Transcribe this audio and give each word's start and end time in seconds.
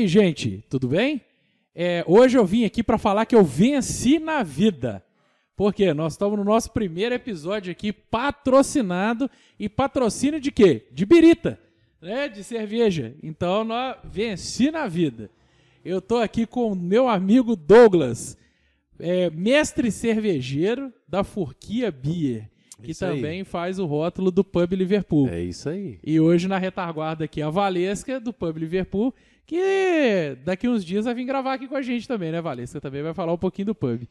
aí, 0.00 0.08
gente, 0.08 0.64
tudo 0.68 0.88
bem? 0.88 1.20
É, 1.74 2.02
hoje 2.06 2.38
eu 2.38 2.44
vim 2.44 2.64
aqui 2.64 2.82
para 2.82 2.98
falar 2.98 3.26
que 3.26 3.34
eu 3.36 3.44
venci 3.44 4.18
na 4.18 4.42
vida. 4.42 5.04
Porque 5.54 5.92
nós 5.92 6.14
estamos 6.14 6.38
no 6.38 6.44
nosso 6.44 6.72
primeiro 6.72 7.14
episódio 7.14 7.70
aqui 7.70 7.92
patrocinado 7.92 9.30
e 9.58 9.68
patrocínio 9.68 10.40
de 10.40 10.50
quê? 10.50 10.86
De 10.90 11.04
birita, 11.04 11.60
né? 12.00 12.28
De 12.28 12.42
cerveja. 12.42 13.14
Então 13.22 13.62
nós 13.62 13.96
venci 14.02 14.70
na 14.70 14.88
vida. 14.88 15.30
Eu 15.84 16.00
tô 16.00 16.16
aqui 16.16 16.46
com 16.46 16.72
o 16.72 16.76
meu 16.76 17.08
amigo 17.08 17.54
Douglas, 17.54 18.38
é, 18.98 19.28
mestre 19.30 19.90
cervejeiro 19.90 20.92
da 21.06 21.22
Furquia 21.22 21.90
Beer, 21.90 22.48
que 22.82 22.92
Isso 22.92 23.04
aí. 23.04 23.16
também 23.16 23.44
faz 23.44 23.78
o 23.78 23.84
rótulo 23.84 24.30
do 24.30 24.42
Pub 24.42 24.72
Liverpool. 24.72 25.28
É 25.28 25.42
isso 25.42 25.68
aí. 25.68 25.98
E 26.02 26.18
hoje 26.18 26.48
na 26.48 26.56
retaguarda 26.56 27.24
aqui 27.26 27.42
a 27.42 27.50
Valesca 27.50 28.18
do 28.18 28.32
Pub 28.32 28.56
Liverpool, 28.56 29.14
que 29.50 30.36
daqui 30.44 30.68
uns 30.68 30.84
dias 30.84 31.04
vai 31.04 31.14
vir 31.14 31.24
gravar 31.24 31.54
aqui 31.54 31.66
com 31.66 31.74
a 31.76 31.82
gente 31.82 32.06
também, 32.06 32.30
né, 32.30 32.40
Valesca? 32.40 32.80
Também 32.80 33.02
vai 33.02 33.12
falar 33.12 33.32
um 33.32 33.38
pouquinho 33.38 33.66
do 33.66 33.74
pub. 33.74 34.02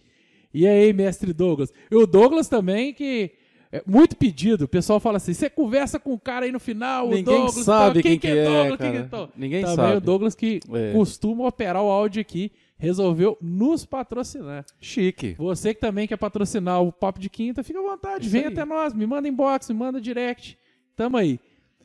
E 0.53 0.67
aí, 0.67 0.91
mestre 0.93 1.31
Douglas? 1.31 1.71
E 1.89 1.95
o 1.95 2.05
Douglas 2.05 2.47
também, 2.49 2.93
que 2.93 3.31
é 3.71 3.81
muito 3.85 4.15
pedido. 4.17 4.65
O 4.65 4.67
pessoal 4.67 4.99
fala 4.99 5.17
assim: 5.17 5.33
você 5.33 5.49
conversa 5.49 5.99
com 5.99 6.13
o 6.13 6.19
cara 6.19 6.45
aí 6.45 6.51
no 6.51 6.59
final, 6.59 7.05
o 7.07 7.09
Ninguém 7.11 7.23
Douglas. 7.23 7.65
sabe 7.65 8.01
quem 8.01 8.19
que 8.19 8.27
é, 8.27 8.45
Douglas, 8.45 8.77
quem 8.79 8.91
que 8.91 8.97
é 8.97 9.03
tal? 9.03 9.29
Ninguém 9.37 9.61
também 9.61 9.75
sabe. 9.75 9.97
o 9.97 10.01
Douglas 10.01 10.35
que 10.35 10.59
É. 10.73 10.91
costuma 10.93 11.47
operar 11.47 11.81
o 11.83 11.89
áudio 11.89 12.19
aqui, 12.21 12.51
resolveu 12.77 13.37
nos 13.41 13.85
patrocinar. 13.85 14.65
Chique. 14.81 15.35
Você 15.37 15.73
que 15.73 15.79
também 15.79 16.07
quer 16.07 16.17
patrocinar 16.17 16.81
o 16.81 16.91
Papo 16.91 17.19
de 17.19 17.29
Quinta, 17.29 17.63
fica 17.63 17.79
à 17.79 17.81
vontade, 17.83 18.23
Isso 18.25 18.31
vem 18.31 18.45
aí. 18.45 18.51
até 18.51 18.65
nós, 18.65 18.93
me 18.93 19.05
manda 19.05 19.27
inbox, 19.27 19.69
me 19.69 19.75
manda 19.75 20.01
direct. 20.01 20.57
Tamo 20.95 21.15
aí. 21.15 21.39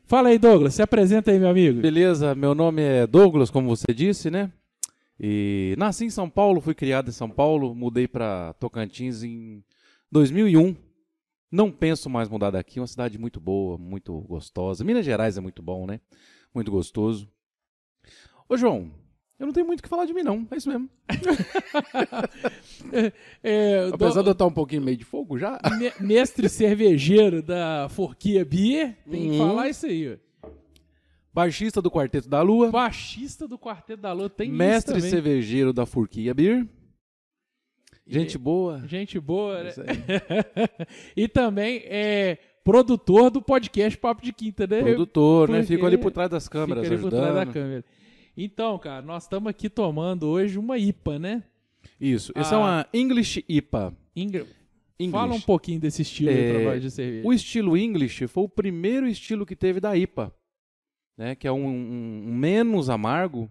Fala 0.07 0.29
aí, 0.29 0.37
Douglas, 0.37 0.75
se 0.75 0.83
apresenta 0.83 1.31
aí, 1.31 1.39
meu 1.39 1.49
amigo. 1.49 1.81
Beleza, 1.81 2.35
meu 2.35 2.53
nome 2.53 2.79
é 2.79 3.07
Douglas, 3.07 3.49
como 3.49 3.75
você 3.75 3.91
disse, 3.91 4.29
né? 4.29 4.51
E 5.19 5.73
nasci 5.79 6.05
em 6.05 6.11
São 6.11 6.29
Paulo, 6.29 6.61
fui 6.61 6.75
criado 6.75 7.09
em 7.09 7.11
São 7.11 7.27
Paulo, 7.27 7.73
mudei 7.73 8.07
para 8.07 8.53
Tocantins 8.59 9.23
em 9.23 9.63
2001. 10.11 10.75
Não 11.51 11.71
penso 11.71 12.07
mais 12.07 12.29
mudar 12.29 12.51
daqui, 12.51 12.79
uma 12.79 12.85
cidade 12.85 13.17
muito 13.17 13.39
boa, 13.39 13.79
muito 13.79 14.15
gostosa. 14.21 14.83
Minas 14.83 15.03
Gerais 15.03 15.39
é 15.39 15.41
muito 15.41 15.63
bom, 15.63 15.87
né? 15.87 15.99
Muito 16.53 16.69
gostoso. 16.69 17.27
Ô, 18.47 18.55
João, 18.55 18.91
eu 19.39 19.45
não 19.47 19.53
tenho 19.53 19.65
muito 19.65 19.79
o 19.79 19.83
que 19.83 19.89
falar 19.89 20.05
de 20.05 20.13
mim, 20.13 20.21
não. 20.23 20.45
É 20.51 20.57
isso 20.57 20.69
mesmo. 20.69 20.89
É, 23.43 23.89
Apesar 23.93 24.19
de 24.19 24.23
do- 24.25 24.29
eu 24.29 24.33
estar 24.33 24.45
um 24.45 24.51
pouquinho 24.53 24.81
meio 24.81 24.97
de 24.97 25.05
fogo 25.05 25.37
já. 25.37 25.59
me- 25.77 26.07
mestre 26.07 26.47
cervejeiro 26.49 27.41
da 27.41 27.87
Forquia 27.89 28.43
Beer, 28.45 28.97
tem 29.09 29.31
que 29.31 29.39
Uhum. 29.39 29.47
falar 29.47 29.69
isso 29.69 29.85
aí. 29.85 30.17
Baixista 31.33 31.81
do 31.81 31.91
Quarteto 31.91 32.29
da 32.29 32.41
Lua. 32.41 32.71
Baixista 32.71 33.47
do 33.47 33.57
Quarteto 33.59 34.01
da 34.01 34.13
Lua 34.13 34.29
tem 34.29 34.49
mestre 34.49 34.97
isso 34.97 35.07
também. 35.07 35.23
cervejeiro 35.23 35.73
da 35.73 35.85
Furquia 35.85 36.33
Beer. 36.33 36.65
Gente 38.07 38.37
boa. 38.37 38.83
Gente 38.87 39.19
boa, 39.19 39.63
né? 39.63 39.71
E 41.17 41.27
também 41.27 41.81
é 41.85 42.37
produtor 42.63 43.29
do 43.31 43.41
podcast 43.41 43.97
Papo 43.97 44.23
de 44.23 44.31
Quinta, 44.31 44.65
né? 44.67 44.81
Produtor, 44.81 45.49
né? 45.49 45.63
Fico 45.63 45.85
ali 45.85 45.97
por 45.97 46.11
trás 46.11 46.29
das 46.29 46.47
câmeras 46.47 46.83
Fica 46.83 46.93
ali 46.95 47.01
por 47.01 47.07
ajudando. 47.13 47.33
trás 47.33 47.47
da 47.47 47.51
câmera. 47.53 47.83
Então, 48.37 48.77
cara, 48.79 49.01
nós 49.01 49.23
estamos 49.23 49.49
aqui 49.49 49.69
tomando 49.69 50.27
hoje 50.27 50.57
uma 50.59 50.77
IPA, 50.77 51.19
né? 51.19 51.43
Isso. 51.99 52.31
Essa 52.35 52.55
é 52.55 52.57
Ah. 52.57 52.61
uma 52.61 52.87
English 52.93 53.43
IPA. 53.47 53.95
Ingra... 54.15 54.45
English. 54.97 55.11
Fala 55.11 55.33
um 55.33 55.41
pouquinho 55.41 55.79
desse 55.79 56.01
estilo 56.01 56.29
É, 56.31 56.79
de 56.79 56.89
cerveja. 56.89 57.27
O 57.27 57.33
estilo 57.33 57.77
English 57.77 58.27
foi 58.27 58.43
o 58.43 58.49
primeiro 58.49 59.07
estilo 59.07 59.45
que 59.45 59.55
teve 59.55 59.79
da 59.79 59.95
IPA, 59.95 60.33
né? 61.17 61.35
Que 61.35 61.47
é 61.47 61.51
um, 61.51 61.65
um- 61.67 62.23
um 62.29 62.33
menos 62.35 62.89
amargo. 62.89 63.49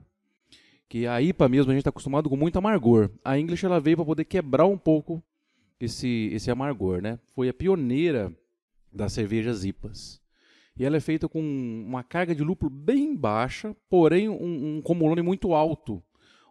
Que 0.88 1.06
a 1.06 1.20
IPA 1.20 1.48
mesmo 1.48 1.70
a 1.70 1.74
gente 1.74 1.80
está 1.80 1.90
acostumado 1.90 2.28
com 2.30 2.36
muito 2.36 2.56
amargor. 2.58 3.10
A 3.24 3.38
English 3.38 3.64
ela 3.64 3.80
veio 3.80 3.96
para 3.96 4.06
poder 4.06 4.24
quebrar 4.24 4.66
um 4.66 4.78
pouco 4.78 5.22
esse, 5.80 6.30
esse 6.32 6.50
amargor, 6.50 7.02
né? 7.02 7.18
Foi 7.34 7.48
a 7.48 7.54
pioneira 7.54 8.32
das 8.92 9.12
cervejas 9.12 9.64
IPAs. 9.64 10.20
E 10.76 10.84
ela 10.84 10.96
é 10.96 11.00
feita 11.00 11.28
com 11.28 11.40
uma 11.40 12.02
carga 12.02 12.34
de 12.34 12.42
lúpulo 12.42 12.70
bem 12.70 13.14
baixa, 13.14 13.76
porém 13.88 14.28
um, 14.28 14.76
um 14.76 14.82
comolone 14.82 15.22
muito 15.22 15.54
alto, 15.54 16.02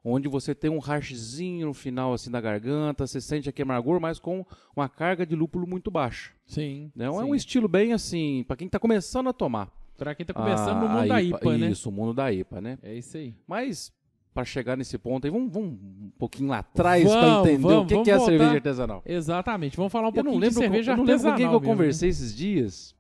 onde 0.04 0.28
você 0.28 0.56
tem 0.56 0.70
um 0.70 0.80
harshzinho 0.80 1.68
no 1.68 1.74
final 1.74 2.14
assim 2.14 2.32
da 2.32 2.40
garganta, 2.40 3.06
você 3.06 3.20
sente 3.20 3.50
aquele 3.50 3.70
amargor, 3.70 4.00
mas 4.00 4.20
com 4.20 4.46
uma 4.76 4.88
carga 4.88 5.26
de 5.26 5.36
lúpulo 5.36 5.68
muito 5.68 5.92
baixa. 5.92 6.32
Sim. 6.46 6.92
Não 6.96 7.20
é 7.20 7.24
sim. 7.24 7.30
um 7.32 7.36
estilo 7.36 7.68
bem 7.68 7.94
assim, 7.94 8.44
para 8.48 8.56
quem 8.56 8.68
está 8.68 8.80
começando 8.80 9.28
a 9.28 9.34
tomar. 9.34 9.72
Pra 9.98 10.16
quem 10.16 10.26
tá 10.26 10.34
começando 10.34 10.82
no 10.82 10.90
mundo 10.90 11.00
a 11.00 11.06
da 11.06 11.22
IPA, 11.22 11.58
né? 11.58 11.70
Isso, 11.70 11.90
o 11.90 11.92
mundo 11.92 12.14
da 12.14 12.32
IPA, 12.32 12.62
né? 12.62 12.80
É 12.82 12.96
isso 12.96 13.16
aí. 13.16 13.36
Mas 13.48 13.94
para 14.34 14.44
chegar 14.44 14.76
nesse 14.76 14.98
ponto 14.98 15.26
aí, 15.26 15.32
vamos, 15.32 15.54
vamos 15.54 15.74
um 15.74 16.12
pouquinho 16.18 16.50
lá 16.50 16.60
atrás 16.60 17.04
para 17.04 17.40
entender 17.40 17.58
vamos, 17.62 17.84
o 17.84 17.86
que, 17.86 18.04
que 18.04 18.12
é 18.12 18.14
a 18.14 18.20
cerveja 18.20 18.56
artesanal. 18.56 19.04
Exatamente. 19.06 19.78
Vamos 19.78 19.92
falar 19.92 20.08
um 20.08 20.12
Eu 20.16 20.24
pouquinho 20.24 20.42
de 20.42 20.54
cerveja 20.54 20.92
eu 20.94 20.98
não 20.98 21.04
lembro 21.04 21.22
com 21.22 21.30
quem 21.30 21.36
que 21.36 21.44
eu 21.44 21.48
artesanal 21.50 21.62
né? 21.62 21.68
conversei 21.68 22.10
esses 22.10 22.36
dias. 22.36 22.96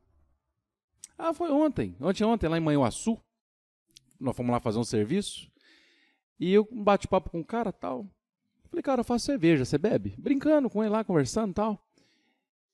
Ah, 1.17 1.33
foi 1.33 1.51
ontem. 1.51 1.95
Ontem, 1.99 2.23
ontem, 2.23 2.47
lá 2.47 2.57
em 2.57 2.61
Manhuaçu. 2.61 3.19
Nós 4.19 4.35
fomos 4.35 4.51
lá 4.51 4.59
fazer 4.59 4.79
um 4.79 4.83
serviço. 4.83 5.49
E 6.39 6.51
eu 6.53 6.67
um 6.71 6.83
bate-papo 6.83 7.29
com 7.29 7.39
um 7.39 7.43
cara 7.43 7.71
tal. 7.71 8.07
Falei, 8.69 8.81
cara, 8.81 9.01
eu 9.01 9.05
faço 9.05 9.25
cerveja, 9.25 9.65
você 9.65 9.77
bebe? 9.77 10.15
Brincando 10.17 10.69
com 10.69 10.83
ele 10.83 10.91
lá, 10.91 11.03
conversando 11.03 11.51
e 11.51 11.53
tal. 11.53 11.85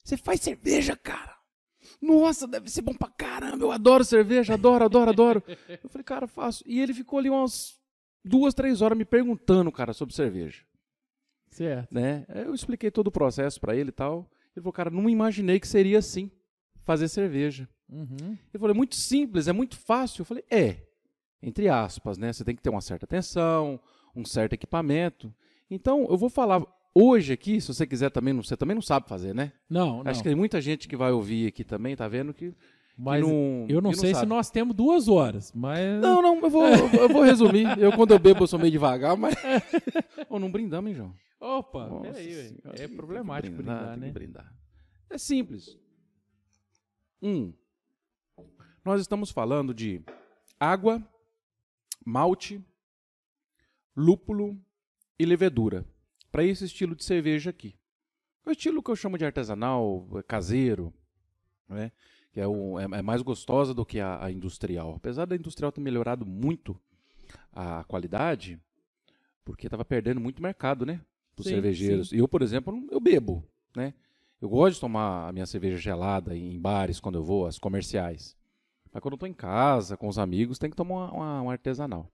Você 0.03 0.15
faz 0.15 0.39
cerveja, 0.41 0.95
cara? 0.95 1.37
Nossa, 2.01 2.47
deve 2.47 2.69
ser 2.69 2.81
bom 2.81 2.93
pra 2.93 3.09
caramba. 3.09 3.65
Eu 3.65 3.71
adoro 3.71 4.03
cerveja, 4.03 4.53
adoro, 4.53 4.85
adoro, 4.85 5.09
adoro. 5.09 5.43
Eu 5.83 5.89
falei, 5.89 6.03
cara, 6.03 6.27
faço. 6.27 6.63
E 6.65 6.79
ele 6.79 6.93
ficou 6.93 7.19
ali 7.19 7.29
umas 7.29 7.77
duas, 8.23 8.53
três 8.53 8.81
horas 8.81 8.97
me 8.97 9.05
perguntando, 9.05 9.71
cara, 9.71 9.93
sobre 9.93 10.13
cerveja 10.15 10.63
Certo. 11.51 11.93
né? 11.93 12.25
Eu 12.29 12.53
expliquei 12.53 12.91
todo 12.91 13.07
o 13.07 13.11
processo 13.11 13.59
pra 13.59 13.75
ele 13.75 13.89
e 13.89 13.93
tal. 13.93 14.29
Ele 14.55 14.63
falou, 14.63 14.73
cara, 14.73 14.89
não 14.89 15.09
imaginei 15.09 15.59
que 15.59 15.67
seria 15.67 15.99
assim, 15.99 16.31
fazer 16.83 17.07
cerveja. 17.07 17.67
Uhum. 17.89 18.37
Ele 18.53 18.59
falou, 18.59 18.69
é 18.71 18.77
muito 18.77 18.95
simples, 18.95 19.47
é 19.47 19.53
muito 19.53 19.77
fácil. 19.77 20.21
Eu 20.21 20.25
falei, 20.25 20.43
é, 20.49 20.77
entre 21.41 21.67
aspas, 21.69 22.17
né? 22.17 22.31
Você 22.31 22.43
tem 22.43 22.55
que 22.55 22.61
ter 22.61 22.69
uma 22.69 22.81
certa 22.81 23.05
atenção, 23.05 23.79
um 24.15 24.23
certo 24.25 24.53
equipamento. 24.53 25.33
Então, 25.69 26.05
eu 26.09 26.17
vou 26.17 26.29
falar 26.29 26.63
hoje 26.93 27.33
aqui, 27.33 27.59
se 27.61 27.67
você 27.67 27.85
quiser 27.87 28.09
também, 28.11 28.33
não- 28.33 28.43
você 28.43 28.57
também 28.57 28.75
não 28.75 28.81
sabe 28.81 29.07
fazer, 29.07 29.33
né? 29.33 29.51
Não, 29.69 30.03
não. 30.03 30.09
Acho 30.11 30.21
que 30.21 30.27
tem 30.29 30.35
muita 30.35 30.59
gente 30.61 30.87
que 30.87 30.95
vai 30.97 31.11
ouvir 31.11 31.47
aqui 31.47 31.63
também, 31.63 31.95
tá 31.95 32.07
vendo 32.07 32.33
que, 32.33 32.53
Mas 32.97 33.21
não, 33.21 33.65
eu 33.69 33.79
não 33.81 33.93
sei 33.93 34.09
se 34.09 34.15
sabe. 34.21 34.27
nós 34.27 34.49
temos 34.51 34.75
duas 34.75 35.07
horas, 35.07 35.51
mas... 35.53 36.01
Não, 36.01 36.21
não, 36.21 36.39
eu 36.41 36.49
vou, 36.49 36.65
eu 36.67 37.09
vou- 37.09 37.21
resumir. 37.23 37.65
Eu, 37.79 37.91
quando 37.93 38.11
eu 38.11 38.19
bebo, 38.19 38.43
eu 38.43 38.47
sou 38.47 38.59
meio 38.59 38.71
devagar, 38.71 39.15
mas... 39.15 39.33
Ô, 40.29 40.37
não 40.39 40.51
brindamos, 40.51 40.89
hein, 40.91 40.95
João? 40.97 41.15
Opa, 41.39 41.87
Nossa 41.87 42.11
peraí, 42.11 42.27
velho. 42.33 42.57
É 42.73 42.87
problemático 42.89 43.55
brindar, 43.55 43.77
brindar, 43.77 43.97
né? 43.97 44.11
brindar. 44.11 44.53
É 45.09 45.17
simples. 45.17 45.77
Um, 47.21 47.53
nós 48.83 49.01
estamos 49.01 49.31
falando 49.31 49.73
de 49.73 50.01
água, 50.59 51.01
malte, 52.05 52.63
lúpulo 53.95 54.57
e 55.17 55.25
levedura. 55.25 55.85
Para 56.31 56.43
esse 56.43 56.65
estilo 56.65 56.95
de 56.95 57.03
cerveja 57.03 57.49
aqui. 57.49 57.75
É 58.45 58.49
o 58.49 58.51
estilo 58.51 58.81
que 58.81 58.89
eu 58.91 58.95
chamo 58.95 59.17
de 59.17 59.25
artesanal, 59.25 60.07
é 60.15 60.23
caseiro, 60.23 60.93
né? 61.67 61.91
que 62.31 62.39
é, 62.39 62.47
o- 62.47 62.79
é- 62.79 62.83
é 62.83 63.01
mais 63.01 63.21
gostosa 63.21 63.73
do 63.73 63.85
que 63.85 63.99
a, 63.99 64.23
a 64.23 64.31
industrial. 64.31 64.93
Apesar 64.95 65.25
da 65.25 65.35
industrial 65.35 65.71
ter 65.71 65.81
melhorado 65.81 66.25
muito 66.25 66.79
a 67.51 67.83
qualidade, 67.85 68.59
porque 69.43 69.67
estava 69.67 69.83
perdendo 69.83 70.19
muito 70.21 70.41
mercado, 70.41 70.85
né? 70.85 71.01
Os 71.35 71.45
Sim, 71.45 71.51
cervejeiros. 71.51 72.13
Eu, 72.13 72.27
por 72.27 72.41
exemplo, 72.41 72.87
eu 72.91 72.99
bebo, 72.99 73.43
né? 73.75 73.93
Eu 74.41 74.47
gosto 74.47 74.75
de 74.75 74.81
tomar 74.81 75.27
a 75.27 75.31
minha 75.33 75.45
cerveja 75.45 75.77
gelada 75.77 76.35
em 76.35 76.57
bares 76.59 76.99
quando 76.99 77.15
eu 77.17 77.23
vou, 77.23 77.45
as 77.47 77.57
comerciais. 77.57 78.37
Mas 78.91 79.01
quando 79.01 79.13
eu 79.13 79.17
estou 79.17 79.29
em 79.29 79.33
casa, 79.33 79.95
com 79.97 80.07
os 80.07 80.17
amigos, 80.17 80.57
tem 80.57 80.69
que 80.69 80.75
tomar 80.75 81.11
uma, 81.13 81.41
uma- 81.41 81.51
artesanal. 81.51 82.09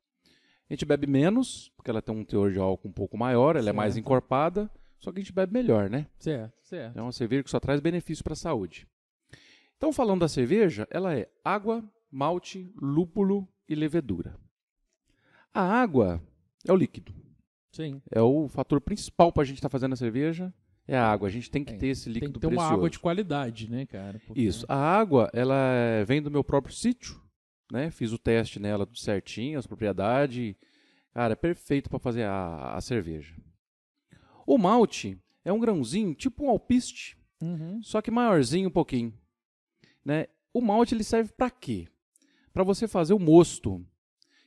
A 0.69 0.73
gente 0.73 0.85
bebe 0.85 1.07
menos, 1.07 1.71
porque 1.77 1.89
ela 1.89 2.01
tem 2.01 2.13
um 2.15 2.25
teor 2.25 2.51
de 2.51 2.59
álcool 2.59 2.87
um 2.89 2.91
pouco 2.91 3.17
maior, 3.17 3.55
ela 3.55 3.69
é 3.69 3.73
mais 3.73 3.93
Certo. 3.93 4.03
encorpada, 4.05 4.69
só 4.99 5.11
que 5.11 5.19
a 5.19 5.21
gente 5.21 5.31
bebe 5.33 5.53
melhor, 5.53 5.89
né? 5.89 6.07
Certo, 6.17 6.53
certo. 6.63 6.97
É 6.97 7.01
uma 7.01 7.11
cerveja 7.11 7.43
que 7.43 7.49
só 7.51 7.59
traz 7.59 7.79
benefício 7.79 8.23
para 8.23 8.33
a 8.33 8.37
saúde. 8.37 8.87
Então, 9.77 9.93
falando 9.93 10.21
da 10.21 10.27
cerveja, 10.27 10.87
ela 10.89 11.13
é 11.15 11.29
água, 11.43 11.83
malte, 12.11 12.71
lúpulo 12.81 13.47
e 13.69 13.75
levedura. 13.75 14.35
A 15.53 15.61
água 15.61 16.21
é 16.67 16.71
o 16.73 16.75
líquido. 16.75 17.13
Sim. 17.71 18.01
É 18.09 18.21
o 18.21 18.47
fator 18.47 18.81
principal 18.81 19.31
para 19.31 19.43
a 19.43 19.45
gente 19.45 19.57
estar 19.57 19.69
fazendo 19.69 19.93
a 19.93 19.97
cerveja. 19.97 20.53
É 20.87 20.95
a 20.97 21.07
água. 21.11 21.27
A 21.27 21.31
gente 21.31 21.49
tem 21.49 21.63
que 21.63 21.73
É, 21.73 21.77
ter 21.77 21.87
esse 21.87 22.05
Tem 22.05 22.13
líquido 22.13 22.33
que 22.33 22.39
ter 22.39 22.47
uma 22.47 22.53
precioso. 22.57 22.73
água 22.75 22.89
de 22.89 22.99
qualidade, 22.99 23.69
né, 23.69 23.85
cara? 23.85 24.19
Porque- 24.27 24.41
Isso. 24.41 24.65
A 24.69 24.75
água, 24.75 25.29
ela 25.33 25.55
vem 26.07 26.21
do 26.21 26.29
meu 26.29 26.43
próprio 26.43 26.73
sítio, 26.73 27.19
né? 27.71 27.89
Fiz 27.89 28.11
o 28.11 28.17
teste 28.19 28.59
nela 28.59 28.85
tudo 28.85 28.99
certinho, 28.99 29.57
as 29.57 29.65
propriedades. 29.65 30.55
Cara, 31.11 31.33
é 31.33 31.35
perfeito 31.35 31.89
para 31.89 31.97
fazer 31.99 32.23
a, 32.23 32.75
a 32.75 32.81
cerveja. 32.81 33.33
O 34.45 34.57
malte 34.57 35.17
é 35.43 35.51
um 35.51 35.59
grãozinho, 35.59 36.13
tipo 36.13 36.45
um 36.45 36.49
alpiste, 36.49 37.17
Uhum. 37.41 37.81
só 37.83 38.01
que 38.01 38.11
maiorzinho 38.11 38.67
um 38.67 38.71
pouquinho, 38.71 39.13
né? 40.03 40.27
O 40.53 40.61
malte 40.61 40.93
ele 40.95 41.03
serve 41.03 41.31
para 41.33 41.49
quê? 41.49 41.87
Para 42.53 42.63
você 42.63 42.87
fazer 42.87 43.13
o 43.13 43.19
mosto, 43.19 43.85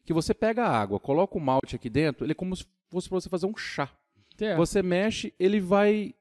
que 0.05 0.13
você 0.13 0.33
pega 0.33 0.65
a 0.65 0.71
água, 0.81 0.99
coloca 1.01 1.37
o 1.37 1.41
malte 1.41 1.75
aqui 1.77 1.91
dentro, 1.91 2.25
ele 2.25 2.33
é 2.33 2.35
como 2.35 2.55
se 2.57 2.65
fosse 2.91 3.09
para 3.09 3.21
você 3.21 3.29
fazer 3.29 3.47
um 3.47 3.57
chá. 3.57 3.91
Você 4.57 4.83
mexe, 4.83 5.35
ele 5.39 5.61
vai 5.61 6.15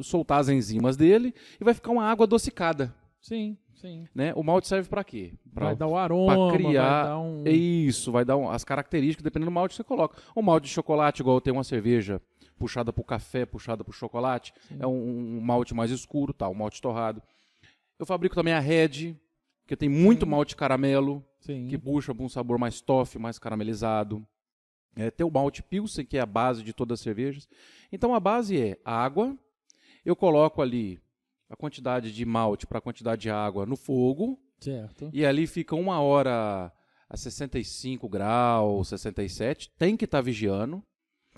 soltar 0.00 0.40
as 0.40 0.48
enzimas 0.48 0.96
dele 0.96 1.34
e 1.60 1.64
vai 1.64 1.74
ficar 1.74 1.90
uma 1.90 2.04
água 2.04 2.24
adocicada. 2.24 2.94
Sim, 3.20 3.56
sim. 3.74 4.06
Né? 4.14 4.32
O 4.34 4.42
malte 4.42 4.68
serve 4.68 4.88
para 4.88 5.02
quê? 5.04 5.34
Pra- 5.52 5.66
Vai 5.66 5.76
dar 5.76 5.86
o 5.88 5.96
aroma, 5.96 6.52
criar- 6.52 7.02
vai 7.02 7.04
dar 7.10 7.18
um... 7.18 7.44
Isso, 7.46 8.12
vai 8.12 8.24
dar 8.24 8.36
um- 8.36 8.48
as 8.50 8.64
características, 8.64 9.22
dependendo 9.24 9.50
do 9.50 9.54
malte 9.54 9.72
que 9.72 9.76
você 9.76 9.84
coloca. 9.84 10.20
O 10.34 10.42
malte 10.42 10.64
de 10.64 10.70
chocolate, 10.70 11.20
igual 11.22 11.40
tem 11.40 11.52
uma 11.52 11.64
cerveja 11.64 12.20
puxada 12.58 12.92
pro 12.92 13.04
café, 13.04 13.44
puxada 13.46 13.82
pro 13.84 13.92
chocolate, 13.92 14.52
é 14.78 14.86
um, 14.86 15.36
um 15.38 15.40
malte 15.40 15.74
mais 15.74 15.90
escuro, 15.90 16.32
tá, 16.32 16.48
um 16.48 16.54
malte 16.54 16.80
torrado. 16.82 17.22
Eu 17.98 18.06
fabrico 18.06 18.34
também 18.34 18.52
a 18.54 18.60
Red, 18.60 19.16
que 19.66 19.76
tem 19.76 19.88
muito 19.88 20.24
Sim. 20.24 20.30
malte 20.30 20.56
caramelo, 20.56 21.24
Sim. 21.40 21.66
que 21.68 21.76
puxa 21.76 22.14
para 22.14 22.24
um 22.24 22.28
sabor 22.28 22.58
mais 22.58 22.80
toffee, 22.80 23.20
mais 23.20 23.38
caramelizado. 23.38 24.24
É, 24.96 25.10
tem 25.10 25.24
o 25.26 25.30
malte 25.30 25.62
Pilsen, 25.62 26.04
que 26.04 26.16
é 26.16 26.20
a 26.20 26.26
base 26.26 26.62
de 26.62 26.72
todas 26.72 26.98
as 26.98 27.02
cervejas. 27.02 27.48
Então 27.92 28.14
a 28.14 28.18
base 28.20 28.60
é 28.60 28.78
água, 28.84 29.36
eu 30.08 30.16
coloco 30.16 30.62
ali 30.62 30.98
a 31.50 31.56
quantidade 31.56 32.12
de 32.12 32.24
malte 32.24 32.66
para 32.66 32.78
a 32.78 32.80
quantidade 32.80 33.22
de 33.22 33.30
água 33.30 33.66
no 33.66 33.76
fogo, 33.76 34.38
Certo. 34.60 35.10
e 35.12 35.24
ali 35.24 35.46
fica 35.46 35.74
uma 35.76 36.00
hora 36.00 36.72
a 37.08 37.16
65 37.16 38.08
graus, 38.08 38.88
67. 38.88 39.70
Tem 39.78 39.96
que 39.96 40.04
estar 40.04 40.20
vigiando, 40.20 40.82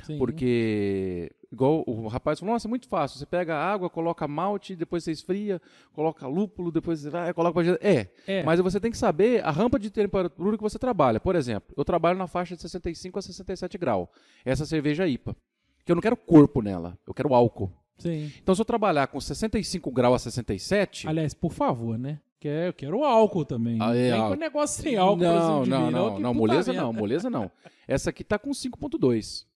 Sim. 0.03 0.19
porque, 0.19 1.31
igual 1.53 1.85
o 1.87 2.07
rapaz 2.09 2.39
falou, 2.41 2.55
nossa, 2.55 2.67
é 2.67 2.71
muito 2.71 2.89
fácil. 2.89 3.19
Você 3.19 3.27
pega 3.27 3.57
água, 3.57 3.91
coloca 3.91 4.27
malte, 4.27 4.75
depois 4.75 5.05
você 5.05 5.13
esfria, 5.13 5.61
coloca 5.93 6.27
lúpulo, 6.27 6.71
depois 6.73 7.01
você 7.01 7.11
vai, 7.11 7.33
coloca... 7.35 7.63
pra 7.63 7.79
É, 7.81 8.09
É, 8.27 8.43
mas 8.43 8.61
você 8.61 8.81
tem 8.81 8.91
que 8.91 8.99
saber 8.99 9.45
a 9.45 9.51
rampa 9.51 9.79
de 9.79 9.91
temperatura 9.91 10.57
que 10.57 10.63
você 10.63 10.79
trabalha. 10.79 11.21
Por 11.21 11.37
exemplo, 11.37 11.75
eu 11.77 11.85
trabalho 11.85 12.19
na 12.19 12.27
faixa 12.27 12.55
de 12.57 12.63
65 12.63 13.19
a 13.19 13.23
67 13.23 13.79
graus. 13.79 14.09
Essa 14.45 14.65
cerveja 14.67 15.07
IPA. 15.07 15.37
Que 15.85 15.93
eu 15.93 15.97
não 15.97 16.03
quero 16.03 16.17
corpo 16.17 16.63
nela, 16.63 16.99
eu 17.07 17.15
quero 17.15 17.35
álcool. 17.35 17.73
Sim. 18.01 18.33
Então, 18.43 18.55
se 18.55 18.61
eu 18.61 18.65
trabalhar 18.65 19.07
com 19.07 19.21
65 19.21 19.91
graus 19.93 20.15
a 20.27 20.31
67... 20.31 21.07
Aliás, 21.09 21.33
por 21.35 21.53
favor, 21.53 21.97
né? 21.99 22.21
Que 22.41 22.49
é- 22.49 22.69
eu 22.69 22.73
quero 22.73 23.05
álcool 23.05 23.45
também. 23.45 23.79
Ah, 23.81 23.95
é, 23.95 24.11
Tem 24.31 24.37
negócio 24.39 24.83
sem 24.83 24.97
álcool 24.97 25.23
não, 25.23 25.63
de 25.63 25.71
não, 25.71 25.87
mim, 25.87 25.93
não, 25.93 26.19
não, 26.19 26.33
puta 26.33 26.35
moleza 26.35 26.73
não, 26.73 26.93
moleza 26.93 27.31
não. 27.31 27.51
Essa 27.87 28.11
aqui 28.11 28.25
tá 28.25 28.39
com 28.39 28.51
5.2. 28.51 29.47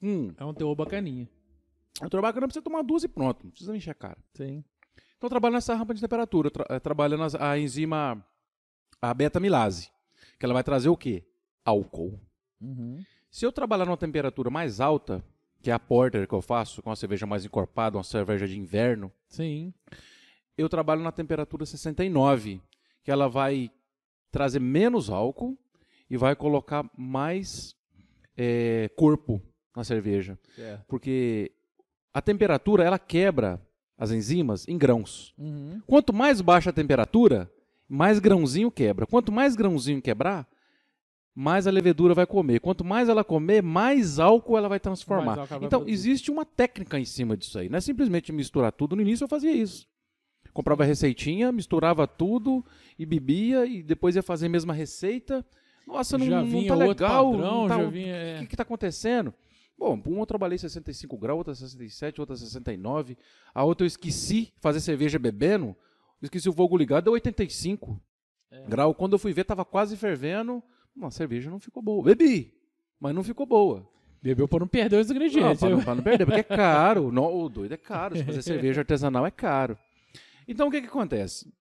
Hum, 0.00 0.32
É 0.36 0.44
um 0.44 0.54
teor 0.54 0.74
bacaninha. 0.74 1.28
eu 2.00 2.10
trabalho 2.10 2.34
pra 2.34 2.46
você 2.48 2.60
tomar 2.62 2.82
duas 2.82 3.04
e 3.04 3.08
pronto, 3.08 3.44
não 3.44 3.50
precisa 3.50 3.76
encher 3.76 3.90
a 3.90 3.94
cara. 3.94 4.18
Sim. 4.34 4.64
Então 5.16 5.26
eu 5.26 5.30
trabalho 5.30 5.54
nessa 5.54 5.74
rampa 5.74 5.94
de 5.94 6.00
temperatura, 6.00 6.50
tra 6.50 6.66
eh, 6.68 6.80
trabalhando 6.80 7.22
as- 7.22 7.34
a 7.36 7.56
enzima, 7.58 8.24
a 9.00 9.14
beta-milase, 9.14 9.90
que 10.38 10.44
ela 10.44 10.54
vai 10.54 10.64
trazer 10.64 10.88
o 10.88 10.96
quê? 10.96 11.24
Álcool. 11.64 12.18
Uhum. 12.60 13.00
Se 13.30 13.46
eu 13.46 13.52
trabalhar 13.52 13.84
numa 13.84 13.96
temperatura 13.96 14.50
mais 14.50 14.80
alta, 14.80 15.24
que 15.62 15.70
é 15.70 15.72
a 15.72 15.78
porter 15.78 16.26
que 16.26 16.34
eu 16.34 16.42
faço, 16.42 16.82
com 16.82 16.90
uma 16.90 16.96
cerveja 16.96 17.24
mais 17.24 17.44
encorpada, 17.44 17.96
uma 17.96 18.04
cerveja 18.04 18.46
de 18.46 18.58
inverno, 18.58 19.12
Sim. 19.28 19.72
eu 20.58 20.68
trabalho 20.68 21.02
na 21.02 21.12
temperatura 21.12 21.64
69, 21.64 22.60
que 23.04 23.10
ela 23.10 23.28
vai 23.28 23.70
trazer 24.30 24.60
menos 24.60 25.08
álcool 25.08 25.56
e 26.10 26.16
vai 26.16 26.34
colocar 26.34 26.84
mais 26.96 27.76
eh, 28.36 28.90
corpo 28.96 29.40
na 29.74 29.84
cerveja. 29.84 30.38
Certo. 30.54 30.84
Porque 30.86 31.52
a 32.12 32.20
temperatura, 32.20 32.84
ela 32.84 32.98
quebra 32.98 33.60
as 33.96 34.10
enzimas 34.10 34.66
em 34.66 34.76
grãos. 34.76 35.32
Uhum. 35.38 35.80
Quanto 35.86 36.12
mais 36.12 36.40
baixa 36.40 36.70
a 36.70 36.72
temperatura, 36.72 37.50
mais 37.88 38.18
grãozinho 38.18 38.70
quebra. 38.70 39.06
Quanto 39.06 39.30
mais 39.30 39.54
grãozinho 39.54 40.02
quebrar, 40.02 40.48
mais 41.34 41.66
a 41.66 41.70
levedura 41.70 42.14
vai 42.14 42.26
comer. 42.26 42.60
Quanto 42.60 42.84
mais 42.84 43.08
ela 43.08 43.24
comer, 43.24 43.62
mais 43.62 44.18
álcool 44.18 44.58
ela 44.58 44.68
vai 44.68 44.78
transformar. 44.78 45.32
Ela 45.38 45.44
vai 45.46 45.58
então, 45.58 45.80
produzir. 45.80 45.92
existe 45.92 46.30
uma 46.30 46.44
técnica 46.44 46.98
em 46.98 47.04
cima 47.04 47.36
disso 47.36 47.58
aí. 47.58 47.68
Não 47.68 47.78
é 47.78 47.80
simplesmente 47.80 48.30
misturar 48.32 48.72
tudo. 48.72 48.94
No 48.94 49.02
início 49.02 49.24
eu 49.24 49.28
fazia 49.28 49.52
isso. 49.52 49.86
Comprava 50.52 50.84
receitinha, 50.84 51.50
misturava 51.50 52.06
tudo 52.06 52.64
e 52.98 53.06
bebia 53.06 53.64
e 53.64 53.82
depois 53.82 54.14
ia 54.16 54.22
fazer 54.22 54.46
a 54.46 54.50
mesma 54.50 54.74
receita. 54.74 55.44
Nossa, 55.86 56.18
não, 56.18 56.26
não 56.26 56.44
vinha 56.44 56.68
tá 56.68 56.74
legal. 56.74 57.32
padrão, 57.32 57.62
não 57.62 57.68
tá- 57.68 57.90
vinha... 57.90 58.14
é. 58.14 58.36
o 58.36 58.40
que, 58.42 58.46
que 58.48 58.56
tá 58.56 58.62
acontecendo? 58.62 59.32
Bom, 59.78 60.00
uma 60.06 60.20
eu 60.20 60.26
trabalhei 60.26 60.58
65 60.58 61.16
graus, 61.16 61.38
outra 61.38 61.54
67, 61.54 62.20
outra 62.20 62.36
69. 62.36 63.16
A 63.54 63.64
outra 63.64 63.84
eu 63.84 63.88
esqueci 63.88 64.52
fazer 64.60 64.80
cerveja 64.80 65.18
bebendo. 65.18 65.74
Esqueci 66.20 66.48
o 66.48 66.52
fogo 66.52 66.76
ligado, 66.76 67.04
deu 67.04 67.14
85 67.14 68.00
É. 68.50 68.64
graus. 68.68 68.94
Quando 68.96 69.14
eu 69.14 69.18
fui 69.18 69.32
ver, 69.32 69.44
tava 69.44 69.64
quase 69.64 69.96
fervendo. 69.96 70.62
Uma 70.94 71.10
cerveja 71.10 71.50
não 71.50 71.58
ficou 71.58 71.82
boa. 71.82 72.04
Bebi, 72.04 72.54
mas 73.00 73.14
não 73.14 73.22
ficou 73.24 73.46
boa. 73.46 73.88
Bebeu 74.22 74.46
pra 74.46 74.60
não 74.60 74.68
perder 74.68 75.00
os 75.00 75.08
Não, 75.08 75.16
ingredientes. 75.16 75.60
não, 75.62 75.82
pra 75.82 75.94
não 75.96 76.02
perder, 76.02 76.24
porque 76.24 76.40
é 76.40 76.42
caro. 76.56 77.10
Não, 77.10 77.24
o 77.34 77.48
doido 77.48 77.72
é 77.72 77.76
caro. 77.76 78.16
Se 78.16 78.22
fazer 78.24 78.42
cerveja 78.42 78.80
artesanal 78.82 79.26
é 79.26 79.30
caro. 79.30 79.76
Então 80.46 80.68
o 80.68 80.70
que, 80.70 80.80
que 80.80 80.86
acontece? 80.86 81.52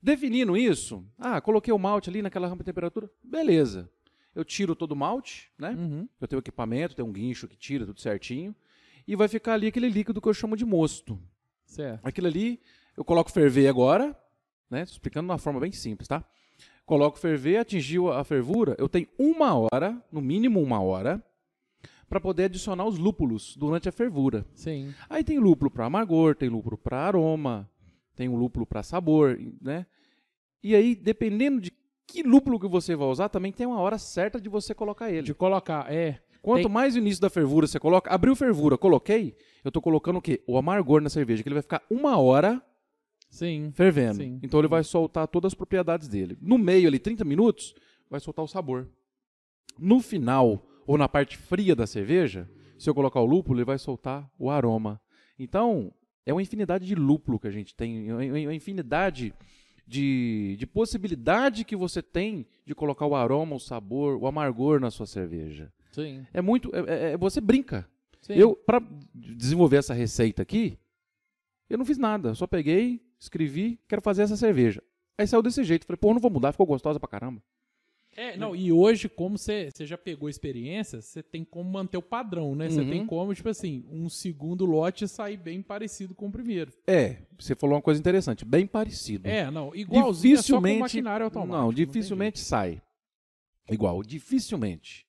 Definindo 0.00 0.56
isso, 0.56 1.04
ah, 1.18 1.40
coloquei 1.40 1.72
o 1.72 1.78
malte 1.78 2.08
ali 2.08 2.22
naquela 2.22 2.46
rampa 2.46 2.62
de 2.62 2.66
temperatura, 2.66 3.10
beleza. 3.22 3.90
Eu 4.34 4.44
tiro 4.44 4.76
todo 4.76 4.92
o 4.92 4.96
malte, 4.96 5.50
né? 5.58 5.70
Uhum. 5.70 6.08
Eu 6.20 6.28
tenho 6.28 6.38
equipamento, 6.38 6.94
tenho 6.94 7.08
um 7.08 7.12
guincho 7.12 7.48
que 7.48 7.56
tira 7.56 7.84
tudo 7.84 8.00
certinho. 8.00 8.54
E 9.06 9.16
vai 9.16 9.26
ficar 9.26 9.54
ali 9.54 9.66
aquele 9.66 9.88
líquido 9.88 10.20
que 10.20 10.28
eu 10.28 10.34
chamo 10.34 10.56
de 10.56 10.64
mosto. 10.64 11.20
Certo. 11.66 12.06
Aquilo 12.06 12.28
ali, 12.28 12.60
eu 12.96 13.04
coloco 13.04 13.32
ferver 13.32 13.66
agora, 13.66 14.16
né? 14.70 14.82
Explicando 14.82 15.26
de 15.26 15.32
uma 15.32 15.38
forma 15.38 15.58
bem 15.58 15.72
simples, 15.72 16.06
tá? 16.06 16.24
Coloco 16.88 17.18
ferver, 17.18 17.58
atingiu 17.58 18.10
a 18.10 18.24
fervura, 18.24 18.74
eu 18.78 18.88
tenho 18.88 19.06
uma 19.18 19.52
hora, 19.54 20.02
no 20.10 20.22
mínimo 20.22 20.58
uma 20.58 20.80
hora, 20.80 21.22
para 22.08 22.18
poder 22.18 22.44
adicionar 22.44 22.86
os 22.86 22.96
lúpulos 22.96 23.54
durante 23.58 23.90
a 23.90 23.92
fervura. 23.92 24.46
Sim. 24.54 24.94
Aí 25.06 25.22
tem 25.22 25.38
lúpulo 25.38 25.70
para 25.70 25.84
amargor, 25.84 26.34
tem 26.34 26.48
lúpulo 26.48 26.78
para 26.78 26.96
aroma, 26.96 27.70
tem 28.16 28.26
um 28.26 28.36
lúpulo 28.36 28.64
para 28.64 28.82
sabor, 28.82 29.38
né? 29.60 29.84
E 30.62 30.74
aí, 30.74 30.94
dependendo 30.94 31.60
de 31.60 31.70
que 32.06 32.22
lúpulo 32.22 32.58
que 32.58 32.66
você 32.66 32.96
vai 32.96 33.06
usar, 33.08 33.28
também 33.28 33.52
tem 33.52 33.66
uma 33.66 33.80
hora 33.80 33.98
certa 33.98 34.40
de 34.40 34.48
você 34.48 34.74
colocar 34.74 35.10
ele. 35.10 35.20
De 35.20 35.34
colocar, 35.34 35.92
é. 35.92 36.18
Quanto 36.40 36.62
Tem- 36.62 36.72
mais 36.72 36.94
no 36.94 37.02
início 37.02 37.20
da 37.20 37.28
fervura 37.28 37.66
você 37.66 37.78
coloca, 37.78 38.10
abriu 38.10 38.34
fervura, 38.34 38.78
coloquei, 38.78 39.36
eu 39.62 39.70
tô 39.70 39.82
colocando 39.82 40.16
o 40.16 40.22
quê? 40.22 40.42
O 40.46 40.56
amargor 40.56 41.02
na 41.02 41.10
cerveja, 41.10 41.42
que 41.42 41.48
ele 41.50 41.54
vai 41.56 41.62
ficar 41.62 41.82
uma 41.90 42.16
hora 42.16 42.62
Sim. 43.28 43.70
fervendo. 43.74 44.16
Sim. 44.16 44.38
Então 44.42 44.58
ele 44.60 44.68
vai 44.68 44.82
soltar 44.82 45.26
todas 45.28 45.50
as 45.52 45.54
propriedades 45.54 46.08
dele. 46.08 46.36
No 46.40 46.56
meio 46.58 46.88
ali, 46.88 46.98
30 46.98 47.24
minutos, 47.24 47.74
vai 48.10 48.20
soltar 48.20 48.44
o 48.44 48.48
sabor. 48.48 48.88
No 49.78 50.00
final, 50.00 50.66
ou 50.86 50.96
na 50.98 51.08
parte 51.08 51.36
fria 51.36 51.76
da 51.76 51.86
cerveja, 51.86 52.48
se 52.78 52.88
eu 52.88 52.94
colocar 52.94 53.20
o 53.20 53.26
lúpulo, 53.26 53.58
ele 53.58 53.64
vai 53.64 53.78
soltar 53.78 54.28
o 54.38 54.50
aroma. 54.50 55.00
Então, 55.38 55.92
é 56.24 56.32
uma 56.32 56.42
infinidade 56.42 56.86
de 56.86 56.94
lúpulo 56.94 57.38
que 57.38 57.46
a 57.46 57.50
gente 57.50 57.74
tem, 57.74 58.08
é 58.08 58.14
uma 58.14 58.24
uma 58.24 58.54
infinidade 58.54 59.34
de, 59.86 60.56
de 60.58 60.66
possibilidade 60.66 61.64
que 61.64 61.74
você 61.76 62.02
tem 62.02 62.46
de 62.66 62.74
colocar 62.74 63.06
o 63.06 63.14
aroma, 63.14 63.56
o 63.56 63.60
sabor, 63.60 64.16
o 64.20 64.26
amargor 64.26 64.80
na 64.80 64.90
sua 64.90 65.06
cerveja. 65.06 65.72
Sim. 65.92 66.26
É 66.32 66.42
muito. 66.42 66.70
é- 66.74 66.80
é- 66.80 67.12
é- 67.12 67.16
você 67.16 67.40
brinca. 67.40 67.88
Sim. 68.20 68.34
Eu, 68.34 68.54
para 68.54 68.82
desenvolver 69.14 69.76
essa 69.78 69.94
receita 69.94 70.42
aqui, 70.42 70.78
eu 71.70 71.78
não 71.78 71.84
fiz 71.84 71.96
nada. 71.96 72.34
Só 72.34 72.46
peguei, 72.46 73.00
escrevi, 73.18 73.78
quero 73.88 74.02
fazer 74.02 74.22
essa 74.22 74.36
cerveja. 74.36 74.82
Aí 75.16 75.26
saiu 75.26 75.42
desse 75.42 75.64
jeito. 75.64 75.86
Falei, 75.86 75.98
pô, 75.98 76.12
não 76.12 76.20
vou 76.20 76.30
mudar, 76.30 76.52
ficou 76.52 76.66
gostosa 76.66 77.00
pra 77.00 77.08
caramba. 77.08 77.42
É, 78.16 78.36
não, 78.36 78.54
e 78.56 78.72
hoje, 78.72 79.08
como 79.08 79.38
você 79.38 79.70
já 79.80 79.96
pegou 79.96 80.28
experiência, 80.28 81.00
você 81.00 81.22
tem 81.22 81.44
como 81.44 81.70
manter 81.70 81.96
o 81.98 82.02
padrão, 82.02 82.54
né? 82.56 82.68
Você 82.68 82.80
Uhum. 82.80 82.90
tem 82.90 83.06
como, 83.06 83.32
tipo 83.32 83.48
assim, 83.48 83.84
um 83.90 84.08
segundo 84.08 84.64
lote 84.64 85.06
sair 85.06 85.36
bem 85.36 85.62
parecido 85.62 86.16
com 86.16 86.26
o 86.26 86.32
primeiro. 86.32 86.72
É, 86.84 87.18
você 87.38 87.54
falou 87.54 87.76
uma 87.76 87.82
coisa 87.82 88.00
interessante, 88.00 88.44
bem 88.44 88.66
parecido. 88.66 89.28
É, 89.28 89.48
não, 89.52 89.72
igualzinho 89.74 90.34
é 90.34 90.42
só 90.42 90.54
com 90.56 90.62
dificilmente. 90.62 90.80
maquinário 90.80 91.24
automático. 91.26 91.56
não, 91.56 91.72
dificilmente 91.72 92.40
sai. 92.40 92.82
Igual, 93.70 94.02
dificilmente. 94.02 95.06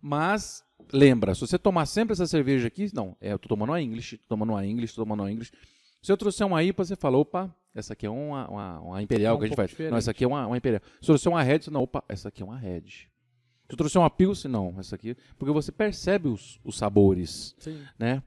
Mas, 0.00 0.64
lembra, 0.92 1.34
se 1.34 1.40
você 1.42 1.58
tomar 1.58 1.84
sempre 1.84 2.12
essa 2.14 2.26
cerveja 2.26 2.68
aqui, 2.68 2.88
não, 2.94 3.14
é, 3.20 3.32
eu 3.32 3.38
tô 3.38 3.48
tomando 3.48 3.70
uma 3.70 3.82
English, 3.82 4.16
tô 4.16 4.28
tomando 4.28 4.50
uma 4.50 4.64
English, 4.64 4.94
tô 4.94 5.02
tomando 5.02 5.20
uma 5.20 5.30
English. 5.30 5.52
Se 6.02 6.10
eu 6.10 6.16
trouxer 6.16 6.46
uma 6.46 6.62
IPA, 6.62 6.84
você 6.84 6.96
fala, 6.96 7.18
opa, 7.18 7.54
essa 7.74 7.92
aqui 7.92 8.06
é 8.06 8.10
uma, 8.10 8.48
uma, 8.48 8.80
uma 8.80 9.02
Imperial 9.02 9.34
É 9.34 9.36
um 9.36 9.38
que 9.38 9.44
a 9.44 9.48
gente 9.48 9.56
faz. 9.56 9.70
diferente. 9.70 9.90
Não, 9.90 9.98
essa 9.98 10.10
aqui 10.10 10.24
é 10.24 10.26
uma, 10.26 10.46
uma 10.46 10.56
Imperial. 10.56 10.80
Se 11.00 11.10
eu 11.10 11.14
trouxer 11.14 11.32
uma 11.32 11.42
Red, 11.42 11.60
você, 11.60 11.70
não, 11.70 11.82
opa, 11.82 12.02
essa 12.08 12.28
aqui 12.28 12.42
é 12.42 12.44
uma 12.44 12.58
Red. 12.58 12.82
Se 12.88 13.74
eu 13.74 13.76
trouxer 13.76 14.00
uma 14.00 14.10
Pilsen, 14.10 14.50
não, 14.50 14.74
essa 14.78 14.96
aqui... 14.96 15.16
Porque 15.38 15.52
você 15.52 15.70
percebe 15.70 16.28
os, 16.28 16.58
os 16.64 16.76
sabores, 16.76 17.54
Sim. 17.58 17.80
né? 17.98 18.22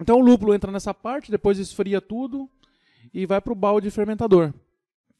Então 0.00 0.16
o 0.16 0.20
lúpulo 0.22 0.54
entra 0.54 0.72
nessa 0.72 0.94
parte, 0.94 1.30
depois 1.30 1.58
esfria 1.58 2.00
tudo 2.00 2.48
e 3.12 3.26
vai 3.26 3.40
para 3.40 3.52
o 3.52 3.56
balde 3.56 3.90
fermentador. 3.90 4.54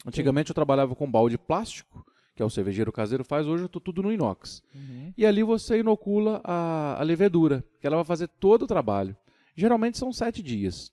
Antigamente 0.06 0.50
eu 0.50 0.54
trabalhava 0.54 0.94
com 0.94 1.10
balde 1.10 1.36
plástico, 1.36 2.06
que 2.34 2.42
é 2.42 2.46
o 2.46 2.48
cervejeiro 2.48 2.90
caseiro 2.90 3.22
faz, 3.22 3.46
hoje 3.46 3.64
eu 3.64 3.68
tô 3.68 3.78
tudo 3.78 4.02
no 4.02 4.10
inox. 4.10 4.62
Uhum. 4.74 5.12
E 5.14 5.26
ali 5.26 5.42
você 5.42 5.80
inocula 5.80 6.40
a, 6.42 6.98
a 6.98 7.02
levedura, 7.02 7.62
que 7.78 7.86
ela 7.86 7.96
vai 7.96 8.04
fazer 8.06 8.28
todo 8.28 8.62
o 8.62 8.66
trabalho. 8.66 9.14
Geralmente 9.54 9.98
são 9.98 10.10
sete 10.10 10.42
dias. 10.42 10.90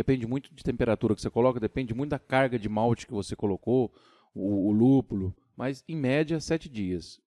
Depende 0.00 0.26
muito 0.26 0.50
de 0.54 0.64
temperatura 0.64 1.14
que 1.14 1.20
você 1.20 1.28
coloca, 1.28 1.60
depende 1.60 1.92
muito 1.92 2.08
da 2.08 2.18
carga 2.18 2.58
de 2.58 2.70
malte 2.70 3.06
que 3.06 3.12
você 3.12 3.36
colocou, 3.36 3.92
o, 4.34 4.68
o 4.68 4.72
lúpulo. 4.72 5.36
mas 5.54 5.84
em 5.86 5.94
média 5.94 6.40
sete 6.40 6.70
dias. 6.70 7.20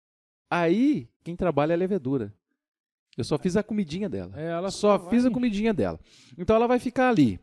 Aí, 0.48 1.08
quem 1.24 1.34
trabalha 1.34 1.72
é 1.72 1.74
a 1.74 1.76
levedura. 1.76 2.32
Eu 3.18 3.24
só 3.24 3.36
fiz 3.36 3.56
a 3.56 3.62
comidinha 3.64 4.08
dela. 4.08 4.32
É, 4.36 4.52
ela 4.52 4.70
só 4.70 5.00
só 5.00 5.10
fiz 5.10 5.26
a 5.26 5.30
comidinha 5.32 5.74
dela. 5.74 5.98
Então 6.38 6.54
ela 6.54 6.68
vai 6.68 6.78
ficar 6.78 7.08
ali, 7.08 7.40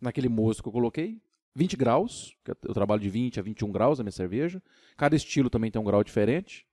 naquele 0.00 0.30
moço 0.30 0.62
que 0.62 0.68
eu 0.70 0.72
coloquei, 0.72 1.20
20 1.54 1.76
graus, 1.76 2.34
eu 2.62 2.72
trabalho 2.72 3.02
de 3.02 3.10
20 3.10 3.38
a 3.38 3.42
21 3.42 3.70
graus 3.70 4.00
a 4.00 4.02
minha 4.02 4.10
cerveja. 4.10 4.62
Cada 4.96 5.14
estilo 5.14 5.50
também 5.50 5.70
tem 5.70 5.78
um 5.78 5.84
grau 5.84 6.02
diferente. 6.02 6.66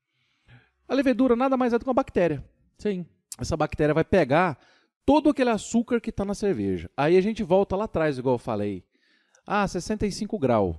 A 0.88 0.94
levedura 0.94 1.36
nada 1.36 1.58
mais 1.58 1.74
é 1.74 1.78
do 1.78 1.84
que 1.84 1.90
uma 1.90 1.94
bactéria. 1.94 2.42
Sim. 2.78 3.06
Essa 3.38 3.58
bactéria 3.58 3.94
vai 3.94 4.06
pegar 4.06 4.58
todo 5.08 5.30
aquele 5.30 5.50
açúcar 5.50 6.02
que 6.02 6.10
está 6.10 6.26
na 6.26 6.34
cerveja. 6.34 6.92
Aí 6.98 7.16
a 7.16 7.22
gente 7.22 7.42
volta 7.42 7.78
lá 7.78 7.86
atrás, 7.86 8.18
igual 8.18 8.36
eu 8.36 8.40
falei. 8.40 8.84
Ah, 9.46 9.66
65 9.66 10.38
graus. 10.38 10.76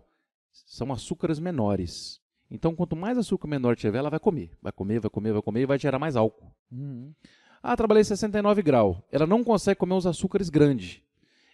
São 0.53 0.93
açúcares 0.93 1.39
menores. 1.39 2.21
Então, 2.51 2.75
quanto 2.75 2.95
mais 2.95 3.17
açúcar 3.17 3.49
menor 3.49 3.75
tiver, 3.75 3.97
ela 3.99 4.11
vai 4.11 4.21
comer. 4.21 4.51
Vai 4.61 4.71
comer, 4.71 5.01
vai 5.01 5.09
comer, 5.09 5.33
vai 5.33 5.41
comer 5.41 5.61
e 5.63 5.67
vai 5.67 5.79
gerar 5.79 5.99
mais 5.99 6.15
álcool. 6.15 6.53
Uhum. 6.71 7.15
Ah, 7.63 7.75
trabalhei 7.75 8.05
69 8.05 8.61
graus. 8.61 8.99
Ela 9.11 9.27
não 9.27 9.43
consegue 9.43 9.81
comer 9.81 9.95
os 9.95 10.07
açúcares 10.07 10.51
grandes. 10.51 11.01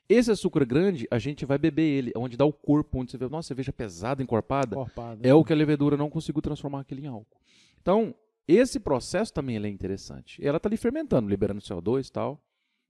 Esse 0.08 0.32
açúcar 0.32 0.64
grande, 0.64 1.06
a 1.12 1.18
gente 1.20 1.46
vai 1.46 1.58
beber 1.58 1.82
ele, 1.82 2.12
onde 2.16 2.36
dá 2.36 2.44
o 2.44 2.52
corpo, 2.52 2.98
onde 2.98 3.12
você 3.12 3.16
vê, 3.16 3.28
nossa, 3.28 3.46
cerveja 3.48 3.72
pesada, 3.72 4.20
encorpada, 4.20 4.74
Encorpada. 4.74 5.20
é 5.26 5.32
o 5.32 5.44
que 5.44 5.52
a 5.52 5.56
levedura 5.56 5.96
não 5.96 6.10
conseguiu 6.10 6.42
transformar 6.42 6.80
aquele 6.80 7.02
em 7.02 7.06
álcool. 7.06 7.40
Então, 7.80 8.12
esse 8.48 8.80
processo 8.80 9.32
também 9.32 9.56
é 9.56 9.68
interessante. 9.68 10.44
Ela 10.44 10.56
está 10.56 10.68
ali 10.68 10.76
fermentando, 10.76 11.28
liberando 11.28 11.60
CO2 11.60 12.08
e 12.08 12.12
tal. 12.12 12.43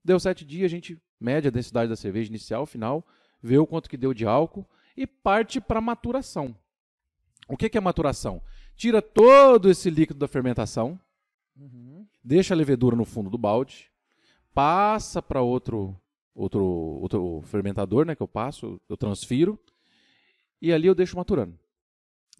Deu 0.05 0.19
sete 0.19 0.45
dias, 0.45 0.65
a 0.65 0.75
gente 0.75 1.01
mede 1.19 1.47
a 1.47 1.51
densidade 1.51 1.89
da 1.89 1.95
cerveja 1.95 2.29
inicial, 2.29 2.65
final, 2.67 3.05
vê 3.41 3.57
o 3.57 3.65
quanto 3.65 3.89
que 3.89 3.97
deu 3.97 4.13
de 4.13 4.25
álcool 4.25 4.63
e 4.95 5.07
parte 5.07 5.59
para 5.59 5.81
maturação. 5.81 6.55
O 7.47 7.57
que, 7.57 7.67
que 7.67 7.77
é 7.77 7.81
maturação? 7.81 8.39
Tira 8.75 9.01
todo 9.01 9.69
esse 9.69 9.89
líquido 9.89 10.19
da 10.19 10.27
fermentação, 10.27 10.99
Uhum. 11.57 12.05
deixa 12.23 12.53
a 12.53 12.57
levedura 12.57 12.95
no 12.95 13.03
fundo 13.05 13.29
do 13.29 13.37
balde, 13.37 13.89
passa 14.53 15.21
para 15.21 15.41
outro, 15.41 15.99
outro, 16.35 16.63
outro 16.63 17.41
fermentador, 17.45 18.05
né, 18.05 18.13
que 18.15 18.21
eu 18.21 18.27
passo, 18.27 18.79
eu 18.87 18.95
transfiro, 18.97 19.57
e 20.61 20.71
ali 20.71 20.87
eu 20.87 20.93
deixo 20.95 21.15
maturando. 21.17 21.57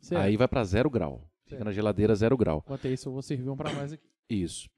Certo. 0.01 0.21
Aí 0.21 0.37
vai 0.37 0.47
para 0.47 0.63
zero 0.63 0.89
grau. 0.89 1.27
Fica 1.45 1.57
Certo. 1.57 1.65
na 1.65 1.71
geladeira 1.71 2.13
zero 2.15 2.37
grau. 2.37 2.61
Enquanto 2.65 2.87
isso, 2.87 3.07
eu 3.09 3.13
vou 3.13 3.21
servir 3.21 3.49
um 3.49 3.55
pra 3.57 3.71
nós 3.73 3.91
aqui. 3.93 4.07
Isso. 4.29 4.69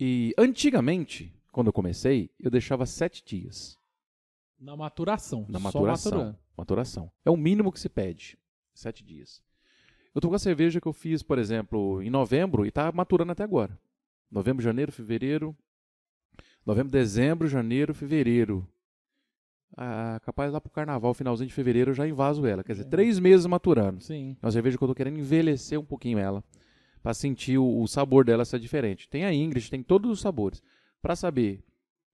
E 0.00 0.34
antigamente, 0.38 1.32
quando 1.54 1.68
eu 1.68 1.72
comecei, 1.72 2.30
eu 2.38 2.50
deixava 2.50 2.84
sete 2.84 3.24
dias 3.24 3.78
Na 4.58 4.76
maturação. 4.76 5.46
na 5.48 5.58
maturação. 5.58 6.36
Maturação. 6.56 7.10
É 7.24 7.30
o 7.30 7.36
mínimo 7.36 7.72
que 7.72 7.80
se 7.80 7.88
pede. 7.88 8.36
Sete 8.74 9.04
dias. 9.04 9.42
Eu 10.14 10.20
tô 10.20 10.28
com 10.28 10.34
a 10.34 10.38
cerveja 10.38 10.80
que 10.80 10.86
eu 10.86 10.92
fiz, 10.92 11.22
por 11.22 11.38
exemplo, 11.38 12.02
em 12.02 12.10
novembro 12.10 12.64
e 12.66 12.70
tá 12.70 12.90
maturando 12.92 13.32
até 13.32 13.42
agora. 13.42 13.78
Novembro, 14.30 14.62
janeiro, 14.62 14.92
fevereiro. 14.92 15.56
Novembro, 16.66 16.90
dezembro, 16.90 17.46
janeiro, 17.48 17.94
fevereiro. 17.94 18.66
Ah, 19.76 20.20
capaz 20.24 20.52
lá 20.52 20.60
pro 20.60 20.70
carnaval, 20.70 21.12
finalzinho 21.14 21.48
de 21.48 21.54
fevereiro, 21.54 21.90
eu 21.90 21.94
já 21.94 22.06
invaso 22.06 22.46
ela. 22.46 22.62
Quer 22.62 22.72
dizer, 22.72 22.86
É. 22.86 22.88
três 22.88 23.18
meses 23.18 23.44
maturando. 23.46 24.00
Sim. 24.02 24.36
É 24.40 24.46
uma 24.46 24.52
cerveja 24.52 24.78
que 24.78 24.84
eu 24.84 24.88
tô 24.88 24.94
querendo 24.94 25.18
envelhecer 25.18 25.78
um 25.78 25.84
pouquinho 25.84 26.18
ela. 26.18 26.42
Pra 27.02 27.12
sentir 27.12 27.58
o, 27.58 27.82
o 27.82 27.86
sabor 27.88 28.24
dela 28.24 28.44
ser 28.44 28.58
diferente. 28.60 29.08
Tem 29.08 29.24
a 29.24 29.32
Ingrid, 29.34 29.68
tem 29.68 29.82
todos 29.82 30.10
os 30.10 30.20
sabores. 30.20 30.62
Pra 31.04 31.14
saber. 31.14 31.62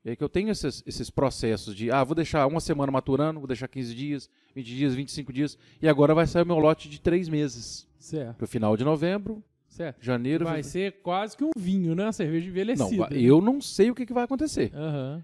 É 0.04 0.16
que 0.16 0.25
eu 0.25 0.28
tenho 0.28 0.50
esses, 0.50 0.82
esses 0.85 1.11
processos 1.11 1.76
de, 1.76 1.92
ah, 1.92 2.02
vou 2.02 2.16
deixar 2.16 2.44
uma 2.49 2.59
semana 2.59 2.90
maturando, 2.90 3.38
vou 3.38 3.47
deixar 3.47 3.68
15 3.68 3.94
dias, 3.94 4.28
20 4.52 4.66
dias, 4.66 4.94
25 4.97 5.32
dias. 5.32 5.56
E 5.80 5.88
agora 5.88 6.12
vai 6.12 6.26
sair 6.26 6.42
o 6.42 6.47
meu 6.47 6.59
lote 6.59 6.88
de 6.88 7.00
três 7.00 7.28
meses. 7.28 7.87
Certo. 8.00 8.38
Pro 8.38 8.49
final 8.49 8.76
de 8.76 8.82
novembro, 8.82 9.44
Certo. 9.71 9.97
janeiro. 10.05 10.45
Vai 10.45 10.62
ser 10.62 11.00
quase 11.03 11.37
que 11.37 11.45
um 11.45 11.50
vinho, 11.57 11.95
né? 11.95 12.05
Uma 12.05 12.12
cerveja 12.12 12.45
Não, 12.45 12.50
envelhecida. 12.50 13.07
vai- 13.09 13.19
eu 13.19 13.41
não 13.41 13.61
sei 13.61 13.91
o 13.91 13.95
que, 13.95 14.05
que 14.05 14.12
vai 14.12 14.25
acontecer. 14.25 14.71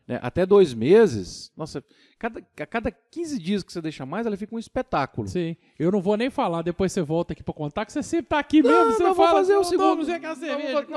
Né? 0.07 0.19
Até 0.23 0.47
dois 0.47 0.73
meses, 0.73 1.53
nossa, 1.57 1.85
cada, 2.19 2.41
a 2.61 2.67
cada 2.67 2.91
15 2.91 3.38
dias 3.38 3.62
que 3.62 3.73
você 3.73 3.83
deixa 3.83 4.07
mais, 4.07 4.25
ela 4.26 4.37
fica 4.37 4.55
um 4.55 4.59
espetáculo. 4.59 5.26
Sim. 5.29 5.57
Eu 5.79 5.91
não 5.93 6.00
vou 6.00 6.17
nem 6.17 6.31
falar, 6.31 6.62
depois 6.62 6.93
você 6.93 7.03
volta 7.03 7.33
aqui 7.33 7.43
pra 7.43 7.53
contar, 7.53 7.85
que 7.85 7.93
você 7.93 8.03
sempre 8.03 8.26
tá 8.29 8.38
aqui 8.38 8.62
mesmo. 8.62 8.93
Você 8.93 9.15
fala, 9.15 9.31
fazer 9.33 9.57
o 9.57 9.61
"Ô, 9.61 9.65
segundo. 9.65 9.87
Vamos, 9.88 10.09
é 10.09 10.21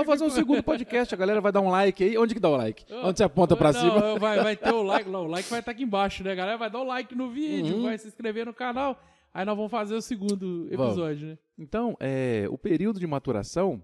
fazer 0.05 0.23
um 0.23 0.29
foi?" 0.29 0.39
segundo 0.39 0.63
podcast. 0.63 1.13
A 1.13 1.17
galera 1.17 1.41
vai 1.41 1.51
dar 1.51 1.61
um 1.61 1.69
like 1.69 2.03
aí. 2.03 2.17
Onde 2.17 2.33
que 2.35 2.39
dá 2.39 2.49
o 2.49 2.55
like? 2.55 2.85
Onde 3.03 3.17
você 3.17 3.23
aponta 3.23 3.57
pra 3.57 3.73
Não, 3.73 3.79
cima? 3.81 4.19
Vai, 4.19 4.43
vai 4.43 4.55
ter 4.55 4.71
o 4.73 4.83
like, 4.83 5.09
não, 5.09 5.25
o 5.25 5.27
like 5.27 5.49
vai 5.49 5.59
estar 5.59 5.71
aqui 5.71 5.83
embaixo, 5.83 6.23
né, 6.23 6.35
galera? 6.35 6.57
Vai 6.57 6.69
dar 6.69 6.79
o 6.79 6.83
like 6.85 7.15
no 7.15 7.29
vídeo, 7.29 7.77
Uhum. 7.77 7.83
vai 7.83 7.97
se 7.97 8.07
inscrever 8.07 8.45
no 8.45 8.53
canal. 8.53 8.97
Aí 9.33 9.45
nós 9.45 9.55
vamos 9.55 9.71
fazer 9.71 9.95
o 9.95 10.01
segundo 10.01 10.67
episódio, 10.71 11.29
né? 11.29 11.37
Então, 11.57 11.95
é, 11.99 12.47
o 12.49 12.57
período 12.57 12.99
de 12.99 13.05
maturação, 13.05 13.83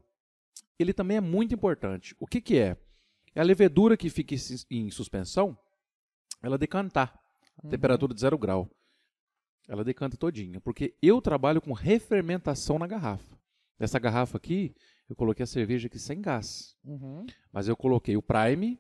ele 0.80 0.94
também 0.94 1.18
é 1.18 1.22
muito 1.22 1.54
importante. 1.54 2.16
O 2.20 2.26
que, 2.26 2.42
que 2.42 2.58
é? 2.58 2.78
É 3.34 3.42
a 3.42 3.44
levedura 3.44 3.98
que 3.98 4.10
fica 4.10 4.34
em 4.72 4.90
suspensão, 4.90 5.58
ela 6.42 6.58
decantar. 6.58 7.20
Uhum. 7.64 7.70
Temperatura 7.70 8.14
de 8.14 8.22
zero 8.22 8.38
grau. 8.38 8.70
Ela 9.68 9.84
decanta 9.84 10.18
todinha. 10.18 10.60
Porque 10.62 10.94
eu 11.02 11.22
trabalho 11.22 11.62
com 11.62 11.74
refermentação 11.74 12.80
na 12.80 12.88
garrafa. 12.88 13.38
Nessa 13.80 14.00
garrafa 14.00 14.38
aqui, 14.38 14.74
eu 15.10 15.16
coloquei 15.16 15.44
a 15.44 15.48
cerveja 15.48 15.88
aqui 15.88 16.00
sem 16.00 16.22
gás. 16.22 16.76
Uhum. 16.84 17.26
Mas 17.52 17.68
eu 17.68 17.76
coloquei 17.76 18.16
o 18.16 18.22
prime 18.22 18.80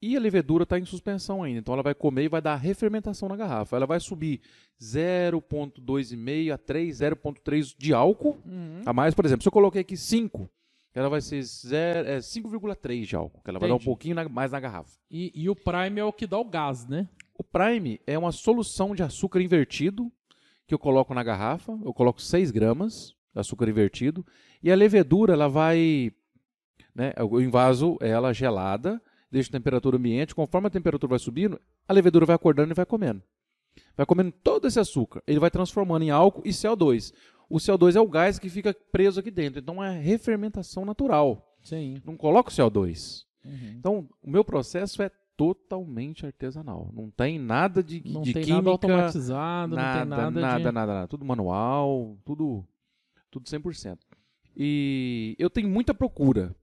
e 0.00 0.16
a 0.16 0.20
levedura 0.20 0.62
está 0.62 0.78
em 0.78 0.84
suspensão 0.84 1.42
ainda. 1.42 1.58
Então 1.60 1.74
ela 1.74 1.82
vai 1.82 1.94
comer 1.94 2.24
e 2.24 2.28
vai 2.28 2.40
dar 2.40 2.56
refermentação 2.56 3.28
na 3.28 3.36
garrafa. 3.36 3.76
Ela 3.76 3.86
vai 3.86 3.98
subir 4.00 4.40
0,2,5 4.80 6.52
a 6.52 6.58
3, 6.58 6.98
0,3 7.00 7.74
de 7.76 7.92
álcool 7.92 8.38
Uhum. 8.44 8.82
a 8.86 8.92
mais. 8.92 9.14
Por 9.14 9.24
exemplo, 9.24 9.42
se 9.42 9.48
eu 9.48 9.52
coloquei 9.52 9.80
aqui 9.80 9.96
5, 9.96 10.48
ela 10.94 11.08
vai 11.08 11.20
ser 11.20 11.42
é, 11.72 12.18
5,3 12.20 13.04
de 13.06 13.16
álcool. 13.16 13.40
Que 13.42 13.50
ela 13.50 13.58
vai 13.58 13.68
dar 13.68 13.74
um 13.74 13.76
Entendi. 13.76 13.86
pouquinho 13.86 14.14
na- 14.14 14.28
mais 14.28 14.52
na 14.52 14.60
garrafa. 14.60 14.98
E, 15.10 15.32
e 15.34 15.48
o 15.48 15.56
Prime 15.56 16.00
é 16.00 16.04
o 16.04 16.12
que 16.12 16.26
dá 16.26 16.38
o 16.38 16.44
gás, 16.44 16.86
né? 16.86 17.08
O 17.34 17.44
prime 17.44 18.00
é 18.04 18.18
uma 18.18 18.32
solução 18.32 18.96
de 18.96 19.02
açúcar 19.02 19.40
invertido 19.40 20.10
que 20.66 20.74
eu 20.74 20.78
coloco 20.78 21.14
na 21.14 21.22
garrafa. 21.22 21.78
Eu 21.84 21.94
coloco 21.94 22.20
6 22.20 22.50
gramas 22.50 23.14
de 23.32 23.40
açúcar 23.40 23.68
invertido. 23.68 24.26
E 24.62 24.72
a 24.72 24.74
levedura, 24.74 25.34
ela 25.34 25.48
vai... 25.48 26.12
Né, 26.94 27.12
eu 27.16 27.40
invaso 27.40 27.96
ela 28.00 28.32
gelada, 28.32 29.00
deixo 29.30 29.50
a 29.50 29.52
temperatura 29.52 29.96
ambiente. 29.96 30.34
Conforme 30.34 30.68
a 30.68 30.70
temperatura 30.70 31.10
vai 31.10 31.18
subindo, 31.18 31.60
a 31.86 31.92
levedura 31.92 32.26
vai 32.26 32.36
acordando 32.36 32.72
e 32.72 32.74
vai 32.74 32.86
comendo. 32.86 33.22
Vai 33.96 34.06
comendo 34.06 34.32
todo 34.32 34.66
esse 34.66 34.80
açúcar. 34.80 35.22
Ele 35.26 35.38
vai 35.38 35.50
transformando 35.50 36.02
em 36.02 36.10
álcool 36.10 36.42
e 36.44 36.50
CO2. 36.50 37.12
O 37.48 37.56
CO2 37.56 37.96
é 37.96 38.00
o 38.00 38.08
gás 38.08 38.38
que 38.38 38.48
fica 38.48 38.74
preso 38.92 39.20
aqui 39.20 39.30
dentro. 39.30 39.60
Então 39.60 39.82
é 39.82 39.98
refermentação 39.98 40.84
natural. 40.84 41.56
Sim. 41.62 42.00
Não 42.04 42.16
coloco 42.16 42.50
CO2. 42.50 43.24
Uhum. 43.44 43.74
Então, 43.78 44.08
o 44.22 44.30
meu 44.30 44.44
processo 44.44 45.02
é 45.02 45.10
totalmente 45.36 46.26
artesanal. 46.26 46.90
Não 46.92 47.10
tem 47.10 47.38
nada 47.38 47.82
de, 47.82 48.02
Não 48.04 48.22
de 48.22 48.32
tem 48.32 48.42
química, 48.42 48.56
nada 48.56 48.70
automatizado, 48.70 49.76
nada, 49.76 49.92
não 49.92 50.00
tem 50.00 50.08
nada, 50.08 50.40
nada, 50.40 50.56
de... 50.56 50.64
nada, 50.64 50.72
nada. 50.72 51.08
Tudo 51.08 51.24
manual, 51.24 52.18
tudo, 52.24 52.66
tudo 53.30 53.46
100%. 53.46 53.98
E 54.56 55.36
eu 55.38 55.48
tenho 55.48 55.68
muita 55.68 55.94
procura, 55.94 56.54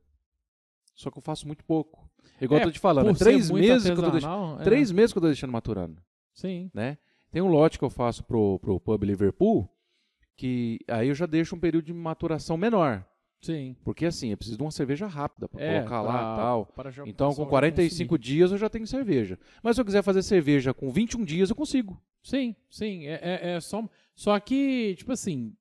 só 0.94 1.10
que 1.10 1.18
eu 1.18 1.22
faço 1.22 1.48
muito 1.48 1.64
pouco. 1.64 2.05
Igual 2.42 2.60
É, 2.60 2.64
eu 2.64 2.68
tô 2.68 2.72
te 2.72 2.80
falando, 2.80 3.10
é 3.10 3.14
três 3.14 3.50
meses, 3.50 3.84
que 3.84 3.92
eu 3.92 4.12
tô 4.12 4.60
é. 4.60 4.64
três 4.64 4.92
meses 4.92 5.12
que 5.14 5.18
eu 5.18 5.22
tô 5.22 5.28
deixando 5.28 5.52
maturando, 5.52 6.02
Sim. 6.34 6.70
né? 6.74 6.98
Tem 7.32 7.42
um 7.42 7.48
lote 7.48 7.78
que 7.80 7.86
eu 7.86 7.90
faço 7.90 8.24
pro, 8.24 8.60
pro 8.60 8.80
Pub 8.80 9.04
Liverpool, 9.04 9.70
que 10.36 10.80
aí 10.88 11.08
eu 11.10 11.16
já 11.16 11.26
deixo 11.26 11.56
um 11.56 11.60
período 11.60 11.86
de 11.86 11.94
maturação 11.94 12.58
menor. 12.58 13.06
Sim. 13.42 13.76
Porque 13.84 14.06
assim, 14.06 14.32
eu 14.32 14.38
preciso 14.38 14.58
de 14.58 14.64
uma 14.64 14.72
cerveja 14.72 15.06
rápida 15.06 15.48
para 15.48 15.62
É, 15.62 15.78
colocar 15.80 16.02
lá 16.02 16.14
pra- 16.74 16.90
e 16.90 16.94
tal. 16.94 17.06
Então, 17.08 17.34
com 17.34 17.44
já 17.44 17.50
45 17.50 18.18
dias 18.18 18.52
eu 18.52 18.58
já 18.58 18.70
tenho 18.70 18.88
cerveja. 18.88 19.38
Mas 19.62 19.76
se 19.76 19.82
eu 19.82 19.86
quiser 19.86 20.02
fazer 20.02 20.24
cerveja 20.24 20.74
com 20.74 20.90
21 20.92 21.24
dias, 21.24 21.50
eu 21.50 21.56
consigo. 21.56 22.02
Sim, 22.24 22.56
sim. 22.70 23.06
É, 23.06 23.20
é, 23.22 23.52
é 23.56 23.60
só. 23.62 23.88
Só 24.16 24.40
que, 24.40 24.96
tipo 24.98 25.12
assim, 25.12 25.54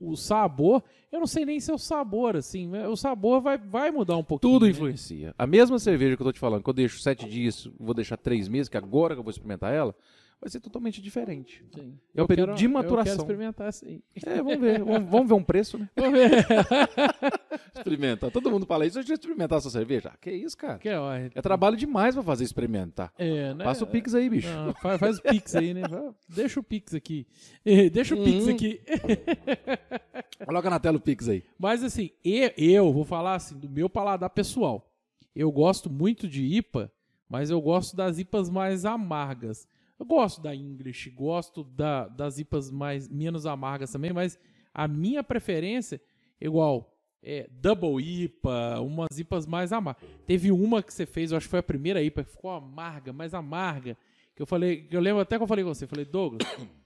o 0.00 0.16
sabor, 0.16 0.82
eu 1.10 1.20
não 1.20 1.26
sei 1.26 1.44
nem 1.44 1.60
se 1.60 1.70
é 1.70 1.74
o 1.74 1.78
sabor, 1.78 2.36
assim. 2.36 2.68
né? 2.68 2.88
O 2.88 2.96
sabor 2.96 3.40
vai, 3.40 3.58
vai 3.58 3.90
mudar 3.90 4.16
um 4.16 4.24
pouquinho. 4.24 4.52
Tudo 4.52 4.64
né? 4.66 4.70
influencia. 4.70 5.34
A 5.38 5.46
mesma 5.46 5.78
cerveja 5.78 6.16
que 6.16 6.22
eu 6.22 6.26
tô 6.26 6.32
te 6.32 6.40
falando, 6.40 6.62
que 6.62 6.70
eu 6.70 6.74
deixo 6.74 6.98
7 7.00 7.28
dias, 7.28 7.68
vou 7.78 7.94
deixar 7.94 8.16
3 8.16 8.48
meses, 8.48 8.68
que 8.68 8.76
agora 8.76 9.14
que 9.14 9.20
eu 9.20 9.24
vou 9.24 9.30
experimentar 9.30 9.72
ela, 9.72 9.94
vai 10.40 10.50
ser 10.50 10.60
totalmente 10.60 11.00
diferente. 11.02 11.64
Sim. 11.74 11.98
É 12.14 12.20
o 12.20 12.24
Eu 12.24 12.26
período 12.28 12.48
quero- 12.48 12.58
de 12.58 12.64
Eu 12.66 12.70
maturação. 12.70 13.04
quero 13.04 13.22
experimentar 13.22 13.70
aí. 13.84 14.02
É, 14.24 14.36
vamos 14.42 14.58
ver. 14.60 14.82
vamos, 14.84 15.10
vamos 15.10 15.28
ver 15.28 15.34
um 15.34 15.42
preço, 15.42 15.78
né? 15.78 15.88
Vamos 15.96 16.12
ver. 16.18 16.30
Experimentar. 17.76 18.30
Todo 18.30 18.50
mundo 18.50 18.66
fala 18.66 18.86
isso. 18.86 18.98
Eu 18.98 19.02
experimentar 19.02 19.58
essa 19.58 19.70
cerveja. 19.70 20.10
Ah, 20.12 20.16
que 20.20 20.30
isso, 20.30 20.56
cara? 20.56 20.78
Que, 20.78 20.88
ó, 20.90 21.12
É 21.14 21.28
trabalho 21.42 21.76
demais 21.76 22.14
pra 22.14 22.22
fazer 22.22 22.44
experimentar. 22.44 23.12
é, 23.18 23.54
né? 23.54 23.64
Passa 23.64 23.84
o 23.84 23.86
Pix 23.86 24.14
aí, 24.14 24.28
bicho. 24.28 24.48
Não, 24.48 24.74
faz, 24.74 24.98
faz 25.00 25.18
o 25.18 25.22
Pix 25.22 25.54
aí, 25.54 25.74
né? 25.74 25.82
Deixa 26.28 26.58
o 26.60 26.62
Pix 26.62 26.94
aqui. 26.94 27.26
Deixa 27.92 28.14
o 28.14 28.22
Pix 28.24 28.46
Uhum. 28.46 28.54
aqui. 28.54 28.80
Coloca 30.44 30.70
na 30.70 30.78
tela 30.80 30.96
o 30.96 31.00
Pix 31.00 31.28
aí. 31.28 31.42
Mas 31.58 31.82
assim, 31.82 32.10
e- 32.24 32.52
eu 32.56 32.92
vou 32.92 33.04
falar 33.04 33.34
assim, 33.36 33.58
do 33.58 33.68
meu 33.68 33.88
paladar 33.88 34.30
pessoal. 34.30 34.90
Eu 35.34 35.50
gosto 35.52 35.90
muito 35.90 36.26
de 36.28 36.42
IPA, 36.44 36.90
mas 37.28 37.50
eu 37.50 37.60
gosto 37.60 37.94
das 37.96 38.18
IPAs 38.18 38.48
mais 38.48 38.84
amargas. 38.84 39.66
Eu 39.98 40.04
gosto 40.06 40.40
da 40.42 40.54
English, 40.54 41.10
gosto 41.10 41.64
da- 41.64 42.06
das 42.08 42.38
IPAs 42.38 42.70
mais 42.70 43.08
menos 43.08 43.46
amargas 43.46 43.90
também, 43.92 44.12
mas 44.12 44.38
A 44.78 44.86
minha 44.86 45.24
preferência, 45.24 45.98
igual, 46.38 46.94
é, 47.22 47.48
Double 47.50 47.98
IPA, 47.98 48.78
umas 48.82 49.18
IPAs 49.18 49.46
mais 49.46 49.72
amargas. 49.72 50.04
Teve 50.26 50.52
uma 50.52 50.82
que 50.82 50.92
você 50.92 51.06
fez, 51.06 51.30
eu 51.30 51.38
acho 51.38 51.46
que 51.46 51.50
foi 51.50 51.60
a 51.60 51.62
primeira 51.62 52.02
IPA, 52.02 52.24
que 52.24 52.30
ficou 52.32 52.50
amarga, 52.50 53.10
mais 53.10 53.32
amarga. 53.32 53.96
Que 54.34 54.42
eu 54.42 54.46
falei, 54.46 54.82
que 54.82 54.94
eu 54.94 55.00
lembro 55.00 55.22
até 55.22 55.38
que 55.38 55.42
eu 55.42 55.46
falei 55.46 55.64
com 55.64 55.72
você, 55.72 55.86
falei, 55.86 56.04
Douglas, 56.04 56.42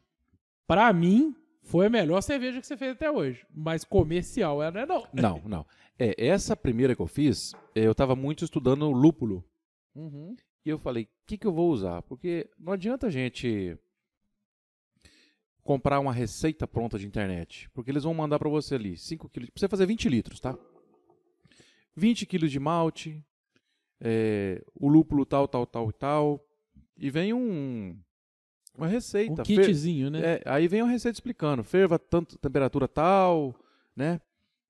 pra 0.68 0.92
mim, 0.92 1.34
foi 1.62 1.86
a 1.86 1.90
melhor 1.90 2.20
cerveja 2.22 2.60
que 2.60 2.66
você 2.68 2.76
fez 2.76 2.92
até 2.92 3.10
hoje. 3.10 3.44
Mas 3.52 3.82
comercial, 3.82 4.62
ela 4.62 4.70
não 4.72 4.80
é 4.80 4.86
não. 4.86 5.06
Não, 5.12 5.42
não. 5.44 5.66
É, 5.98 6.14
essa 6.24 6.56
primeira 6.56 6.94
que 6.94 7.02
eu 7.02 7.08
fiz, 7.08 7.52
é, 7.74 7.80
eu 7.86 7.92
estava 7.92 8.14
muito 8.14 8.44
estudando 8.44 8.88
lúpulo. 8.92 9.44
Uhum. 9.96 10.36
E 10.64 10.68
eu 10.68 10.78
falei, 10.78 11.04
o 11.04 11.08
que, 11.26 11.38
que 11.38 11.46
eu 11.46 11.52
vou 11.52 11.70
usar? 11.70 12.02
Porque 12.02 12.50
não 12.58 12.72
adianta 12.72 13.06
a 13.06 13.10
gente 13.10 13.78
comprar 15.62 16.00
uma 16.00 16.12
receita 16.12 16.66
pronta 16.66 16.98
de 16.98 17.06
internet. 17.06 17.70
Porque 17.70 17.90
eles 17.90 18.04
vão 18.04 18.12
mandar 18.12 18.38
para 18.38 18.48
você 18.48 18.74
ali 18.74 18.96
5 18.96 19.28
quilos. 19.28 19.50
Pra 19.50 19.60
você 19.60 19.68
fazer 19.68 19.86
20 19.86 20.08
litros, 20.08 20.40
tá? 20.40 20.58
20 21.96 22.26
quilos 22.26 22.50
de 22.50 22.58
malte, 22.58 23.24
é, 24.00 24.62
o 24.74 24.88
lúpulo 24.88 25.24
tal, 25.24 25.46
tal, 25.46 25.66
tal 25.66 25.88
e 25.88 25.92
tal. 25.92 26.46
E 26.96 27.10
vem 27.10 27.32
um, 27.32 27.98
uma 28.76 28.86
receita. 28.86 29.42
Um 29.42 29.44
kitzinho, 29.44 30.10
né? 30.10 30.20
é, 30.20 30.42
aí 30.44 30.68
vem 30.68 30.82
uma 30.82 30.90
receita 30.90 31.16
explicando. 31.16 31.64
Ferva 31.64 31.98
tanto, 31.98 32.38
temperatura 32.38 32.86
tal, 32.86 33.54
né? 33.94 34.20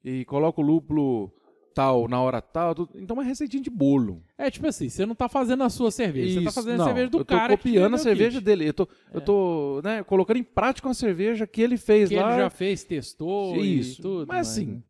E 0.03 0.25
coloca 0.25 0.61
o 0.61 0.65
lúpulo 0.65 1.33
tal 1.75 2.09
na 2.09 2.21
hora 2.21 2.41
tal. 2.41 2.75
tudo. 2.75 2.91
Então 2.95 3.15
uma 3.15 3.23
receitinha 3.23 3.63
de 3.63 3.71
bolo. 3.71 4.23
É, 4.37 4.51
tipo 4.51 4.67
assim, 4.67 4.89
você 4.89 5.07
não 5.07 5.15
tá 5.15 5.29
fazendo 5.29 5.63
a 5.63 5.71
sua 5.71 5.91
cerveja, 5.91 6.35
você 6.35 6.45
tá 6.45 6.51
Isso, 6.51 6.55
fazendo 6.55 6.79
não, 6.79 6.85
a 6.85 6.89
cerveja 6.89 7.11
do 7.11 7.19
eu 7.19 7.25
tô 7.25 7.35
cara 7.35 7.57
copiando 7.57 7.95
a 7.95 7.99
cerveja 7.99 8.39
kit. 8.39 8.45
dele. 8.45 8.69
Eu 8.69 8.75
tô, 8.75 8.89
eu 9.13 9.21
tô 9.21 9.81
né, 9.83 10.03
colocando 10.05 10.37
em 10.39 10.43
prática 10.43 10.89
uma 10.89 10.95
cerveja 10.95 11.47
que 11.47 11.61
ele 11.61 11.77
fez 11.77 12.09
que 12.09 12.17
lá. 12.17 12.33
ele 12.33 12.43
já 12.43 12.51
fez, 12.51 12.85
testou 12.85 13.57
Isso. 13.57 14.01
e 14.01 14.03
tudo. 14.03 14.27
Mas 14.29 14.49
assim, 14.49 14.83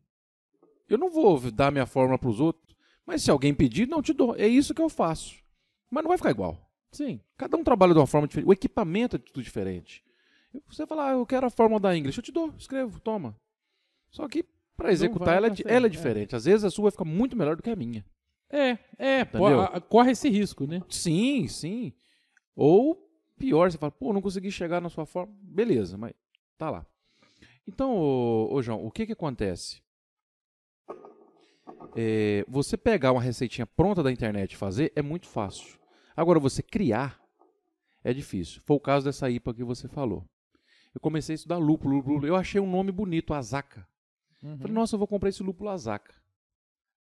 eu 0.89 0.97
não 0.97 1.09
vou 1.09 1.39
dar 1.51 1.71
minha 1.71 1.85
fórmula 1.85 2.17
pros 2.17 2.39
outros. 2.39 2.75
Mas 3.05 3.23
se 3.23 3.31
alguém 3.31 3.53
pedir, 3.53 3.87
não 3.87 4.01
te 4.01 4.13
dou. 4.13 4.35
É 4.35 4.47
isso 4.47 4.73
que 4.73 4.81
eu 4.81 4.89
faço. 4.89 5.35
Mas 5.89 6.03
não 6.03 6.09
vai 6.09 6.17
ficar 6.17 6.31
igual. 6.31 6.57
Sim. 6.91 7.19
Cada 7.37 7.57
um 7.57 7.63
trabalha 7.63 7.93
de 7.93 7.99
uma 7.99 8.07
forma 8.07 8.27
diferente. 8.27 8.47
O 8.47 8.53
equipamento 8.53 9.15
é 9.15 9.19
tudo 9.19 9.41
diferente. 9.41 10.03
Você 10.67 10.85
fala, 10.85 11.09
ah, 11.09 11.13
eu 11.13 11.25
quero 11.25 11.47
a 11.47 11.49
fórmula 11.49 11.79
da 11.79 11.95
English. 11.95 12.17
Eu 12.17 12.23
te 12.23 12.31
dou, 12.31 12.53
escrevo, 12.57 12.99
toma. 12.99 13.35
Só 14.09 14.27
que 14.27 14.45
para 14.81 14.91
executar 14.91 15.27
vai 15.27 15.37
ela, 15.37 15.47
é, 15.47 15.53
ela 15.65 15.85
é 15.85 15.87
é. 15.87 15.89
diferente. 15.89 16.35
Às 16.35 16.45
vezes 16.45 16.63
a 16.63 16.69
sua 16.69 16.83
vai 16.83 16.91
ficar 16.91 17.05
muito 17.05 17.35
melhor 17.35 17.55
do 17.55 17.63
que 17.63 17.69
a 17.69 17.75
minha. 17.75 18.05
É, 18.49 18.77
é, 18.97 19.25
pô, 19.25 19.45
a- 19.47 19.79
corre 19.79 20.11
esse 20.11 20.29
risco, 20.29 20.65
né? 20.67 20.81
Sim, 20.89 21.47
sim. 21.47 21.93
Ou 22.55 23.09
pior, 23.37 23.71
você 23.71 23.77
fala, 23.77 23.91
pô, 23.91 24.11
não 24.11 24.21
consegui 24.21 24.51
chegar 24.51 24.81
na 24.81 24.89
sua 24.89 25.05
forma. 25.05 25.33
Beleza, 25.41 25.97
mas 25.97 26.13
tá 26.57 26.69
lá. 26.69 26.85
Então, 27.67 27.95
ô, 27.95 28.53
ô, 28.53 28.61
João, 28.61 28.85
o 28.85 28.91
que 28.91 29.05
que 29.05 29.13
acontece? 29.13 29.81
É, 31.95 32.45
você 32.47 32.77
pegar 32.77 33.11
uma 33.11 33.21
receitinha 33.21 33.65
pronta 33.65 34.03
da 34.03 34.11
internet 34.11 34.53
e 34.53 34.57
fazer 34.57 34.91
é 34.95 35.01
muito 35.01 35.27
fácil. 35.27 35.79
Agora, 36.15 36.39
você 36.39 36.61
criar 36.61 37.19
é 38.03 38.13
difícil. 38.13 38.61
Foi 38.65 38.75
o 38.75 38.79
caso 38.79 39.05
dessa 39.05 39.29
IPA 39.29 39.53
que 39.53 39.63
você 39.63 39.87
falou. 39.87 40.25
Eu 40.93 40.99
comecei 40.99 41.33
a 41.33 41.35
estudar 41.35 41.57
lúpulo, 41.57 41.95
lúpulo. 41.95 42.27
Eu 42.27 42.35
achei 42.35 42.59
um 42.59 42.69
nome 42.69 42.91
bonito, 42.91 43.33
Azaka. 43.33 43.87
Uhum. 44.41 44.57
Falei, 44.57 44.73
nossa, 44.73 44.95
eu 44.95 44.99
vou 44.99 45.07
comprar 45.07 45.29
esse 45.29 45.43
lúpulo 45.43 45.69
Azaka. 45.69 46.13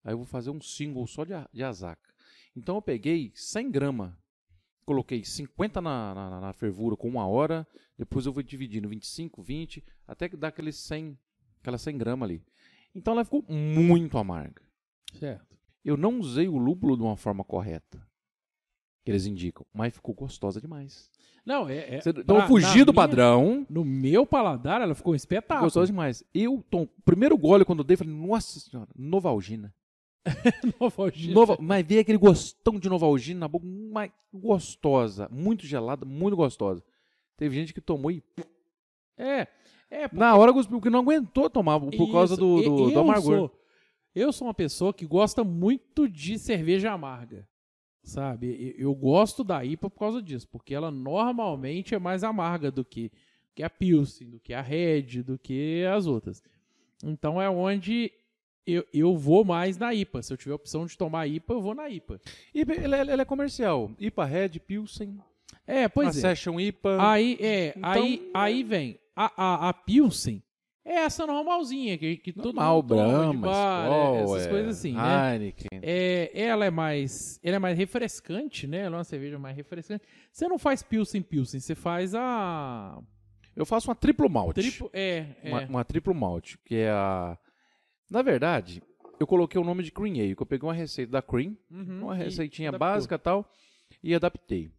Aí 0.04 0.12
eu 0.12 0.18
vou 0.18 0.26
fazer 0.26 0.50
um 0.50 0.60
single 0.60 1.06
só 1.06 1.24
de, 1.24 1.32
de 1.52 1.62
Azaka. 1.62 2.12
Então 2.56 2.76
eu 2.76 2.82
peguei 2.82 3.30
100 3.34 3.70
gramas, 3.70 4.12
coloquei 4.84 5.24
50 5.24 5.80
na, 5.80 6.14
na, 6.14 6.40
na 6.40 6.52
fervura 6.52 6.96
com 6.96 7.08
uma 7.08 7.26
hora, 7.26 7.66
depois 7.96 8.26
eu 8.26 8.32
vou 8.32 8.42
dividindo 8.42 8.88
25, 8.88 9.42
20, 9.42 9.84
até 10.06 10.28
que 10.28 10.36
dá 10.36 10.48
aqueles 10.48 10.76
100, 10.76 11.18
aquelas 11.60 11.82
100 11.82 11.98
gramas 11.98 12.28
ali. 12.28 12.42
Então 12.94 13.12
ela 13.12 13.24
ficou 13.24 13.44
muito 13.48 14.16
amarga. 14.18 14.62
Certo. 15.18 15.58
Eu 15.84 15.96
não 15.96 16.18
usei 16.18 16.48
o 16.48 16.56
lúpulo 16.56 16.96
de 16.96 17.02
uma 17.02 17.16
forma 17.16 17.44
correta, 17.44 18.04
que 19.08 19.12
eles 19.12 19.24
indicam, 19.26 19.64
mas 19.72 19.94
ficou 19.94 20.14
gostosa 20.14 20.60
demais. 20.60 21.10
Não, 21.46 21.66
é. 21.66 21.78
é 21.78 22.00
Então 22.06 22.22
pra- 22.24 22.44
eu 22.44 22.46
fugi 22.46 22.80
na 22.80 22.84
do 22.84 22.92
minha- 22.92 22.94
padrão, 22.94 23.66
No 23.70 23.82
meu 23.82 24.26
paladar, 24.26 24.82
ela 24.82 24.94
ficou 24.94 25.14
espetáculo. 25.14 25.64
gostosa 25.66 25.86
demais. 25.86 26.22
Eu, 26.34 26.62
tom, 26.68 26.86
primeiro 27.06 27.38
gole 27.38 27.64
quando 27.64 27.78
eu 27.78 27.84
dei, 27.84 27.96
falei, 27.96 28.12
nossa 28.12 28.60
senhora, 28.60 28.88
Novalgina. 28.94 29.74
Novalgina. 30.78 31.32
Nova, 31.34 31.56
mas 31.58 31.86
veio 31.86 32.02
aquele 32.02 32.18
gostão 32.18 32.78
de 32.78 32.86
Novalgina 32.88 33.40
na 33.40 33.48
boca, 33.48 33.64
mais 33.66 34.10
gostosa, 34.32 35.26
muito 35.32 35.66
gelada, 35.66 36.04
muito 36.04 36.36
gostosa. 36.36 36.82
Teve 37.36 37.54
gente 37.56 37.72
que 37.72 37.80
tomou 37.80 38.10
e 38.10 38.22
É. 39.16 39.46
É, 39.90 40.06
na 40.12 40.36
hora 40.36 40.52
cuspiu, 40.52 40.76
porque 40.78 40.90
não 40.90 40.98
aguentou 41.00 41.48
tomar 41.48 41.80
por 41.80 42.12
causa 42.12 42.34
Isso. 42.34 42.40
do, 42.42 42.58
E- 42.60 42.64
do, 42.64 42.76
do 42.76 42.92
eu 42.92 43.00
amargor. 43.00 43.36
Sou, 43.38 43.58
eu 44.14 44.32
sou 44.32 44.46
uma 44.48 44.52
pessoa 44.52 44.92
que 44.92 45.06
gosta 45.06 45.42
muito 45.42 46.06
de 46.06 46.38
cerveja 46.38 46.92
amarga. 46.92 47.48
Sabe? 48.08 48.74
Eu 48.78 48.94
gosto 48.94 49.44
da 49.44 49.62
IPA 49.62 49.90
por 49.90 49.98
causa 49.98 50.22
disso, 50.22 50.48
porque 50.50 50.74
ela 50.74 50.90
normalmente 50.90 51.94
é 51.94 51.98
mais 51.98 52.24
amarga 52.24 52.70
do 52.70 52.82
que, 52.82 53.12
que 53.54 53.62
a 53.62 53.68
Pilsen, 53.68 54.30
do 54.30 54.40
que 54.40 54.54
a 54.54 54.62
Red, 54.62 55.22
do 55.22 55.38
que 55.38 55.84
as 55.84 56.06
outras. 56.06 56.42
Então 57.04 57.40
é 57.40 57.50
onde 57.50 58.10
eu, 58.66 58.82
eu 58.94 59.14
vou 59.14 59.44
mais 59.44 59.76
na 59.76 59.92
IPA. 59.92 60.22
Se 60.22 60.32
eu 60.32 60.38
tiver 60.38 60.52
a 60.52 60.56
opção 60.56 60.86
de 60.86 60.96
tomar 60.96 61.26
IPA, 61.26 61.52
eu 61.52 61.60
vou 61.60 61.74
na 61.74 61.90
IPA. 61.90 62.18
E 62.54 62.62
ela, 62.82 62.96
é- 62.96 63.00
ela 63.12 63.22
é 63.22 63.24
comercial. 63.26 63.90
IPA 63.98 64.24
Red, 64.24 64.48
Pilsen, 64.66 65.18
É, 65.66 65.86
pois 65.86 66.08
a 66.08 66.18
é. 66.18 66.22
Session 66.34 66.58
IPA. 66.58 66.96
Aí, 67.12 67.36
é, 67.40 67.74
Então- 67.76 67.90
aí, 67.92 68.30
aí 68.32 68.62
vem 68.62 68.98
a, 69.14 69.30
a, 69.36 69.68
a 69.68 69.72
Pilsen. 69.74 70.42
É 70.90 71.00
essa 71.04 71.26
normalzinha 71.26 71.98
que, 71.98 72.16
que 72.16 72.32
todo 72.32 72.54
normal, 72.54 72.76
mundo 72.76 72.88
toma 72.88 73.30
de 73.32 73.36
Brahma, 73.36 73.46
bar, 73.46 73.84
é, 73.84 73.88
Skol, 74.22 74.36
essas 74.36 74.46
é, 74.46 74.50
coisas 74.50 74.78
assim, 74.78 74.92
né? 74.94 75.34
Heineken. 75.34 75.80
É, 75.82 76.30
ela 76.34 76.64
é 76.64 76.70
mais, 76.70 77.38
ela 77.42 77.56
é 77.56 77.58
mais 77.58 77.76
refrescante, 77.76 78.66
né? 78.66 78.78
Ela 78.78 78.96
é 78.96 78.98
uma 78.98 79.04
cerveja 79.04 79.38
mais 79.38 79.54
refrescante. 79.54 80.02
Você 80.32 80.48
não 80.48 80.58
faz 80.58 80.82
Pilsen 80.82 81.20
Pilsen, 81.20 81.60
você 81.60 81.74
faz 81.74 82.14
a 82.14 82.98
Eu 83.54 83.66
faço 83.66 83.88
uma 83.90 83.94
triplo 83.94 84.30
malte. 84.30 84.62
triplo, 84.62 84.88
é, 84.94 85.26
é. 85.42 85.50
Uma, 85.50 85.60
uma 85.66 85.84
triplo 85.84 86.14
malte, 86.14 86.56
que 86.64 86.76
é 86.76 86.88
a... 86.90 87.36
Na 88.10 88.22
verdade, 88.22 88.82
eu 89.20 89.26
coloquei 89.26 89.60
o 89.60 89.64
nome 89.64 89.82
de 89.82 89.92
Cream 89.92 90.14
Ale, 90.14 90.34
que 90.34 90.40
eu 90.42 90.46
peguei 90.46 90.66
uma 90.66 90.72
receita 90.74 91.12
da 91.12 91.20
Cream, 91.20 91.54
Uhum, 91.70 92.04
uma 92.04 92.14
receitinha 92.14 92.70
adaptou. 92.70 92.88
básica 92.88 93.14
e 93.16 93.18
tal, 93.18 93.52
e 94.02 94.14
adaptei. 94.14 94.70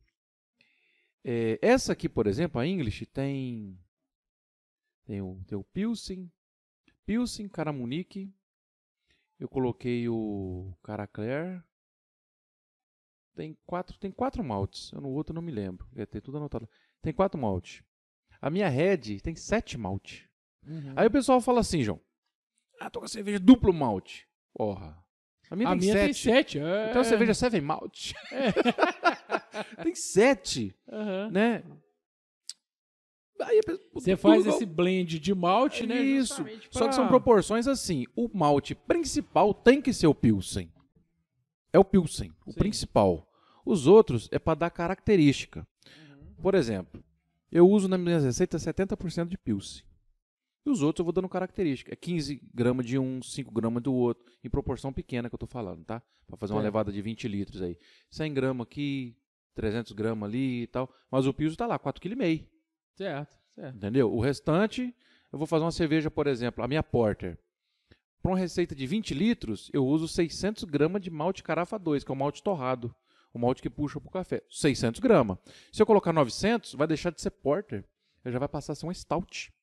É, 1.24 1.60
essa 1.62 1.94
aqui, 1.94 2.10
por 2.10 2.26
exemplo, 2.26 2.60
a 2.60 2.66
English 2.66 3.06
tem 3.06 3.78
tem 5.10 5.22
o, 5.24 5.44
tem 5.48 5.58
o 5.58 5.64
Pilsen, 5.64 6.32
Pilsen, 7.04 7.50
Caramunique, 7.50 8.32
eu 9.40 9.50
coloquei 9.50 10.08
o 10.08 10.72
Caracler, 10.84 11.64
tem 13.34 13.58
quatro, 13.66 13.98
tem 13.98 14.12
quatro 14.12 14.44
maltes, 14.44 14.92
eu 14.92 15.02
no 15.02 15.10
outro 15.10 15.34
não 15.34 15.42
me 15.42 15.52
lembro, 15.52 15.88
ia 15.96 16.06
ter 16.06 16.22
tudo 16.22 16.38
anotado. 16.38 16.70
Tem 17.02 17.12
quatro 17.12 17.42
maltes. 17.42 17.82
A 18.40 18.52
minha 18.52 18.70
Red 18.70 19.20
tem 19.24 19.36
sete 19.36 19.80
maltes. 19.80 20.30
Uhum. 20.64 20.94
Aí 20.96 21.08
o 21.08 21.12
pessoal 21.12 21.42
fala 21.42 21.62
assim, 21.62 21.82
João, 21.82 22.00
ah, 22.80 22.88
tô 22.92 23.00
com 23.00 23.06
a 23.06 23.10
cerveja 23.10 23.40
duplo 23.40 23.74
malte. 23.74 24.28
Porra. 24.54 25.04
A 25.50 25.56
minha 25.56 25.70
a 25.70 25.72
tem 25.72 25.80
minha 25.80 25.94
tem 25.96 26.14
sete. 26.14 26.24
sete. 26.24 26.60
É. 26.60 26.90
Então 26.92 27.02
a 27.02 27.04
cerveja 27.04 27.34
Seven 27.34 27.62
Malt. 27.62 28.12
tem 29.82 29.96
sete, 29.96 30.78
Aham. 30.88 31.32
né? 31.32 31.64
Aí 33.42 33.62
Você 33.94 34.16
faz 34.18 34.42
igual. 34.42 34.56
esse 34.56 34.66
blend 34.66 35.20
de 35.20 35.34
malte, 35.34 35.86
né? 35.88 36.02
Isso. 36.02 36.36
justamente 36.36 36.68
Só 36.72 36.80
que 36.80 36.86
pra- 36.86 36.92
são 36.94 37.08
proporções 37.08 37.68
assim. 37.68 38.06
O 38.16 38.30
malte 38.34 38.76
principal 38.76 39.54
tem 39.54 39.82
que 39.82 39.94
ser 39.94 40.08
o 40.08 40.16
Pilsen. 40.16 40.72
É 41.72 41.80
o 41.80 41.86
Pilsen, 41.86 42.32
o 42.46 42.52
Sim. 42.52 42.58
principal. 42.60 43.30
Os 43.66 43.88
outros 43.88 44.28
é 44.32 44.40
para 44.40 44.56
dar 44.60 44.70
característica. 44.70 45.68
Uhum. 45.86 46.34
Por 46.42 46.56
exemplo, 46.56 47.04
eu 47.52 47.70
uso 47.70 47.88
nas 47.88 48.00
minhas 48.00 48.24
receitas 48.24 48.62
70% 48.64 49.30
de 49.30 49.38
Pilsen. 49.38 49.84
E 50.66 50.70
os 50.70 50.82
outros 50.82 51.00
eu 51.00 51.06
vou 51.06 51.14
dando 51.14 51.30
característica. 51.30 51.94
É 51.94 51.96
15 51.96 52.42
gramas 52.54 52.86
de 52.86 52.98
um, 53.00 53.22
5 53.22 53.52
gramas 53.54 53.82
do 53.82 53.94
outro. 53.94 54.26
Em 54.44 54.50
proporção 54.50 54.92
pequena 54.92 55.30
que 55.30 55.36
eu 55.36 55.40
tô 55.40 55.48
falando, 55.48 55.86
tá? 55.86 56.02
Para 56.28 56.38
fazer 56.38 56.54
uma 56.54 56.62
É. 56.62 56.64
levada 56.64 56.92
de 56.92 57.02
20 57.02 57.28
litros 57.28 57.62
aí. 57.62 57.78
100 58.12 58.34
gramas 58.34 58.66
aqui, 58.68 59.16
300 59.56 59.94
gramas 59.94 60.28
ali 60.30 60.64
e 60.64 60.68
tal. 60.68 60.92
Mas 61.10 61.26
o 61.28 61.34
Pilsen 61.34 61.56
tá 61.58 61.66
lá, 61.68 61.80
4,5 61.80 62.00
kg. 62.18 62.46
Certo, 63.00 63.38
certo. 63.56 63.78
Entendeu? 63.78 64.14
O 64.14 64.20
restante, 64.20 64.94
eu 65.32 65.38
vou 65.40 65.48
fazer 65.48 65.64
uma 65.64 65.72
cerveja, 65.72 66.12
por 66.12 66.28
exemplo, 66.28 66.62
a 66.62 66.68
minha 66.68 66.84
Porter. 66.84 67.38
Para 68.22 68.32
uma 68.34 68.38
receita 68.38 68.76
de 68.76 68.86
20 68.86 69.14
litros, 69.14 69.70
eu 69.74 69.86
uso 69.88 70.06
600 70.06 70.66
gramas 70.66 71.02
de 71.02 71.10
malte 71.10 71.42
carafa 71.42 71.80
2, 71.80 72.04
que 72.04 72.12
é 72.12 72.14
o 72.14 72.18
malte 72.18 72.44
torrado. 72.44 72.94
O 73.34 73.40
malte 73.40 73.62
que 73.62 73.70
puxa 73.70 74.02
pro 74.02 74.10
café. 74.12 74.44
600 74.50 75.00
gramas. 75.00 75.38
Se 75.72 75.82
eu 75.82 75.86
colocar 75.86 76.12
900, 76.12 76.74
vai 76.74 76.88
deixar 76.88 77.10
de 77.12 77.22
ser 77.22 77.30
Porter. 77.30 77.86
Já 78.26 78.38
vai 78.38 78.50
passar 78.50 78.74
a 78.74 78.76
ser 78.76 78.86
uma 78.86 78.94
Stout. 78.94 79.54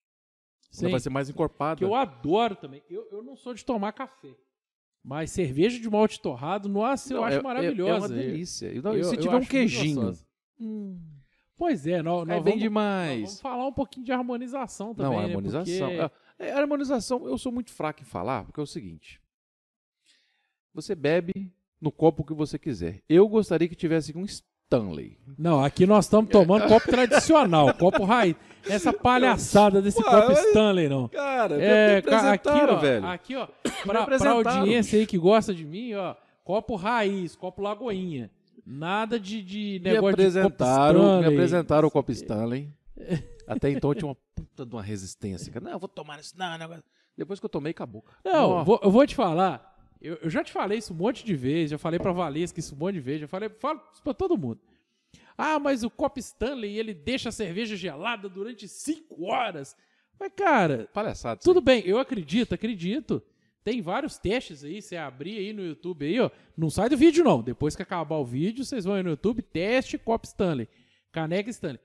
Sim. 0.70 0.90
vai 0.90 0.99
ser 1.01 1.11
mais 1.11 1.29
encorpada. 1.29 1.77
Que 1.79 1.85
eu 1.85 1.94
adoro 1.94 2.57
também. 2.57 2.83
Eu, 2.88 3.07
eu 3.12 3.22
não 3.22 3.37
sou 3.37 3.53
de 3.53 3.64
tomar 3.66 3.92
café. 3.92 4.35
Mas 5.05 5.31
cerveja 5.31 5.79
de 5.79 5.90
malte 5.90 6.20
torrado, 6.20 6.70
nossa, 6.70 7.12
eu 7.12 7.18
Não, 7.18 7.25
acho 7.25 7.38
é- 7.38 7.42
maravilhosa. 7.42 7.92
É, 7.92 7.99
uma 7.99 8.09
delícia. 8.09 8.72
E 8.72 8.81
não, 8.81 8.94
Eu- 8.96 9.05
se 9.05 9.14
eu 9.14 9.20
tiver 9.20 9.37
um 9.37 9.44
queijinho. 9.44 10.16
Hum. 10.59 10.99
Pois 11.57 11.87
é, 11.87 12.03
nós, 12.03 12.27
nós 12.27 12.37
é 12.37 12.40
bem 12.40 12.53
vamos, 12.55 12.61
demais. 12.61 13.21
vamos 13.23 13.40
falar 13.40 13.66
um 13.66 13.73
pouquinho 13.73 14.05
de 14.05 14.12
harmonização 14.12 14.95
também. 14.95 15.12
Não, 15.12 15.19
né? 15.21 15.25
harmonização. 15.29 15.88
Porque- 15.88 16.14
É, 16.38 16.49
é, 16.49 16.53
harmonização, 16.53 17.27
eu 17.27 17.38
sou 17.38 17.51
muito 17.51 17.73
fraco 17.73 18.03
em 18.03 18.05
falar, 18.05 18.45
porque 18.45 18.61
é 18.61 18.62
o 18.62 18.66
seguinte. 18.66 19.21
Você 20.75 20.95
bebe 20.95 21.51
no 21.81 21.90
copo 21.90 22.25
que 22.25 22.35
você 22.35 22.59
quiser. 22.59 23.01
Eu 23.09 23.27
gostaria 23.29 23.69
que 23.69 23.75
tivesse 23.75 24.16
um 24.16 24.25
Stanley. 24.25 25.19
Não, 25.38 25.64
aqui 25.64 25.87
nós 25.87 26.05
estamos 26.05 26.31
tomando 26.31 26.69
copo 26.69 26.87
tradicional, 26.90 27.73
copo 27.79 28.05
raiz. 28.05 28.37
Essa 28.69 28.92
palhaçada 28.92 29.81
desse 29.81 29.99
Ué, 29.99 30.05
copo 30.11 30.27
mas- 30.29 30.45
Stanley, 30.49 30.88
não. 30.88 31.09
Cara, 31.09 31.62
É, 31.62 31.99
aqui, 31.99 32.49
ó, 32.51 32.77
velho. 32.77 33.07
aqui, 33.07 33.37
ó, 33.37 33.47
pra, 33.85 34.05
pra 34.07 34.31
audiência 34.33 34.99
aí 34.99 35.07
que 35.07 35.16
gosta 35.16 35.55
de 35.55 35.64
mim, 35.64 35.95
ó, 35.95 36.14
copo 36.45 36.75
raiz, 36.77 37.35
copo 37.37 37.62
lagoinha. 37.62 38.31
Nada 38.66 39.20
de, 39.20 39.42
de 39.42 39.81
me 39.83 39.92
negócio 39.92 40.14
apresentaram, 40.14 41.20
de 41.20 41.29
me 41.29 41.35
apresentaram 41.35 41.87
o 41.87 41.90
copo 41.90 42.11
Stanley. 42.11 42.68
Até 43.46 43.70
então 43.70 43.94
tinha 43.94 44.09
uma 44.09 44.16
puta 44.35 44.66
de 44.66 44.74
uma 44.74 44.83
resistência. 44.83 45.52
cara. 45.52 45.64
Não, 45.64 45.72
eu 45.72 45.79
vou 45.79 45.88
tomar 45.88 46.18
isso. 46.18 46.35
Não, 46.37 46.59
não. 46.59 46.83
Depois 47.16 47.38
que 47.38 47.46
eu 47.46 47.50
tomei, 47.50 47.70
acabou. 47.70 48.05
Não, 48.24 48.64
vou- 48.64 48.81
eu 48.83 48.90
vou 48.90 49.07
te 49.07 49.14
falar. 49.14 49.74
Eu, 50.02 50.16
eu 50.22 50.29
já 50.29 50.42
te 50.42 50.50
falei 50.52 50.79
isso 50.79 50.92
um 50.92 50.96
monte 50.96 51.24
de 51.24 51.35
vezes. 51.35 51.70
Já 51.70 51.79
falei 51.79 52.00
pra 52.00 52.11
Valesca 52.12 52.59
isso 52.59 52.74
um 52.74 52.79
monte 52.79 52.94
de 52.94 53.00
vezes. 53.00 53.20
Já 53.22 53.29
falei 53.29 53.48
falo 53.48 53.81
isso 53.92 54.02
pra 54.02 54.12
todo 54.12 54.37
mundo. 54.37 54.61
Ah, 55.38 55.59
mas 55.61 55.85
o 55.85 55.90
copo 55.90 56.18
Stanley, 56.18 56.79
ele 56.79 56.92
deixa 56.92 57.29
a 57.29 57.33
cerveja 57.33 57.76
gelada 57.76 58.29
durante 58.29 58.66
5 58.66 59.24
horas. 59.26 59.76
Mas, 60.18 60.33
cara, 60.35 60.88
Palhaçada. 60.92 61.40
tudo 61.42 61.61
bem, 61.61 61.83
eu 61.87 61.98
acredito, 61.98 62.55
acredito. 62.55 63.22
Tem 63.66 63.83
vários 63.83 64.16
testes 64.16 64.62
aí, 64.62 64.81
você 64.81 64.96
abrir 64.96 65.38
aí 65.38 65.52
no 65.52 65.61
YouTube 65.61 66.07
aí, 66.07 66.20
ó. 66.20 66.31
Não 66.57 66.70
sai 66.70 66.88
do 66.88 66.96
vídeo, 66.96 67.24
não. 67.24 67.42
Depois 67.42 67.74
que 67.74 67.83
acabar 67.83 68.14
o 68.14 68.24
vídeo, 68.24 68.64
vocês 68.64 68.85
vão 68.85 68.94
aí 68.94 69.02
no 69.02 69.11
YouTube, 69.11 69.42
teste 69.42 69.98
copo 69.98 70.24
Stanley. 70.24 70.68
Caneca 71.11 71.50
Stanley. 71.50 71.81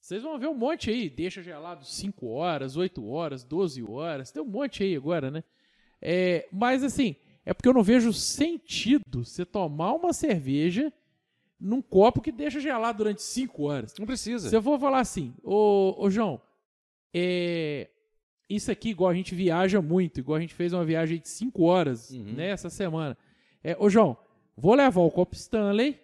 Vocês 0.00 0.22
vão 0.22 0.38
ver 0.38 0.46
um 0.46 0.54
monte 0.54 0.90
aí, 0.90 1.10
deixa 1.10 1.42
gelado 1.42 1.84
5 1.84 2.24
horas, 2.28 2.76
8 2.76 3.04
horas, 3.04 3.42
12 3.42 3.82
horas. 3.82 4.30
Tem 4.30 4.40
um 4.40 4.46
monte 4.46 4.84
aí 4.84 4.94
agora, 4.94 5.28
né? 5.28 5.42
É, 6.00 6.46
mas 6.52 6.84
assim, 6.84 7.16
é 7.44 7.52
porque 7.52 7.68
eu 7.68 7.74
não 7.74 7.82
vejo 7.82 8.12
sentido 8.12 9.02
você 9.12 9.44
tomar 9.44 9.92
uma 9.92 10.12
cerveja 10.12 10.92
num 11.58 11.82
copo 11.82 12.20
que 12.20 12.30
deixa 12.30 12.60
gelado 12.60 12.98
durante 12.98 13.24
5 13.24 13.60
horas. 13.64 13.92
Não 13.98 14.06
precisa. 14.06 14.48
Se 14.48 14.54
eu 14.54 14.62
for 14.62 14.78
falar 14.78 15.00
assim, 15.00 15.34
ô, 15.42 15.96
ô 15.98 16.08
João, 16.08 16.40
é, 17.12 17.90
isso 18.48 18.70
aqui, 18.70 18.90
igual 18.90 19.10
a 19.10 19.14
gente 19.14 19.34
viaja 19.34 19.80
muito, 19.80 20.20
igual 20.20 20.36
a 20.36 20.40
gente 20.40 20.54
fez 20.54 20.72
uma 20.72 20.84
viagem 20.84 21.18
de 21.18 21.28
5 21.28 21.62
horas 21.64 22.10
Uhum. 22.10 22.34
né, 22.34 22.48
essa 22.50 22.68
semana. 22.70 23.16
É, 23.62 23.76
ô 23.78 23.88
João, 23.88 24.16
vou 24.56 24.74
levar 24.74 25.00
o 25.00 25.10
copo 25.10 25.34
Stanley, 25.34 25.98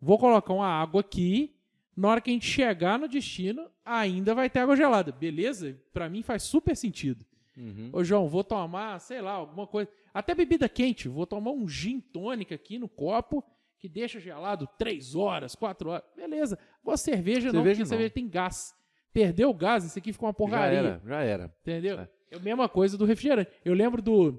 vou 0.00 0.18
colocar 0.18 0.52
uma 0.52 0.66
água 0.68 1.00
aqui. 1.00 1.52
Na 1.96 2.08
hora 2.08 2.20
que 2.20 2.28
a 2.28 2.32
gente 2.34 2.46
chegar 2.46 2.98
no 2.98 3.08
destino, 3.08 3.70
ainda 3.82 4.34
vai 4.34 4.50
ter 4.50 4.58
água 4.58 4.76
gelada. 4.76 5.10
Beleza? 5.12 5.80
Pra 5.94 6.10
mim 6.10 6.22
faz 6.22 6.42
super 6.42 6.76
sentido. 6.76 7.24
Uhum. 7.56 7.88
Ô, 7.90 8.04
João, 8.04 8.28
vou 8.28 8.44
tomar, 8.44 9.00
sei 9.00 9.22
lá, 9.22 9.30
alguma 9.32 9.66
coisa. 9.66 9.90
Até 10.12 10.34
bebida 10.34 10.68
quente. 10.68 11.08
Vou 11.08 11.26
tomar 11.26 11.52
um 11.52 11.66
gin 11.66 11.98
tônica 12.00 12.54
aqui 12.54 12.78
no 12.78 12.86
copo 12.86 13.42
que 13.78 13.88
deixa 13.88 14.20
gelado 14.20 14.68
3 14.78 15.14
horas, 15.14 15.54
4 15.54 15.88
horas. 15.88 16.04
Beleza. 16.14 16.58
Agora 16.82 16.98
cerveja, 16.98 17.46
não, 17.46 17.60
Cerveja 17.60 17.70
porque 17.76 17.78
não. 17.84 17.86
cerveja 17.86 18.10
tem 18.10 18.28
gás. 18.28 18.74
Perdeu 19.16 19.48
o 19.48 19.54
gás, 19.54 19.82
isso 19.84 19.98
aqui 19.98 20.12
fica 20.12 20.26
uma 20.26 20.30
Já 20.32 20.34
porcaria. 20.36 20.78
era, 20.78 21.02
já 21.06 21.20
era. 21.22 21.54
Entendeu? 21.62 21.98
É. 22.00 22.08
É 22.32 22.36
a 22.36 22.40
mesma 22.40 22.68
coisa 22.68 22.98
do 22.98 23.04
refrigerante. 23.06 23.50
Eu 23.64 23.72
lembro 23.72 24.02
do. 24.02 24.38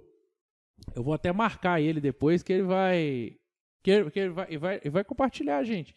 Eu 0.96 1.02
vou 1.04 1.14
até 1.14 1.32
marcar 1.32 1.82
ele 1.82 2.00
depois 2.00 2.44
que 2.44 2.54
ele 2.54 2.64
vai. 2.64 3.32
Que 3.82 3.90
ele, 3.92 4.12
que 4.12 4.20
ele 4.20 4.30
vai, 4.30 4.46
ele 4.50 4.58
vai, 4.60 4.76
ele 4.76 4.90
vai 4.90 5.04
compartilhar, 5.04 5.64
gente. 5.64 5.96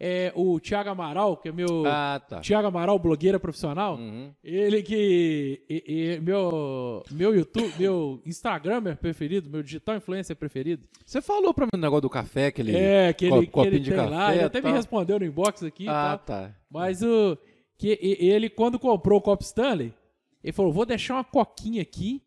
É, 0.00 0.30
o 0.36 0.60
Thiago 0.60 0.90
Amaral, 0.90 1.36
que 1.36 1.48
é 1.48 1.52
meu. 1.52 1.84
Ah, 1.86 2.20
tá. 2.28 2.40
Thiago 2.40 2.68
Amaral, 2.68 2.98
blogueira 2.98 3.40
profissional. 3.40 3.96
Uhum. 3.96 4.32
Ele 4.44 4.82
que. 4.82 5.64
e- 5.68 5.84
e- 6.16 6.20
meu, 6.20 7.02
meu 7.10 7.34
YouTube, 7.34 7.72
meu 7.78 8.22
Instagramer 8.26 8.96
preferido, 8.96 9.48
meu 9.50 9.62
digital 9.62 9.96
influencer 9.96 10.36
preferido. 10.36 10.86
Você 11.06 11.20
falou 11.22 11.54
pra 11.54 11.64
mim 11.64 11.70
o 11.74 11.78
negócio 11.78 12.02
do 12.02 12.10
café, 12.10 12.46
aquele. 12.46 12.76
é, 12.76 13.12
que 13.12 13.24
ele, 13.24 13.34
co- 13.34 13.40
que 13.40 13.46
copinho 13.48 13.74
ele 13.74 13.80
de 13.80 13.90
tem 13.90 13.98
café 13.98 14.10
lá. 14.10 14.34
Ele 14.34 14.44
até 14.44 14.60
me 14.60 14.70
respondeu 14.70 15.18
no 15.18 15.24
inbox 15.24 15.62
aqui. 15.62 15.88
Ah, 15.88 16.20
tá. 16.24 16.54
Mas 16.70 17.02
o. 17.02 17.36
Que 17.78 17.98
ele, 18.02 18.50
quando 18.50 18.78
comprou 18.78 19.18
o 19.18 19.22
Copo 19.22 19.42
Stanley, 19.42 19.94
ele 20.42 20.52
falou: 20.52 20.72
vou 20.72 20.84
deixar 20.84 21.14
uma 21.14 21.24
coquinha 21.24 21.80
aqui. 21.80 22.22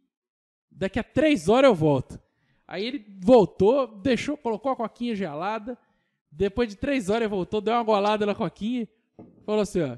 Daqui 0.72 0.98
a 0.98 1.04
três 1.04 1.50
horas 1.50 1.70
eu 1.70 1.76
volto. 1.76 2.20
Aí 2.66 2.86
ele 2.86 3.06
voltou, 3.20 3.86
deixou, 3.86 4.38
colocou 4.38 4.72
a 4.72 4.76
coquinha 4.76 5.14
gelada. 5.14 5.78
Depois 6.32 6.70
de 6.70 6.78
três 6.78 7.10
horas 7.10 7.24
ele 7.24 7.30
voltou, 7.30 7.60
deu 7.60 7.74
uma 7.74 7.84
golada 7.84 8.26
na 8.26 8.34
coquinha. 8.34 8.88
Falou 9.46 9.62
assim: 9.62 9.82
ó. 9.82 9.98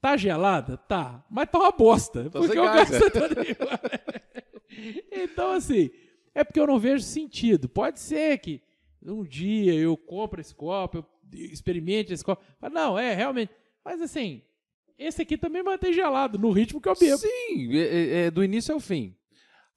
Tá 0.00 0.16
gelada? 0.16 0.76
Tá. 0.76 1.24
Mas 1.28 1.50
tá 1.50 1.58
uma 1.58 1.72
bosta. 1.72 2.24
Tá 2.24 2.38
porque 2.38 2.48
sem 2.48 2.60
o 2.60 2.64
gás, 2.64 2.90
gás 2.90 3.02
tá 3.02 3.10
todo 3.10 3.42
igual. 3.42 3.70
Então, 5.10 5.52
assim, 5.52 5.90
é 6.34 6.44
porque 6.44 6.60
eu 6.60 6.66
não 6.66 6.78
vejo 6.78 7.02
sentido. 7.02 7.68
Pode 7.68 7.98
ser 7.98 8.38
que 8.38 8.62
um 9.02 9.24
dia 9.24 9.74
eu 9.74 9.96
compre 9.96 10.42
esse 10.42 10.54
copo, 10.54 10.98
eu 10.98 11.06
experimente 11.32 12.12
esse 12.12 12.22
copo. 12.22 12.44
Mas 12.60 12.70
não, 12.72 12.98
é, 12.98 13.14
realmente. 13.14 13.50
Mas 13.82 14.02
assim, 14.02 14.42
esse 14.98 15.22
aqui 15.22 15.36
também 15.38 15.62
mantém 15.62 15.92
gelado, 15.92 16.38
no 16.38 16.50
ritmo 16.50 16.80
que 16.80 16.88
eu 16.88 16.94
bebo. 16.94 17.18
Sim, 17.18 17.76
é- 17.76 17.78
é- 17.78 18.26
é 18.26 18.30
do 18.30 18.42
início 18.44 18.72
ao 18.74 18.80
fim. 18.80 19.14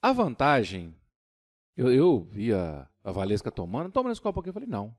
A 0.01 0.11
vantagem, 0.13 0.95
eu, 1.75 1.91
eu 1.91 2.21
vi 2.31 2.53
a, 2.53 2.87
a 3.03 3.11
Valesca 3.11 3.51
tomando, 3.51 3.91
toma 3.91 4.09
nesse 4.09 4.21
copo 4.21 4.39
aqui. 4.39 4.49
Eu 4.49 4.53
falei, 4.53 4.69
não. 4.69 4.95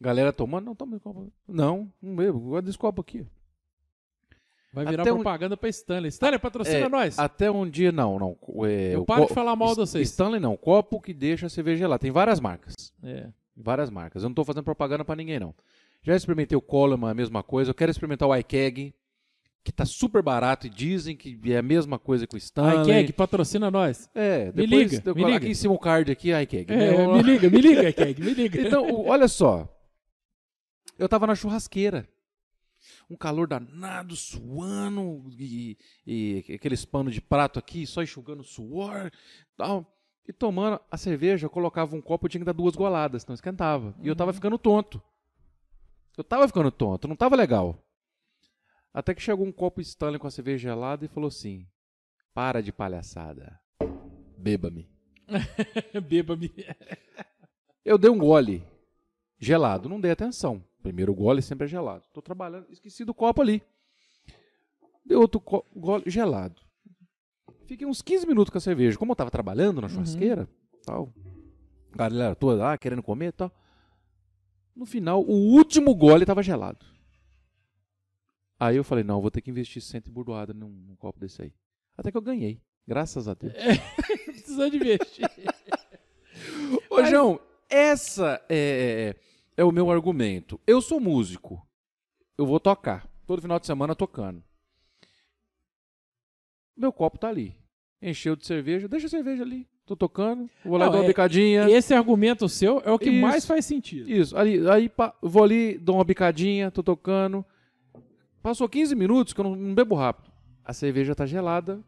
Galera 0.00 0.32
tomando, 0.32 0.64
não, 0.66 0.74
toma 0.74 0.92
nesse 0.92 1.02
copo 1.04 1.20
aqui. 1.22 1.32
Não, 1.46 1.92
não 2.00 2.16
bebo, 2.16 2.38
guarda 2.40 2.66
desse 2.66 2.78
copo 2.78 3.00
aqui. 3.00 3.26
Vai 4.72 4.86
virar 4.86 5.02
Até 5.02 5.12
um- 5.12 5.16
propaganda 5.16 5.56
pra 5.56 5.68
Stanley. 5.68 6.08
Stanley, 6.10 6.38
patrocina 6.38 6.76
É, 6.86 6.88
nós. 6.88 7.18
Até 7.18 7.50
um 7.50 7.68
dia, 7.68 7.90
não, 7.90 8.18
não. 8.18 8.38
É, 8.66 8.94
eu 8.94 9.04
paro 9.04 9.22
co- 9.22 9.28
de 9.28 9.34
falar 9.34 9.56
mal 9.56 9.70
de 9.70 9.76
vocês. 9.76 10.08
Stanley 10.10 10.38
não, 10.40 10.56
copo 10.56 11.00
que 11.00 11.12
deixa 11.12 11.46
a 11.46 11.50
cerveja 11.50 11.78
gelada. 11.78 11.98
Tem 11.98 12.10
várias 12.12 12.38
marcas. 12.38 12.92
É. 13.02 13.28
Várias 13.56 13.90
marcas. 13.90 14.22
Eu 14.22 14.28
não 14.28 14.34
tô 14.34 14.44
fazendo 14.44 14.62
propaganda 14.62 15.04
pra 15.04 15.16
ninguém, 15.16 15.40
não. 15.40 15.54
Já 16.02 16.16
experimentei 16.16 16.56
o 16.56 16.62
Coleman, 16.62 17.10
a 17.10 17.14
mesma 17.14 17.42
coisa. 17.42 17.70
Eu 17.70 17.74
quero 17.74 17.90
experimentar 17.90 18.28
o 18.28 18.34
iKeg, 18.36 18.94
que 19.62 19.70
tá 19.72 19.84
super 19.84 20.22
barato 20.22 20.66
e 20.66 20.70
dizem 20.70 21.14
que 21.16 21.38
é 21.52 21.58
a 21.58 21.62
mesma 21.62 21.98
coisa 21.98 22.26
que 22.26 22.34
o 22.34 22.38
Stanley. 22.38 22.78
Ai, 22.78 22.84
Keg, 23.04 23.12
patrocina 23.12 23.70
nós. 23.70 24.08
É, 24.14 24.50
Me 24.52 24.64
liga, 24.64 25.02
eu 25.04 25.14
me 25.14 25.20
colo- 25.20 25.34
liga. 25.34 25.36
aqui 25.44 25.48
em 25.50 25.54
cima 25.54 25.74
o 25.74 25.78
card 25.78 26.10
aqui, 26.10 26.32
iKeg. 26.32 26.72
É, 26.72 26.76
né? 26.96 27.06
Me 27.06 27.22
liga, 27.22 27.50
me 27.50 27.60
liga, 27.60 27.92
Keg, 27.92 28.18
me 28.24 28.32
liga. 28.32 28.60
Então, 28.62 29.04
olha 29.06 29.28
só. 29.28 29.68
Eu 30.98 31.08
tava 31.08 31.26
na 31.26 31.34
churrasqueira. 31.34 32.08
Um 33.10 33.16
calor 33.16 33.46
danado, 33.46 34.16
suando, 34.16 35.22
e, 35.38 35.76
e 36.06 36.42
aqueles 36.54 36.86
panos 36.86 37.12
de 37.12 37.20
prato 37.20 37.58
aqui, 37.58 37.86
só 37.86 38.02
enxugando 38.02 38.42
suor, 38.42 39.10
tal. 39.54 39.86
E 40.26 40.32
tomando 40.32 40.80
a 40.90 40.96
cerveja, 40.96 41.44
eu 41.44 41.50
colocava 41.50 41.94
um 41.94 42.00
copo, 42.00 42.24
eu 42.24 42.30
tinha 42.30 42.40
que 42.40 42.44
dar 42.46 42.52
duas 42.54 42.74
goladas, 42.74 43.26
não 43.26 43.34
esquentava. 43.34 43.94
E 44.02 44.08
eu 44.08 44.16
tava 44.16 44.32
ficando 44.32 44.56
tonto. 44.58 45.02
Eu 46.20 46.24
tava 46.24 46.46
ficando 46.46 46.70
tonto, 46.70 47.08
não 47.08 47.16
tava 47.16 47.34
legal. 47.34 47.82
Até 48.92 49.14
que 49.14 49.22
chegou 49.22 49.46
um 49.46 49.50
copo 49.50 49.80
Stanley 49.80 50.18
com 50.18 50.26
a 50.26 50.30
cerveja 50.30 50.58
gelada 50.68 51.02
e 51.02 51.08
falou 51.08 51.28
assim: 51.28 51.66
Para 52.34 52.62
de 52.62 52.70
palhaçada. 52.70 53.58
Beba-me. 54.36 54.86
Beba-me. 56.06 56.52
Eu 57.82 57.96
dei 57.96 58.10
um 58.10 58.18
gole 58.18 58.62
gelado, 59.38 59.88
não 59.88 59.98
dei 59.98 60.10
atenção. 60.10 60.62
Primeiro 60.82 61.14
gole 61.14 61.40
sempre 61.40 61.64
é 61.64 61.68
gelado. 61.68 62.04
Tô 62.12 62.20
trabalhando, 62.20 62.66
esqueci 62.70 63.02
do 63.02 63.14
copo 63.14 63.40
ali. 63.40 63.62
Dei 65.02 65.16
outro 65.16 65.40
gole 65.74 66.04
gelado. 66.06 66.60
Fiquei 67.64 67.86
uns 67.86 68.02
15 68.02 68.26
minutos 68.26 68.50
com 68.50 68.58
a 68.58 68.60
cerveja. 68.60 68.98
Como 68.98 69.12
eu 69.12 69.16
tava 69.16 69.30
trabalhando 69.30 69.80
na 69.80 69.88
churrasqueira, 69.88 70.46
tal. 70.84 71.14
A 71.94 71.96
galera 71.96 72.34
toda 72.34 72.62
lá 72.62 72.76
querendo 72.76 73.02
comer 73.02 73.28
e 73.28 73.32
tal. 73.32 73.59
No 74.80 74.86
final, 74.86 75.22
o 75.22 75.34
último 75.52 75.94
gole 75.94 76.24
tava 76.24 76.42
gelado. 76.42 76.86
Aí 78.58 78.76
eu 78.76 78.82
falei, 78.82 79.04
não, 79.04 79.20
vou 79.20 79.30
ter 79.30 79.42
que 79.42 79.50
investir 79.50 79.82
cento 79.82 80.06
e 80.06 80.10
burdoada 80.10 80.54
num, 80.54 80.70
num 80.70 80.96
copo 80.96 81.20
desse 81.20 81.42
aí. 81.42 81.52
Até 81.98 82.10
que 82.10 82.16
eu 82.16 82.22
ganhei. 82.22 82.62
Graças 82.86 83.28
a 83.28 83.34
Deus. 83.34 83.52
Precisando 84.24 84.70
de 84.70 84.76
investir. 84.78 85.28
Ô, 86.88 87.04
João, 87.04 87.38
essa 87.68 88.42
é, 88.48 89.14
é 89.54 89.62
o 89.62 89.70
meu 89.70 89.90
argumento. 89.90 90.58
Eu 90.66 90.80
sou 90.80 90.98
músico. 90.98 91.62
Eu 92.38 92.46
vou 92.46 92.58
tocar. 92.58 93.06
Todo 93.26 93.42
final 93.42 93.60
de 93.60 93.66
semana 93.66 93.94
tocando. 93.94 94.42
Meu 96.74 96.90
copo 96.90 97.18
tá 97.18 97.28
ali. 97.28 97.54
Encheu 98.00 98.34
de 98.34 98.46
cerveja. 98.46 98.88
Deixa 98.88 99.08
a 99.08 99.10
cerveja 99.10 99.42
ali. 99.42 99.68
Tô 99.90 99.96
tocando. 99.96 100.48
Vou 100.64 100.76
lá 100.78 100.84
Não, 100.84 100.92
dar 100.92 100.98
uma 100.98 101.04
é- 101.04 101.08
bicadinha. 101.08 101.68
Esse 101.68 101.92
argumento 101.92 102.48
seu 102.48 102.80
é 102.84 102.92
o 102.92 102.98
que 102.98 103.10
Isso. 103.10 103.20
mais 103.20 103.44
faz 103.44 103.64
sentido. 103.64 104.08
Isso. 104.08 104.36
Ali, 104.36 104.64
aí 104.70 104.88
pá, 104.88 105.12
vou 105.20 105.42
ali, 105.42 105.76
dou 105.78 105.96
uma 105.96 106.04
bicadinha, 106.04 106.70
tô 106.70 106.80
tocando. 106.80 107.44
Passou 108.40 108.68
15 108.68 108.94
minutos 108.94 109.32
que 109.32 109.40
eu 109.40 109.42
não, 109.42 109.56
não 109.56 109.74
bebo 109.74 109.96
rápido. 109.96 110.30
A 110.64 110.72
cerveja 110.72 111.12
tá 111.12 111.26
gelada. 111.26 111.80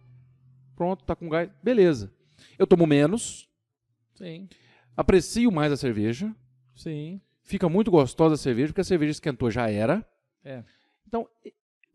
Pronto, 0.74 1.04
tá 1.04 1.14
com 1.14 1.28
gás. 1.28 1.48
Beleza. 1.62 2.12
Eu 2.58 2.66
tomo 2.66 2.88
menos. 2.88 3.48
Sim, 4.16 4.48
Aprecio 4.96 5.52
mais 5.52 5.70
a 5.72 5.76
cerveja. 5.76 6.34
sim. 6.74 7.20
Fica 7.44 7.68
muito 7.68 7.88
gostosa 7.88 8.34
a 8.34 8.38
cerveja, 8.38 8.68
porque 8.72 8.80
a 8.80 8.84
cerveja 8.84 9.12
esquentou 9.12 9.48
já 9.48 9.70
era. 9.70 10.04
É. 10.44 10.64
Então, 11.06 11.28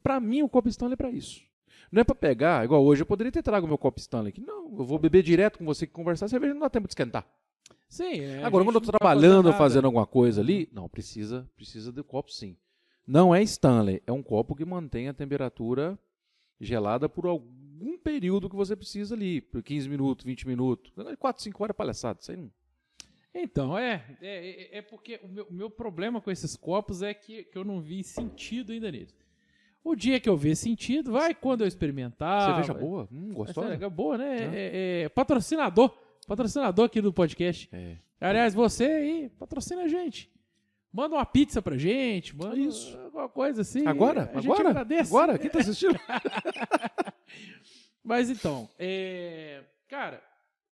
pra 0.01 0.21
mim, 0.21 0.41
o 0.41 0.47
copo 0.47 0.69
Stanley 0.69 0.93
é 0.93 0.95
pra 0.97 1.09
isso. 1.11 1.41
Não 1.91 2.01
é 2.01 2.03
pra 2.03 2.15
pegar, 2.15 2.63
igual 2.65 2.83
hoje, 2.83 3.01
eu 3.01 3.05
poderia 3.05 3.31
ter 3.31 3.41
trago 3.41 3.67
meu 3.67 3.77
copo 3.77 3.99
Stanley 3.99 4.29
aqui. 4.29 4.41
Não, 4.41 4.77
eu 4.77 4.83
vou 4.85 4.99
beber 4.99 5.23
direto 5.23 5.57
com 5.59 5.65
você 5.65 5.87
que 5.87 5.93
conversar, 5.93 6.25
a 6.25 6.29
cerveja 6.29 6.53
não 6.53 6.61
dá 6.61 6.69
tempo 6.69 6.87
de 6.87 6.91
esquentar. 6.91 7.25
Sim. 7.87 8.19
é, 8.21 8.43
Agora, 8.43 8.65
quando 8.65 8.75
eu 8.75 8.81
não 8.81 8.91
tá 8.91 8.97
trabalhando 8.97 9.45
nada. 9.45 9.57
fazendo 9.57 9.85
alguma 9.85 10.05
coisa 10.05 10.41
ali, 10.41 10.67
não, 10.73 10.89
precisa, 10.89 11.49
precisa 11.55 11.91
do 11.91 12.03
copo 12.03 12.31
sim. 12.31 12.57
Não 13.05 13.33
é 13.33 13.41
Stanley, 13.43 14.01
é 14.05 14.11
um 14.11 14.21
copo 14.21 14.53
que 14.55 14.65
mantém 14.65 15.07
a 15.07 15.13
temperatura 15.13 15.97
gelada 16.59 17.07
por 17.07 17.25
algum 17.25 17.97
período 17.97 18.49
que 18.49 18.55
você 18.55 18.75
precisa 18.75 19.15
ali, 19.15 19.39
por 19.39 19.63
15 19.63 19.87
minutos, 19.87 20.25
20 20.25 20.45
minutos. 20.47 20.91
4, 21.17 21.41
5 21.41 21.63
horas 21.63 21.73
é 21.73 21.77
palhaçada, 21.77 22.19
isso 22.21 22.31
aí 22.31 22.37
não. 22.37 22.51
Então, 23.33 23.77
é, 23.77 24.03
é, 24.19 24.75
é- 24.75 24.77
é 24.79 24.81
porque 24.81 25.19
o 25.23 25.27
meu, 25.27 25.47
meu 25.51 25.69
problema 25.69 26.19
com 26.19 26.31
esses 26.31 26.55
copos 26.57 27.01
é 27.01 27.13
que, 27.13 27.43
que 27.43 27.57
eu 27.57 27.63
não 27.63 27.79
vi 27.79 28.03
sentido 28.03 28.71
ainda 28.73 28.91
neles. 28.91 29.13
O 29.83 29.95
dia 29.95 30.19
que 30.19 30.27
eu 30.27 30.35
ver 30.35 30.55
sentido, 30.55 31.11
vai 31.13 31.33
quando 31.33 31.61
eu 31.61 31.67
experimentar. 31.67 32.45
Cerveja 32.47 32.73
vai- 32.73 32.81
boa? 32.81 33.07
Hum, 33.11 33.33
gostosa? 33.33 33.73
é 33.73 33.89
boa, 33.89 34.17
né? 34.17 34.37
É- 34.53 35.03
é 35.03 35.09
patrocinador. 35.09 35.95
Patrocinador 36.27 36.85
aqui 36.85 36.99
do 37.01 37.13
podcast. 37.13 37.69
É. 37.71 37.95
Aliás, 38.19 38.53
você 38.53 38.83
aí, 38.85 39.29
patrocina 39.39 39.83
a 39.83 39.87
gente. 39.87 40.29
Manda 40.91 41.15
uma 41.15 41.25
pizza 41.25 41.61
pra 41.61 41.77
gente, 41.77 42.35
manda 42.35 42.57
Isso. 42.57 42.97
alguma 42.97 43.29
coisa 43.29 43.61
assim. 43.61 43.85
Agora? 43.85 44.29
A 44.33 44.41
gente 44.41 44.51
Agora? 44.51 44.69
agradece. 44.69 45.09
Agora? 45.09 45.37
Quem 45.37 45.49
tá 45.49 45.59
assistindo? 45.59 45.95
Mas 48.03 48.29
então, 48.29 48.69
é, 48.79 49.63
cara, 49.87 50.21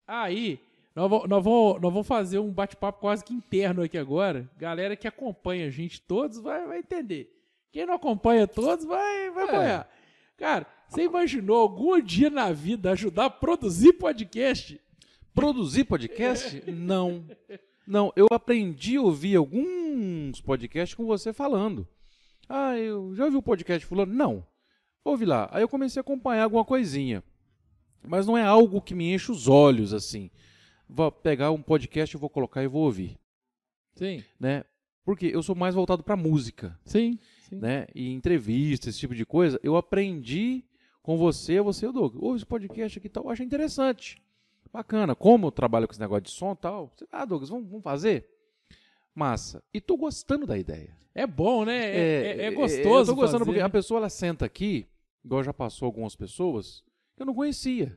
aí 0.06 0.60
nós 0.94 1.10
vamos, 1.10 1.28
nós, 1.28 1.44
vamos, 1.44 1.72
nós 1.80 1.92
vamos 1.92 2.06
fazer 2.06 2.38
um 2.38 2.50
bate-papo 2.50 3.00
quase 3.00 3.24
que 3.24 3.34
interno 3.34 3.82
aqui 3.82 3.98
agora. 3.98 4.48
Galera 4.56 4.94
que 4.96 5.08
acompanha 5.08 5.66
a 5.66 5.70
gente 5.70 6.00
todos 6.00 6.38
vai, 6.38 6.66
vai 6.66 6.78
entender. 6.78 7.30
Quem 7.74 7.84
não 7.86 7.94
acompanha 7.94 8.46
todos 8.46 8.84
vai, 8.84 9.30
vai 9.32 9.42
É. 9.42 9.48
apoiar. 9.48 9.88
Cara, 10.36 10.64
você 10.88 11.02
imaginou 11.02 11.56
algum 11.56 12.00
dia 12.00 12.30
na 12.30 12.52
vida 12.52 12.92
ajudar 12.92 13.24
a 13.24 13.30
produzir 13.30 13.94
podcast? 13.94 14.80
Produzir 15.34 15.82
podcast? 15.82 16.62
Não. 16.70 17.24
Não, 17.84 18.12
eu 18.14 18.28
aprendi 18.30 18.94
a 18.96 19.02
ouvir 19.02 19.34
alguns 19.34 20.40
podcasts 20.40 20.94
com 20.94 21.04
você 21.04 21.32
falando. 21.32 21.84
Ah, 22.48 22.78
eu 22.78 23.12
já 23.16 23.24
ouvi 23.24 23.38
o 23.38 23.42
podcast 23.42 23.84
fulano? 23.84 24.14
Não. 24.14 24.46
Ouvi 25.04 25.24
lá. 25.24 25.48
Aí 25.50 25.60
eu 25.64 25.68
comecei 25.68 25.98
a 25.98 26.02
acompanhar 26.02 26.44
alguma 26.44 26.64
coisinha. 26.64 27.24
Mas 28.06 28.24
não 28.24 28.38
é 28.38 28.44
algo 28.44 28.80
que 28.80 28.94
me 28.94 29.12
enche 29.12 29.32
os 29.32 29.48
olhos, 29.48 29.92
assim. 29.92 30.30
Vou 30.88 31.10
pegar 31.10 31.50
um 31.50 31.60
podcast 31.60 32.16
e 32.16 32.20
vou 32.20 32.30
colocar 32.30 32.62
e 32.62 32.68
vou 32.68 32.82
ouvir, 32.84 33.18
Sim, 33.96 34.22
né? 34.38 34.62
Porque 35.04 35.26
eu 35.26 35.42
sou 35.42 35.56
mais 35.56 35.74
voltado 35.74 36.04
pra 36.04 36.14
música, 36.16 36.78
sim, 36.84 37.18
sim. 37.48 37.56
né? 37.56 37.86
E 37.94 38.10
entrevista, 38.12 38.88
esse 38.88 38.98
tipo 38.98 39.14
de 39.14 39.24
coisa. 39.26 39.58
Eu 39.62 39.76
aprendi 39.76 40.64
com 41.02 41.16
você, 41.16 41.60
você 41.60 41.86
o 41.86 41.92
Doug. 41.92 42.16
Ouve 42.16 42.36
esse 42.36 42.46
podcast 42.46 42.98
aqui 42.98 43.06
e 43.06 43.10
tal, 43.10 43.24
eu 43.24 43.30
acho 43.30 43.42
interessante. 43.42 44.16
Bacana. 44.72 45.14
Como 45.14 45.46
eu 45.46 45.52
trabalho 45.52 45.86
com 45.86 45.92
esse 45.92 46.00
negócio 46.00 46.22
de 46.22 46.30
som 46.30 46.52
e 46.52 46.56
tal. 46.56 46.92
você- 46.96 47.06
Ah, 47.12 47.24
Douglas, 47.24 47.48
vamos, 47.50 47.68
vamos 47.68 47.84
fazer? 47.84 48.28
Massa. 49.14 49.62
E 49.72 49.80
tô 49.80 49.96
gostando 49.96 50.46
da 50.46 50.58
ideia. 50.58 50.96
É 51.14 51.26
bom, 51.26 51.64
né? 51.64 51.76
É, 51.76 52.26
é- 52.26 52.42
é 52.46 52.48
Eu 52.48 52.54
gostoso. 52.54 53.10
tô 53.12 53.14
gostando 53.16 53.38
fazer, 53.40 53.44
porque 53.44 53.60
né? 53.60 53.64
a 53.66 53.70
pessoa 53.70 53.98
ela 53.98 54.08
senta 54.10 54.44
aqui, 54.44 54.86
igual 55.24 55.44
já 55.44 55.52
passou 55.54 55.86
algumas 55.86 56.16
pessoas, 56.16 56.82
que 57.16 57.22
eu 57.22 57.26
não 57.26 57.34
conhecia. 57.34 57.96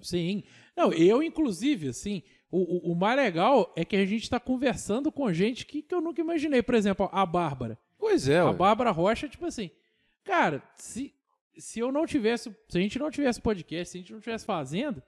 Sim. 0.00 0.42
Não, 0.76 0.92
eu, 0.92 1.22
inclusive, 1.22 1.88
assim, 1.88 2.22
o, 2.50 2.88
o, 2.88 2.92
o 2.92 2.96
mais 2.96 3.16
legal 3.16 3.70
é 3.76 3.84
que 3.84 3.94
a 3.96 4.06
gente 4.06 4.28
tá 4.30 4.40
conversando 4.40 5.12
com 5.12 5.30
gente 5.32 5.66
que, 5.66 5.82
que 5.82 5.94
eu 5.94 6.00
nunca 6.00 6.20
imaginei. 6.22 6.62
Por 6.62 6.74
exemplo, 6.74 7.08
a 7.12 7.26
Bárbara. 7.26 7.78
Pois 8.04 8.28
é, 8.28 8.38
A 8.38 8.46
ué. 8.50 8.52
Bárbara 8.52 8.90
Rocha, 8.90 9.28
tipo 9.28 9.46
assim, 9.46 9.70
cara, 10.24 10.62
se, 10.76 11.14
se 11.56 11.80
eu 11.80 11.90
não 11.90 12.04
tivesse, 12.06 12.54
se 12.68 12.78
a 12.78 12.80
gente 12.80 12.98
não 12.98 13.10
tivesse 13.10 13.40
podcast, 13.40 13.90
se 13.92 13.98
a 13.98 14.00
gente 14.00 14.12
não 14.12 14.20
tivesse 14.20 14.44
fazendo, 14.44 15.02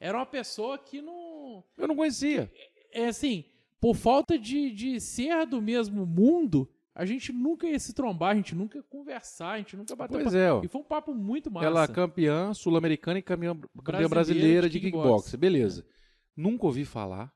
era 0.00 0.16
uma 0.16 0.26
pessoa 0.26 0.78
que 0.78 1.02
não. 1.02 1.62
eu 1.76 1.86
não 1.86 1.94
conhecia. 1.96 2.50
É 2.92 3.06
assim, 3.08 3.44
por 3.80 3.94
falta 3.94 4.38
de, 4.38 4.70
de 4.70 4.98
ser 5.00 5.44
do 5.46 5.60
mesmo 5.60 6.06
mundo, 6.06 6.68
a 6.94 7.04
gente 7.04 7.32
nunca 7.32 7.66
ia 7.66 7.78
se 7.78 7.92
trombar, 7.92 8.30
a 8.32 8.34
gente 8.34 8.54
nunca 8.54 8.78
ia 8.78 8.82
conversar, 8.84 9.50
a 9.52 9.58
gente 9.58 9.76
nunca 9.76 9.94
bateu 9.94 10.14
Pois 10.18 10.24
papo. 10.32 10.36
é, 10.36 10.52
ó. 10.52 10.62
E 10.64 10.68
foi 10.68 10.80
um 10.80 10.84
papo 10.84 11.14
muito 11.14 11.50
massa. 11.50 11.66
Ela 11.66 11.84
é 11.84 11.88
campeã 11.88 12.54
sul-americana 12.54 13.18
e 13.18 13.22
campeã, 13.22 13.54
Brasileira 13.74 14.08
brasileira 14.08 14.68
de 14.68 14.80
de 14.80 14.86
kickbox. 14.86 15.04
kickbox. 15.24 15.34
Beleza. 15.34 15.86
Nunca 16.34 16.66
ouvi 16.66 16.84
falar. 16.84 17.30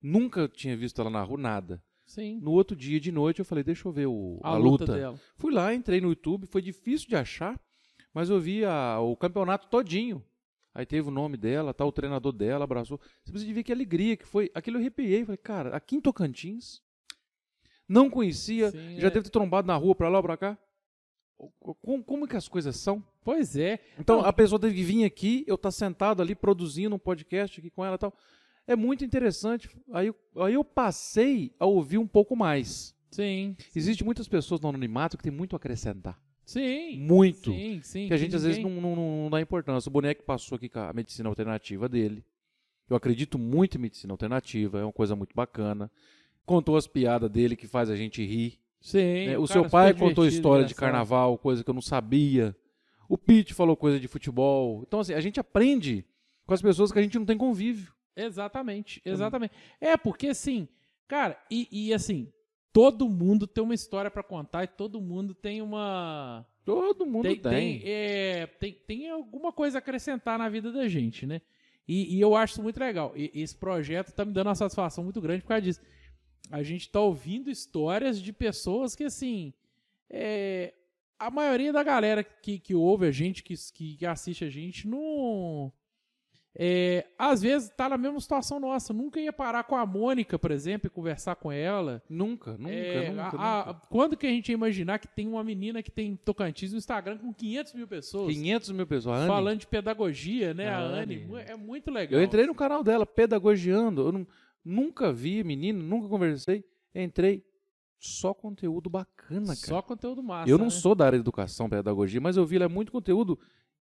Nunca 0.00 0.48
tinha 0.48 0.76
visto 0.76 1.00
ela 1.00 1.10
na 1.10 1.22
rua, 1.22 1.38
nada. 1.38 1.82
Sim. 2.14 2.38
No 2.42 2.50
outro 2.52 2.76
dia 2.76 3.00
de 3.00 3.10
noite 3.10 3.38
eu 3.38 3.44
falei, 3.44 3.64
deixa 3.64 3.88
eu 3.88 3.92
ver 3.92 4.06
o, 4.06 4.38
A, 4.42 4.50
a, 4.50 4.56
luta, 4.56 4.84
luta. 4.84 4.96
dela. 4.98 5.20
Fui 5.36 5.52
lá, 5.52 5.72
entrei 5.74 6.00
no 6.00 6.08
YouTube, 6.08 6.46
foi 6.46 6.60
difícil 6.60 7.08
de 7.08 7.16
achar, 7.16 7.58
mas 8.12 8.28
eu 8.28 8.38
vi 8.38 8.64
a- 8.64 8.98
o 9.00 9.16
campeonato 9.16 9.68
todinho. 9.68 10.22
Aí 10.74 10.84
teve 10.86 11.08
o 11.08 11.10
nome 11.10 11.36
dela, 11.36 11.72
tá, 11.72 11.84
o 11.86 11.92
treinador 11.92 12.32
dela, 12.32 12.64
abraçou. 12.64 12.98
Você 13.24 13.30
precisa 13.32 13.52
ver 13.54 13.62
que 13.62 13.72
alegria 13.72 14.16
que 14.16 14.26
foi. 14.26 14.50
Aquilo 14.54 14.76
eu 14.76 14.80
arrepiei. 14.80 15.24
Falei, 15.24 15.36
cara, 15.38 15.74
aqui 15.76 15.96
em 15.96 16.00
Tocantins, 16.00 16.80
não 17.88 18.08
conhecia, 18.10 18.70
Sim, 18.70 18.96
já 19.00 19.08
é. 19.08 19.10
deve 19.10 19.22
ter 19.24 19.30
trombado 19.30 19.66
na 19.66 19.76
rua 19.76 19.94
pra 19.94 20.08
lá 20.08 20.18
ou 20.18 20.22
pra 20.22 20.36
cá. 20.36 20.58
Como, 21.82 22.04
como 22.04 22.28
que 22.28 22.36
as 22.36 22.46
coisas 22.48 22.76
são? 22.76 23.02
Pois 23.24 23.56
é. 23.56 23.80
Então 23.98 24.18
Não. 24.18 24.24
a 24.26 24.32
pessoa 24.32 24.58
teve 24.60 24.74
que 24.76 24.82
vir 24.84 25.04
aqui, 25.04 25.44
eu 25.46 25.56
estar 25.56 25.70
sentado 25.72 26.22
ali 26.22 26.34
produzindo 26.34 26.94
um 26.94 26.98
podcast 26.98 27.58
aqui 27.58 27.68
com 27.70 27.84
ela 27.84 27.96
e 27.96 27.98
tal. 27.98 28.14
É 28.72 28.76
muito 28.76 29.04
interessante. 29.04 29.68
Aí, 29.92 30.06
eu- 30.08 30.42
aí 30.42 30.54
eu 30.54 30.64
passei 30.64 31.52
a 31.58 31.66
ouvir 31.66 31.98
um 31.98 32.06
pouco 32.06 32.34
mais. 32.34 32.94
Sim. 33.10 33.54
Existem 33.76 34.04
muitas 34.04 34.26
pessoas 34.26 34.60
no 34.60 34.68
anonimato 34.70 35.16
que 35.16 35.22
tem 35.22 35.32
muito 35.32 35.54
a 35.54 35.58
acrescentar. 35.58 36.18
Sim. 36.44 36.98
Muito. 36.98 37.52
Sim, 37.52 37.80
sim. 37.82 38.08
que 38.08 38.14
a 38.14 38.16
gente 38.16 38.34
às 38.34 38.42
vezes 38.42 38.62
não, 38.62 38.70
não, 38.80 38.96
não 38.96 39.30
dá 39.30 39.40
importância. 39.40 39.88
O 39.88 39.92
boneco 39.92 40.22
passou 40.24 40.56
aqui 40.56 40.68
com 40.68 40.80
a 40.80 40.92
medicina 40.92 41.28
alternativa 41.28 41.88
dele. 41.88 42.24
Eu 42.88 42.96
acredito 42.96 43.38
muito 43.38 43.76
em 43.78 43.80
medicina 43.80 44.12
alternativa, 44.12 44.80
é 44.80 44.84
uma 44.84 44.92
coisa 44.92 45.14
muito 45.14 45.34
bacana. 45.34 45.90
Contou 46.44 46.76
as 46.76 46.86
piadas 46.86 47.30
dele 47.30 47.54
que 47.54 47.66
faz 47.66 47.88
a 47.90 47.96
gente 47.96 48.24
rir. 48.24 48.58
Sim. 48.80 49.26
né? 49.26 49.38
O 49.38 49.46
cara 49.46 49.60
seu 49.60 49.70
pai 49.70 49.94
contou 49.94 50.26
história 50.26 50.64
de 50.64 50.72
engraçado. 50.72 50.80
carnaval, 50.92 51.38
coisa 51.38 51.62
que 51.62 51.70
eu 51.70 51.74
não 51.74 51.80
sabia. 51.82 52.56
O 53.08 53.16
Pete 53.16 53.54
falou 53.54 53.76
coisa 53.76 54.00
de 54.00 54.08
futebol. 54.08 54.82
Então, 54.86 55.00
assim, 55.00 55.12
a 55.14 55.20
gente 55.20 55.38
aprende 55.38 56.04
com 56.46 56.54
as 56.54 56.60
pessoas 56.62 56.90
que 56.90 56.98
a 56.98 57.02
gente 57.02 57.18
não 57.18 57.24
tem 57.26 57.36
convívio. 57.38 57.92
Exatamente, 58.16 59.00
exatamente. 59.04 59.54
É, 59.80 59.96
porque 59.96 60.28
assim, 60.28 60.68
cara, 61.08 61.38
e, 61.50 61.68
e, 61.70 61.94
assim, 61.94 62.32
todo 62.72 63.08
mundo 63.08 63.46
tem 63.46 63.62
uma 63.64 63.74
história 63.74 64.10
pra 64.10 64.22
contar 64.22 64.64
e 64.64 64.68
todo 64.68 65.00
mundo 65.00 65.34
tem 65.34 65.62
uma. 65.62 66.46
Todo 66.64 67.04
mundo 67.06 67.24
Tem, 67.24 67.38
tem. 67.40 67.80
tem, 67.80 67.82
é, 67.84 68.46
tem, 68.46 68.72
tem 68.72 69.10
alguma 69.10 69.52
coisa 69.52 69.78
a 69.78 69.80
acrescentar 69.80 70.38
na 70.38 70.48
vida 70.48 70.70
da 70.70 70.86
gente, 70.86 71.26
né? 71.26 71.40
E, 71.88 72.16
e 72.16 72.20
eu 72.20 72.36
acho 72.36 72.54
isso 72.54 72.62
muito 72.62 72.78
legal. 72.78 73.12
E, 73.16 73.30
esse 73.34 73.56
projeto 73.56 74.12
tá 74.12 74.24
me 74.24 74.32
dando 74.32 74.46
uma 74.46 74.54
satisfação 74.54 75.02
muito 75.02 75.20
grande 75.20 75.42
por 75.42 75.48
causa 75.48 75.62
disso. 75.62 75.80
A 76.50 76.62
gente 76.62 76.88
tá 76.90 77.00
ouvindo 77.00 77.50
histórias 77.50 78.20
de 78.20 78.32
pessoas 78.32 78.94
que, 78.94 79.04
assim. 79.04 79.52
é, 80.10 80.72
a 81.18 81.30
maioria 81.30 81.72
da 81.72 81.82
galera 81.84 82.24
que, 82.24 82.58
que 82.58 82.74
ouve 82.74 83.06
a 83.06 83.10
gente, 83.12 83.42
que, 83.44 83.54
que 83.96 84.04
assiste 84.06 84.44
a 84.44 84.50
gente, 84.50 84.88
não. 84.88 85.72
É, 86.54 87.06
às 87.18 87.40
vezes 87.40 87.70
tá 87.70 87.88
na 87.88 87.96
mesma 87.96 88.20
situação 88.20 88.60
nossa. 88.60 88.92
Nunca 88.92 89.18
ia 89.18 89.32
parar 89.32 89.64
com 89.64 89.74
a 89.74 89.86
Mônica, 89.86 90.38
por 90.38 90.50
exemplo, 90.50 90.86
e 90.86 90.90
conversar 90.90 91.34
com 91.36 91.50
ela. 91.50 92.02
Nunca, 92.08 92.58
nunca, 92.58 92.70
É, 92.74 93.10
nunca, 93.10 93.36
a- 93.38 93.62
a- 93.62 93.66
nunca. 93.68 93.80
quando 93.88 94.16
que 94.18 94.26
a 94.26 94.30
gente 94.30 94.48
ia 94.50 94.54
imaginar 94.54 94.98
que 94.98 95.08
tem 95.08 95.26
uma 95.26 95.42
menina 95.42 95.82
que 95.82 95.90
tem 95.90 96.14
Tocantins 96.14 96.72
no 96.72 96.78
Instagram 96.78 97.16
com 97.18 97.32
500 97.32 97.72
mil 97.72 97.88
pessoas 97.88 98.34
500 98.34 98.70
mil 98.72 98.86
pessoas. 98.86 99.26
Falando 99.26 99.60
de 99.60 99.66
pedagogia, 99.66 100.52
né? 100.52 100.68
A 100.68 100.76
A 100.78 100.82
Anne. 100.82 101.26
É 101.46 101.56
muito 101.56 101.90
legal. 101.90 102.20
Eu 102.20 102.24
entrei 102.24 102.46
no 102.46 102.54
canal 102.54 102.84
dela, 102.84 103.06
pedagogiando. 103.06 104.02
Eu 104.08 104.12
não- 104.12 104.26
nunca 104.62 105.10
vi 105.10 105.42
menino, 105.42 105.82
nunca 105.82 106.06
conversei. 106.08 106.64
Entrei. 106.94 107.42
Só 107.98 108.34
conteúdo 108.34 108.90
bacana, 108.90 109.46
cara. 109.46 109.56
Só 109.56 109.80
conteúdo 109.80 110.22
massa. 110.22 110.50
eu 110.50 110.58
não 110.58 110.64
né? 110.66 110.70
sou 110.72 110.92
da 110.94 111.06
área 111.06 111.16
de 111.18 111.22
educação, 111.22 111.68
pedagogia, 111.70 112.20
mas 112.20 112.36
eu 112.36 112.44
vi 112.44 112.58
lá 112.58 112.68
muito 112.68 112.90
conteúdo. 112.92 113.38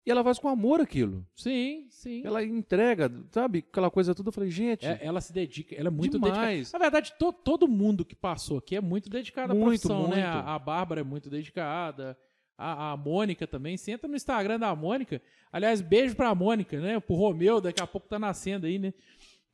E 0.09 0.11
ela 0.11 0.25
faz 0.25 0.39
com 0.39 0.49
amor 0.49 0.81
aquilo. 0.81 1.23
Sim, 1.37 1.87
sim. 1.91 2.23
Ela 2.25 2.43
entrega, 2.43 3.13
sabe? 3.31 3.59
Aquela 3.71 3.91
coisa 3.91 4.15
toda. 4.15 4.31
Eu 4.31 4.33
falei, 4.33 4.51
gente, 4.51 4.87
É, 4.87 4.99
ela 5.03 5.21
se 5.21 5.35
dedica, 5.35 5.75
ela 5.75 5.89
é 5.89 5.91
muito 5.91 6.19
Demais. 6.19 6.33
dedicada. 6.73 6.73
Na 6.73 6.79
verdade, 6.79 7.13
to- 7.19 7.31
todo 7.33 7.69
mundo 7.69 8.07
que 8.07 8.15
passou 8.17 8.57
aqui 8.57 8.75
é 8.75 8.81
muito 8.81 9.11
dedicado 9.11 9.53
à 9.53 9.55
Muito, 9.55 9.67
profissão, 9.83 10.09
né? 10.09 10.23
muito. 10.25 10.27
A, 10.49 10.55
a 10.55 10.59
Bárbara 10.59 11.03
é 11.03 11.05
muito 11.05 11.29
dedicada, 11.29 12.19
a, 12.57 12.93
a 12.93 12.97
Mônica 12.97 13.47
também. 13.47 13.77
Você 13.77 13.91
entra 13.91 14.09
no 14.09 14.17
Instagram 14.17 14.59
da 14.59 14.75
Mônica. 14.75 15.21
Aliás, 15.53 15.83
beijo 15.83 16.17
pra 16.17 16.35
Mônica, 16.35 16.81
né? 16.81 16.99
Pro 17.01 17.15
Romeu, 17.15 17.61
daqui 17.61 17.83
a 17.83 17.87
pouco 17.87 18.09
tá 18.09 18.19
nascendo 18.19 18.67
aí, 18.67 18.79
né? 18.79 18.95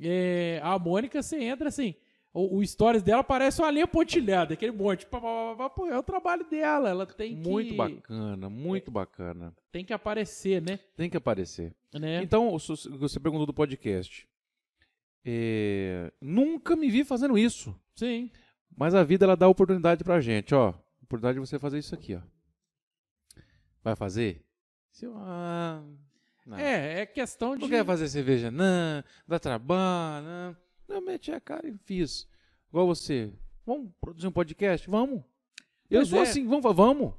É, 0.01 0.61
a 0.63 0.79
Mônica, 0.79 1.21
você 1.21 1.43
entra 1.43 1.69
assim. 1.69 1.97
O, 2.35 2.59
o 2.59 2.67
stories 2.67 3.01
dela 3.01 3.23
parece 3.23 3.63
uma 3.63 3.71
linha 3.71 3.87
pontilhada, 3.87 4.55
aquele 4.55 4.73
monte. 4.73 5.07
Pá, 5.07 5.21
pá, 5.21 5.71
pá, 5.71 5.87
é 5.89 5.97
o 5.97 6.03
trabalho 6.03 6.45
dela. 6.51 6.91
Ela 6.91 7.07
tem 7.07 7.37
que, 7.37 7.49
muito 7.49 7.75
bacana, 7.77 8.51
muito 8.51 8.91
bacana. 8.91 9.55
tem 9.71 9.85
que 9.85 9.93
aparecer, 9.93 10.61
né? 10.61 10.81
Tem 10.97 11.09
que 11.09 11.17
aparecer. 11.17 11.73
né? 11.93 12.21
Então, 12.25 12.59
você 12.59 13.21
perguntou 13.21 13.47
do 13.47 13.55
podcast. 13.55 14.29
É, 15.25 16.13
nunca 16.21 16.75
me 16.75 16.91
vi 16.91 17.05
fazendo 17.05 17.39
isso. 17.39 17.73
Sim. 17.95 18.29
Mas 18.77 18.97
a 18.97 19.05
vida 19.05 19.25
ela 19.25 19.37
dá 19.37 19.47
oportunidade 19.47 20.03
pra 20.03 20.21
gente, 20.21 20.53
ó. 20.57 20.75
Oportunidade 21.05 21.41
de 21.41 21.47
você 21.47 21.57
fazer 21.61 21.79
isso 21.79 21.95
aqui, 21.95 22.17
ó. 22.17 22.21
Vai 23.81 23.95
fazer? 23.95 24.45
Se 24.91 25.05
eu, 25.05 25.15
ah, 25.17 25.81
não. 26.45 26.59
É, 26.59 27.03
é 27.03 27.07
questão 27.07 27.55
de. 27.55 27.63
Não 27.63 27.69
quer 27.69 27.85
fazer 27.85 28.09
cerveja, 28.09 28.51
não. 28.51 29.05
Dá 29.27 29.39
trabalho, 29.39 30.27
não. 30.27 30.64
Eu 30.89 31.01
meti 31.01 31.33
a 31.33 31.41
cara 31.41 31.67
e 31.69 31.75
fiz. 31.85 32.27
Igual 32.69 32.87
você. 32.87 33.33
Vamos 33.67 33.91
produzir 34.01 34.27
um 34.27 34.33
podcast? 34.33 34.89
Vamos. 34.89 35.23
Eu 35.91 36.01
Pois 36.01 36.09
sou 36.09 36.19
é. 36.19 36.23
assim, 36.23 36.47
vamos, 36.47 36.75
vamos. 36.75 37.13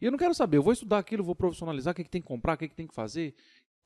E 0.00 0.04
eu 0.04 0.10
não 0.10 0.18
quero 0.18 0.34
saber, 0.34 0.58
eu 0.58 0.62
vou 0.62 0.72
estudar 0.72 0.98
aquilo, 0.98 1.24
vou 1.24 1.34
profissionalizar, 1.34 1.92
o 1.92 1.94
que, 1.94 2.02
é 2.02 2.04
que 2.04 2.10
tem 2.10 2.20
que 2.20 2.28
comprar, 2.28 2.54
o 2.54 2.58
que, 2.58 2.66
é 2.66 2.68
que 2.68 2.74
tem 2.74 2.86
que 2.86 2.94
fazer, 2.94 3.34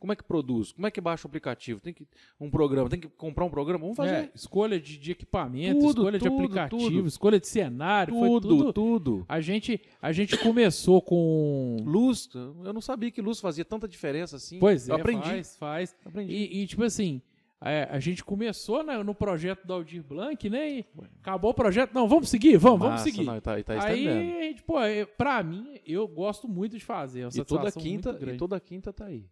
como 0.00 0.12
é 0.12 0.16
que 0.16 0.24
produz, 0.24 0.72
como 0.72 0.86
é 0.86 0.90
que 0.90 1.00
baixa 1.00 1.28
o 1.28 1.28
aplicativo, 1.28 1.78
tem 1.78 1.92
que 1.92 2.04
um 2.40 2.50
programa, 2.50 2.88
tem 2.88 2.98
que 2.98 3.08
comprar 3.08 3.44
um 3.44 3.50
programa, 3.50 3.80
vamos 3.80 3.96
fazer. 3.96 4.14
É, 4.14 4.30
escolha 4.34 4.80
de, 4.80 4.98
de 4.98 5.12
equipamento, 5.12 5.78
Tudo, 5.78 6.00
escolha 6.00 6.18
de 6.18 6.24
tudo, 6.24 6.34
aplicativo, 6.36 6.90
tudo. 6.90 7.06
escolha 7.06 7.38
de 7.38 7.46
cenário, 7.46 8.14
foi 8.14 8.28
tudo, 8.28 8.48
tudo. 8.48 8.72
tudo. 8.72 9.26
A 9.28 9.40
gente, 9.40 9.80
a 10.00 10.10
gente 10.10 10.36
começou 10.38 11.00
com. 11.02 11.76
Luz, 11.84 12.28
eu 12.34 12.72
não 12.72 12.80
sabia 12.80 13.10
que 13.10 13.20
luz 13.20 13.38
fazia 13.38 13.64
tanta 13.64 13.86
diferença 13.86 14.36
assim. 14.36 14.58
Pois 14.58 14.88
é, 14.88 14.92
eu 14.92 14.96
aprendi. 14.96 15.28
faz, 15.28 15.56
faz. 15.56 15.96
aprendi. 16.04 16.32
E, 16.32 16.62
e, 16.62 16.66
tipo 16.66 16.82
assim, 16.82 17.20
é, 17.62 17.86
a 17.90 18.00
gente 18.00 18.24
começou 18.24 18.82
né, 18.82 19.02
no 19.02 19.14
projeto 19.14 19.66
do 19.66 19.72
Aldir 19.74 20.02
Blanc, 20.02 20.48
né? 20.48 20.78
E 20.78 20.86
acabou 21.20 21.50
o 21.50 21.54
projeto. 21.54 21.92
Não, 21.92 22.08
vamos 22.08 22.28
seguir, 22.30 22.56
vamos, 22.56 22.78
vamos 22.78 22.94
Massa, 22.94 23.04
seguir. 23.04 23.24
Não, 23.24 23.40
tá, 23.40 23.62
tá 23.62 23.84
Aí, 23.84 24.04
gente, 24.04 24.62
pô, 24.62 24.80
eu- 24.82 25.06
pra 25.06 25.42
mim, 25.42 25.78
eu 25.86 26.08
gosto 26.08 26.48
muito 26.48 26.78
de 26.78 26.84
fazer. 26.84 27.24
É 27.24 27.28
E 27.34 27.44
toda 27.44 27.70
quinta, 27.70 28.18
e 28.20 28.36
toda 28.36 28.58
quinta 28.58 28.92
tá 28.92 29.06
aí. 29.06 29.26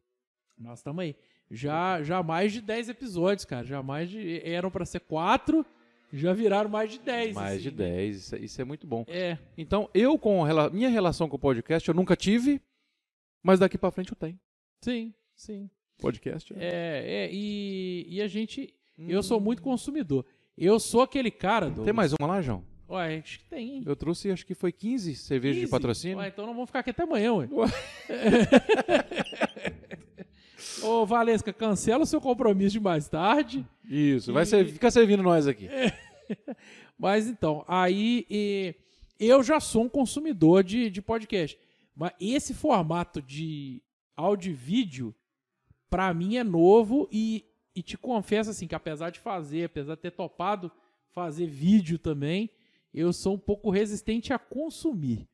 Nós 0.58 0.80
estamos 0.80 1.02
aí. 1.02 1.16
Já, 1.50 2.02
já 2.02 2.22
mais 2.22 2.52
de 2.52 2.60
10 2.60 2.90
episódios, 2.90 3.44
cara. 3.46 3.64
Já 3.64 3.82
mais 3.82 4.10
de. 4.10 4.42
Eram 4.44 4.70
pra 4.70 4.84
ser 4.84 5.00
quatro, 5.00 5.64
já 6.12 6.32
viraram 6.34 6.68
mais 6.68 6.92
de 6.92 6.98
10. 6.98 7.34
Mais 7.34 7.52
assim, 7.54 7.62
de 7.62 7.70
né? 7.70 7.76
10, 7.76 8.16
isso, 8.16 8.34
é- 8.34 8.38
isso 8.40 8.60
é 8.60 8.64
muito 8.64 8.86
bom. 8.86 9.04
É. 9.08 9.38
Então, 9.56 9.88
eu 9.94 10.18
com 10.18 10.44
minha 10.72 10.90
relação 10.90 11.28
com 11.28 11.36
o 11.36 11.38
podcast, 11.38 11.88
eu 11.88 11.94
nunca 11.94 12.14
tive, 12.14 12.60
mas 13.42 13.58
daqui 13.58 13.78
pra 13.78 13.90
frente 13.90 14.10
eu 14.12 14.16
tenho. 14.16 14.38
Sim, 14.82 15.14
sim. 15.34 15.70
Podcast. 15.98 16.54
É, 16.56 17.26
é 17.26 17.30
e, 17.32 18.06
e 18.08 18.22
a 18.22 18.28
gente. 18.28 18.72
Hum. 18.98 19.06
Eu 19.08 19.22
sou 19.22 19.40
muito 19.40 19.62
consumidor. 19.62 20.24
Eu 20.56 20.78
sou 20.80 21.02
aquele 21.02 21.30
cara 21.30 21.68
do. 21.70 21.84
Tem 21.84 21.92
mais 21.92 22.12
uma 22.12 22.26
lá, 22.26 22.40
João? 22.40 22.64
Ué, 22.90 23.18
acho 23.18 23.40
que 23.40 23.44
tem, 23.44 23.76
hein? 23.76 23.82
Eu 23.84 23.94
trouxe, 23.94 24.30
acho 24.30 24.46
que 24.46 24.54
foi 24.54 24.72
15 24.72 25.14
cervejas 25.16 25.56
de 25.56 25.60
15? 25.62 25.70
patrocínio. 25.70 26.18
Ué, 26.18 26.28
então 26.28 26.46
não 26.46 26.54
vamos 26.54 26.70
ficar 26.70 26.78
aqui 26.78 26.88
até 26.90 27.02
amanhã, 27.02 27.34
ué. 27.34 27.48
Ué. 27.52 27.68
Ô, 30.82 31.04
Valesca, 31.04 31.52
cancela 31.52 32.04
o 32.04 32.06
seu 32.06 32.20
compromisso 32.20 32.72
de 32.72 32.80
mais 32.80 33.08
tarde. 33.08 33.66
Isso, 33.84 34.32
vai 34.32 34.44
E- 34.44 34.46
ser, 34.46 34.66
fica 34.66 34.90
servindo 34.90 35.22
nós 35.22 35.46
aqui. 35.46 35.68
Mas 36.98 37.26
então, 37.26 37.64
aí 37.68 38.26
e, 38.28 38.74
eu 39.18 39.42
já 39.42 39.60
sou 39.60 39.84
um 39.84 39.88
consumidor 39.88 40.64
de, 40.64 40.90
de 40.90 41.02
podcast. 41.02 41.58
Mas 41.94 42.12
esse 42.20 42.54
formato 42.54 43.20
de 43.20 43.82
áudio 44.16 44.50
e 44.50 44.54
vídeo, 44.54 45.14
pra 45.88 46.12
mim 46.12 46.36
é 46.36 46.44
novo 46.44 47.08
e, 47.10 47.44
e 47.74 47.82
te 47.82 47.96
confesso 47.96 48.50
assim 48.50 48.66
que 48.66 48.74
apesar 48.74 49.10
de 49.10 49.20
fazer, 49.20 49.64
apesar 49.64 49.94
de 49.94 50.02
ter 50.02 50.10
topado 50.10 50.70
fazer 51.10 51.46
vídeo 51.46 51.98
também, 51.98 52.50
eu 52.92 53.12
sou 53.12 53.34
um 53.34 53.38
pouco 53.38 53.70
resistente 53.70 54.32
a 54.32 54.38
consumir. 54.38 55.28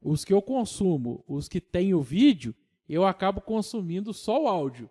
Os 0.00 0.24
que 0.24 0.32
eu 0.32 0.40
consumo, 0.40 1.24
os 1.26 1.48
que 1.48 1.60
têm 1.60 1.92
o 1.92 2.00
vídeo, 2.00 2.54
eu 2.88 3.04
acabo 3.04 3.40
consumindo 3.40 4.14
só 4.14 4.44
o 4.44 4.48
áudio. 4.48 4.88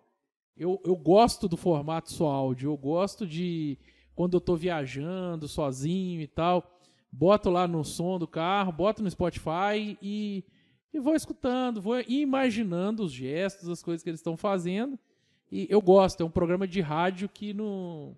Eu, 0.56 0.80
eu 0.84 0.96
gosto 0.96 1.48
do 1.48 1.56
formato 1.56 2.12
só 2.12 2.30
áudio, 2.30 2.70
eu 2.70 2.76
gosto 2.76 3.26
de 3.26 3.78
quando 4.14 4.34
eu 4.34 4.40
tô 4.40 4.56
viajando 4.56 5.46
sozinho 5.46 6.20
e 6.20 6.26
tal, 6.26 6.78
boto 7.10 7.48
lá 7.48 7.68
no 7.68 7.84
som 7.84 8.18
do 8.18 8.26
carro, 8.26 8.72
boto 8.72 9.02
no 9.02 9.10
Spotify 9.10 9.96
e, 10.02 10.44
e 10.92 10.98
vou 10.98 11.14
escutando, 11.14 11.80
vou 11.80 12.00
imaginando 12.00 13.04
os 13.04 13.12
gestos, 13.12 13.68
as 13.68 13.82
coisas 13.82 14.02
que 14.02 14.10
eles 14.10 14.20
estão 14.20 14.36
fazendo. 14.36 14.98
E 15.50 15.66
eu 15.70 15.80
gosto, 15.80 16.22
é 16.22 16.26
um 16.26 16.30
programa 16.30 16.66
de 16.66 16.80
rádio 16.80 17.28
que 17.28 17.54
não. 17.54 18.16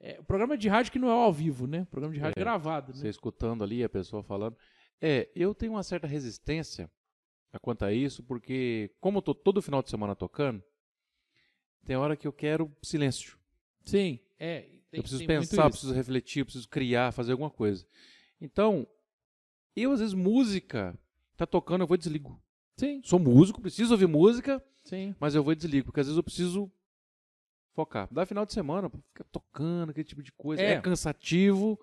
É 0.00 0.18
um 0.20 0.24
programa 0.24 0.56
de 0.56 0.68
rádio 0.68 0.92
que 0.92 0.98
não 0.98 1.08
é 1.08 1.12
ao 1.12 1.32
vivo, 1.32 1.66
né? 1.66 1.86
Programa 1.90 2.12
de 2.14 2.20
rádio 2.20 2.38
É, 2.38 2.42
gravado, 2.42 2.92
Você 2.92 3.04
né? 3.04 3.10
escutando 3.10 3.62
ali 3.62 3.84
a 3.84 3.88
pessoa 3.88 4.22
falando. 4.22 4.56
É, 5.00 5.28
eu 5.34 5.54
tenho 5.54 5.72
uma 5.72 5.82
certa 5.82 6.06
resistência 6.06 6.90
quanto 7.60 7.84
a 7.84 7.92
isso, 7.92 8.22
porque 8.22 8.90
como 9.00 9.18
eu 9.18 9.22
tô 9.22 9.34
todo 9.34 9.62
final 9.62 9.82
de 9.82 9.90
semana 9.90 10.16
tocando, 10.16 10.62
tem 11.84 11.96
hora 11.96 12.16
que 12.16 12.26
eu 12.26 12.32
quero 12.32 12.74
silêncio. 12.82 13.38
Sim, 13.84 14.18
é. 14.38 14.60
Tem, 14.60 14.98
eu 14.98 15.02
preciso 15.02 15.26
pensar, 15.26 15.70
preciso 15.70 15.94
refletir, 15.94 16.44
preciso 16.44 16.68
criar, 16.68 17.12
fazer 17.12 17.32
alguma 17.32 17.50
coisa. 17.50 17.86
Então, 18.40 18.86
eu 19.74 19.90
às 19.92 20.00
vezes 20.00 20.14
música 20.14 20.98
tá 21.36 21.46
tocando, 21.46 21.82
eu 21.82 21.86
vou 21.86 21.94
e 21.94 21.98
desligo. 21.98 22.40
Sim, 22.76 23.00
Sou 23.04 23.18
músico, 23.18 23.60
preciso 23.60 23.92
ouvir 23.92 24.06
música, 24.08 24.62
sim. 24.84 25.14
mas 25.20 25.34
eu 25.34 25.42
vou 25.44 25.52
e 25.52 25.56
desligo, 25.56 25.86
porque 25.86 26.00
às 26.00 26.06
vezes 26.06 26.16
eu 26.16 26.22
preciso 26.22 26.70
focar. 27.74 28.08
Dá 28.10 28.24
final 28.26 28.44
de 28.46 28.52
semana, 28.52 28.88
pô, 28.90 28.98
fica 29.08 29.24
tocando 29.30 29.90
aquele 29.90 30.04
tipo 30.06 30.22
de 30.22 30.32
coisa, 30.32 30.62
É. 30.62 30.72
é, 30.72 30.80
cansativo. 30.80 31.78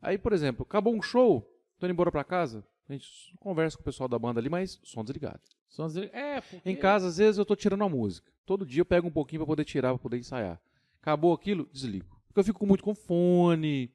Aí, 0.00 0.18
por 0.18 0.32
exemplo, 0.32 0.64
acabou 0.68 0.94
um 0.94 1.02
show, 1.02 1.40
tô 1.78 1.86
indo 1.86 1.92
embora 1.92 2.10
pra 2.12 2.24
casa, 2.24 2.64
a 2.88 2.92
gente 2.92 3.34
conversa 3.40 3.76
com 3.76 3.82
o 3.82 3.84
pessoal 3.84 4.08
da 4.08 4.18
banda 4.18 4.40
ali, 4.40 4.48
mas 4.48 4.78
som 4.84 5.02
desligado. 5.02 5.40
São 5.68 5.84
as- 5.84 5.96
É, 5.96 6.40
porque... 6.40 6.70
Em 6.70 6.76
casa, 6.76 7.08
às 7.08 7.16
vezes, 7.18 7.38
eu 7.38 7.44
tô 7.44 7.54
tirando 7.56 7.82
a 7.84 7.88
música. 7.88 8.30
Todo 8.46 8.64
dia 8.64 8.80
eu 8.80 8.86
pego 8.86 9.08
um 9.08 9.10
pouquinho 9.10 9.40
pra 9.40 9.46
poder 9.46 9.64
tirar, 9.64 9.90
pra 9.90 9.98
poder 9.98 10.18
ensaiar. 10.18 10.60
Acabou 11.02 11.32
aquilo, 11.34 11.68
desligo. 11.72 12.06
Porque 12.28 12.40
eu 12.40 12.44
fico 12.44 12.64
muito 12.66 12.82
com 12.84 12.94
fone. 12.94 13.90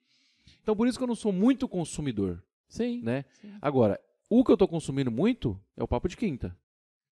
Então, 0.62 0.75
por 0.75 0.88
isso 0.88 0.97
que 0.97 1.03
eu 1.03 1.07
não 1.07 1.15
sou 1.15 1.31
muito 1.31 1.67
consumidor, 1.67 2.43
Sim, 2.67 3.01
né? 3.01 3.23
Sim. 3.41 3.53
Agora, 3.62 3.99
o 4.39 4.43
que 4.45 4.51
eu 4.51 4.57
tô 4.57 4.67
consumindo 4.67 5.11
muito 5.11 5.59
é 5.75 5.83
o 5.83 5.87
Papo 5.87 6.07
de 6.07 6.15
Quinta. 6.17 6.55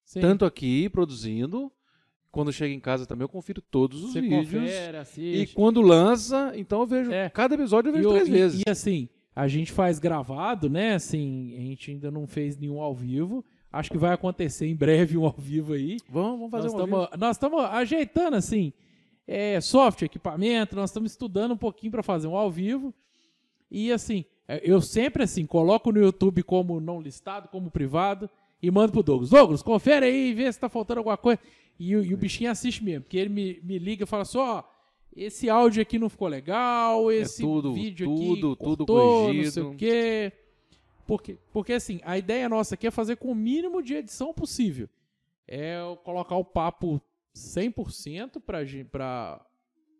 sim. 0.05 0.21
Tanto 0.21 0.45
aqui, 0.45 0.89
produzindo, 0.89 1.71
quando 2.31 2.51
chego 2.53 2.73
em 2.73 2.79
casa 2.79 3.05
também 3.05 3.23
eu 3.25 3.29
confiro 3.29 3.61
todos 3.61 4.03
os 4.03 4.13
Você 4.13 4.21
vídeos. 4.21 4.45
confere, 4.45 5.41
E 5.41 5.47
quando 5.47 5.81
lança, 5.81 6.53
então 6.55 6.81
eu 6.81 6.87
vejo. 6.87 7.11
É. 7.11 7.29
Cada 7.29 7.55
episódio 7.55 7.89
eu 7.89 7.93
E, 7.93 7.97
vejo 7.97 8.09
o- 8.09 8.13
três 8.13 8.27
e- 8.27 8.31
vezes. 8.31 8.63
e, 8.65 8.69
assim, 8.69 9.09
a 9.35 9.47
gente 9.47 9.71
faz 9.71 9.99
gravado, 9.99 10.69
né? 10.69 10.93
Assim, 10.95 11.55
a 11.57 11.61
gente 11.61 11.91
ainda 11.91 12.09
não 12.11 12.25
fez 12.27 12.57
nenhum 12.57 12.81
ao 12.81 12.93
vivo. 12.95 13.43
Acho 13.71 13.91
que 13.91 13.97
vai 13.99 14.13
acontecer 14.13 14.65
em 14.67 14.75
breve 14.75 15.15
um 15.17 15.25
ao 15.25 15.35
vivo 15.37 15.73
aí. 15.73 15.97
Vamos, 16.09 16.39
vamos 16.39 16.51
fazer 16.51 16.63
nós 16.69 16.73
um 16.73 16.77
ao 16.79 16.85
tamo- 16.87 17.01
vivo. 17.05 17.17
Nós 17.17 17.35
estamos 17.35 17.63
ajeitando, 17.65 18.35
assim, 18.35 18.73
é, 19.27 19.61
software, 19.61 20.05
equipamento, 20.07 20.75
nós 20.75 20.89
estamos 20.89 21.11
estudando 21.11 21.51
um 21.53 21.57
pouquinho 21.57 21.91
para 21.91 22.01
fazer 22.01 22.27
um 22.27 22.35
ao 22.35 22.49
vivo. 22.49 22.93
E, 23.69 23.91
assim, 23.91 24.25
eu 24.63 24.81
sempre, 24.81 25.23
assim, 25.23 25.45
coloco 25.45 25.91
no 25.91 25.99
YouTube 26.01 26.41
como 26.43 26.79
não 26.79 27.01
listado, 27.01 27.47
como 27.49 27.69
privado, 27.69 28.29
e 28.61 28.69
mando 28.71 28.91
pro 28.91 29.03
Douglas. 29.03 29.29
Douglas, 29.29 29.61
confere 29.61 30.05
aí, 30.07 30.33
vê 30.33 30.51
se 30.51 30.59
tá 30.59 30.67
faltando 30.69 30.99
alguma 30.99 31.17
coisa. 31.17 31.39
E, 31.79 31.95
o- 31.95 32.03
e 32.03 32.13
o 32.13 32.17
bichinho 32.17 32.51
assiste 32.51 32.83
mesmo, 32.83 33.03
porque 33.03 33.17
ele 33.17 33.29
me, 33.29 33.59
me 33.63 33.77
liga 33.79 34.03
e 34.03 34.07
fala 34.07 34.23
assim, 34.23 34.37
ó, 34.37 34.63
esse 35.15 35.49
áudio 35.49 35.81
aqui 35.81 35.97
não 35.99 36.09
ficou 36.09 36.27
legal, 36.27 37.11
esse 37.11 37.41
É 37.41 37.45
tudo- 37.45 37.73
vídeo 37.73 38.07
tudo- 38.07 38.51
aqui 38.51 38.59
tudo 38.63 38.85
cortou, 38.85 38.97
não 39.33 39.33
sei 39.33 39.63
corrigido. 39.63 39.69
o 39.69 39.75
quê. 39.75 40.33
Porque, 41.07 41.37
porque, 41.51 41.73
assim, 41.73 41.99
a 42.03 42.17
ideia 42.17 42.47
nossa 42.49 42.75
aqui 42.75 42.85
é 42.87 42.91
fazer 42.91 43.15
com 43.15 43.31
o 43.31 43.35
mínimo 43.35 43.81
de 43.81 43.95
edição 43.95 44.33
possível. 44.33 44.87
É 45.47 45.79
eu 45.79 45.95
colocar 45.97 46.35
o 46.35 46.45
papo 46.45 47.01
100% 47.33 48.39
pra, 48.39 48.59
pra, 48.91 49.45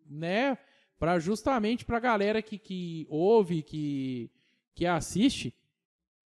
né, 0.08 0.56
pra 0.98 1.18
justamente 1.18 1.84
pra 1.84 1.98
galera 1.98 2.40
que, 2.42 2.58
que 2.58 3.06
ouve, 3.10 3.62
que, 3.62 4.30
que 4.80 4.86
assiste, 4.86 5.52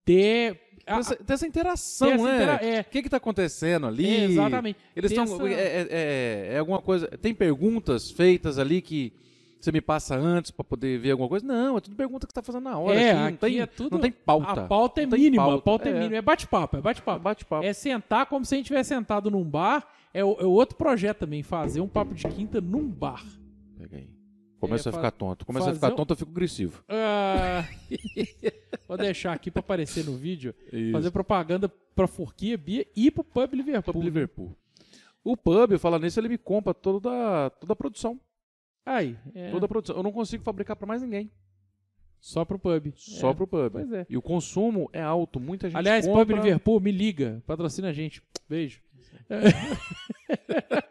ter... 0.05 0.61
a- 0.87 0.99
essa, 0.99 1.19
essa 1.27 1.47
interação, 1.47 2.09
ter 2.09 2.15
essa 2.15 2.25
né? 2.25 2.35
intera- 2.35 2.65
é, 2.65 2.81
O 2.81 2.85
que 2.85 3.03
que 3.03 3.09
tá 3.09 3.17
acontecendo 3.17 3.87
ali? 3.87 4.07
é, 4.07 4.25
exatamente. 4.25 4.79
Eles 4.95 5.11
estão. 5.11 5.25
essa- 5.25 5.49
É, 5.49 5.53
é- 5.53 5.89
é- 5.91 6.55
é 6.55 6.59
alguma 6.59 6.81
coisa. 6.83 7.07
Tem 7.09 7.35
perguntas 7.35 8.11
feitas 8.11 8.59
ali 8.59 8.83
que 8.83 9.13
você 9.59 9.73
me 9.73 9.81
passa 9.81 10.15
antes 10.15 10.51
pra 10.51 10.63
poder 10.63 10.99
ver 10.99 11.13
alguma 11.13 11.27
coisa? 11.27 11.47
Não, 11.47 11.79
é 11.79 11.81
tudo 11.81 11.97
pergunta 11.97 12.27
que 12.27 12.33
você 12.33 12.35
tá 12.35 12.43
fazendo 12.43 12.65
na 12.65 12.79
hora. 12.79 13.01
É, 13.01 13.11
aqui, 13.13 13.19
não, 13.19 13.27
aqui 13.29 13.37
tem, 13.39 13.61
é 13.61 13.67
tudo- 13.67 13.93
não 13.95 14.01
tem 14.01 14.11
pauta. 14.13 14.61
A 14.61 14.67
pauta 14.67 15.01
é 15.03 15.07
mínima, 15.07 15.43
a 15.43 15.47
pauta, 15.47 15.63
pauta 15.63 15.89
é, 15.89 15.93
é. 15.93 15.95
mínima. 16.01 16.17
É 16.17 16.21
bate-papo, 16.23 16.77
é 16.77 16.81
bate-papo. 16.83 17.21
Bate-papo. 17.21 17.65
É 17.65 17.73
sentar 17.73 18.27
como 18.27 18.45
se 18.45 18.55
a 18.55 18.59
gente 18.59 18.67
tivesse 18.67 18.91
sentado 18.91 19.31
num 19.31 19.43
bar. 19.43 19.89
É, 20.13 20.21
é 20.21 20.25
outro 20.25 20.77
projeto 20.77 21.21
também, 21.21 21.43
fazer 21.43 21.81
um 21.81 21.89
papo 21.89 22.15
de 22.15 22.29
quinta 22.29 22.61
num 22.61 22.87
bar. 22.87 23.25
Pega 23.79 23.97
aí. 23.97 24.09
Começa 24.69 24.89
É, 24.89 24.91
a 24.91 24.93
ficar 24.93 25.11
tonto. 25.11 25.47
Começa 25.47 25.71
a 25.71 25.75
ficar 25.75 25.93
um- 25.93 25.97
tonto, 25.97 26.13
eu 26.13 26.17
fico 26.17 26.31
agressivo. 26.31 26.83
Ah, 26.89 27.65
vou 28.89 28.97
deixar 28.97 29.33
aqui 29.33 29.51
pra 29.51 29.61
aparecer 29.61 30.05
no 30.05 30.17
vídeo. 30.17 30.55
Isso. 30.73 30.93
Fazer 30.93 31.11
propaganda 31.11 31.69
pra 31.95 32.07
Forquia 32.07 32.57
Bia 32.59 32.87
e 32.97 33.11
pro 33.11 33.23
Pub 33.25 33.53
Liverpool. 33.55 33.95
Pub 33.95 34.03
Liverpool. 34.03 34.57
O 35.23 35.37
pub, 35.37 35.79
falando 35.79 36.03
nisso, 36.03 36.21
ele 36.21 36.29
me 36.29 36.37
compra 36.39 36.75
toda, 36.75 37.51
toda 37.61 37.73
a 37.73 37.77
produção. 37.77 38.21
Aí, 38.85 39.17
é, 39.35 39.51
Toda 39.51 39.65
a 39.65 39.69
produção. 39.69 39.97
Eu 39.97 40.03
não 40.03 40.13
consigo 40.13 40.45
fabricar 40.45 40.77
pra 40.77 40.87
mais 40.87 41.01
ninguém. 41.01 41.31
só 42.21 42.45
pro 42.45 42.59
pub. 42.59 42.93
Só 42.97 43.31
É, 43.31 43.35
pro 43.35 43.47
pub. 43.47 43.71
Pois 43.73 43.93
é. 43.93 44.07
E 44.11 44.17
o 44.17 44.23
consumo 44.23 44.91
é 44.93 45.01
alto. 45.03 45.41
Muita 45.41 45.69
gente 45.69 45.77
Aliás, 45.79 46.07
compra. 46.07 46.27
Pub 46.27 46.35
Liverpool, 46.37 46.81
me 46.81 46.93
liga. 46.93 47.43
Patrocina 47.47 47.89
a 47.89 47.93
gente. 47.93 48.23
Beijo. 48.49 48.81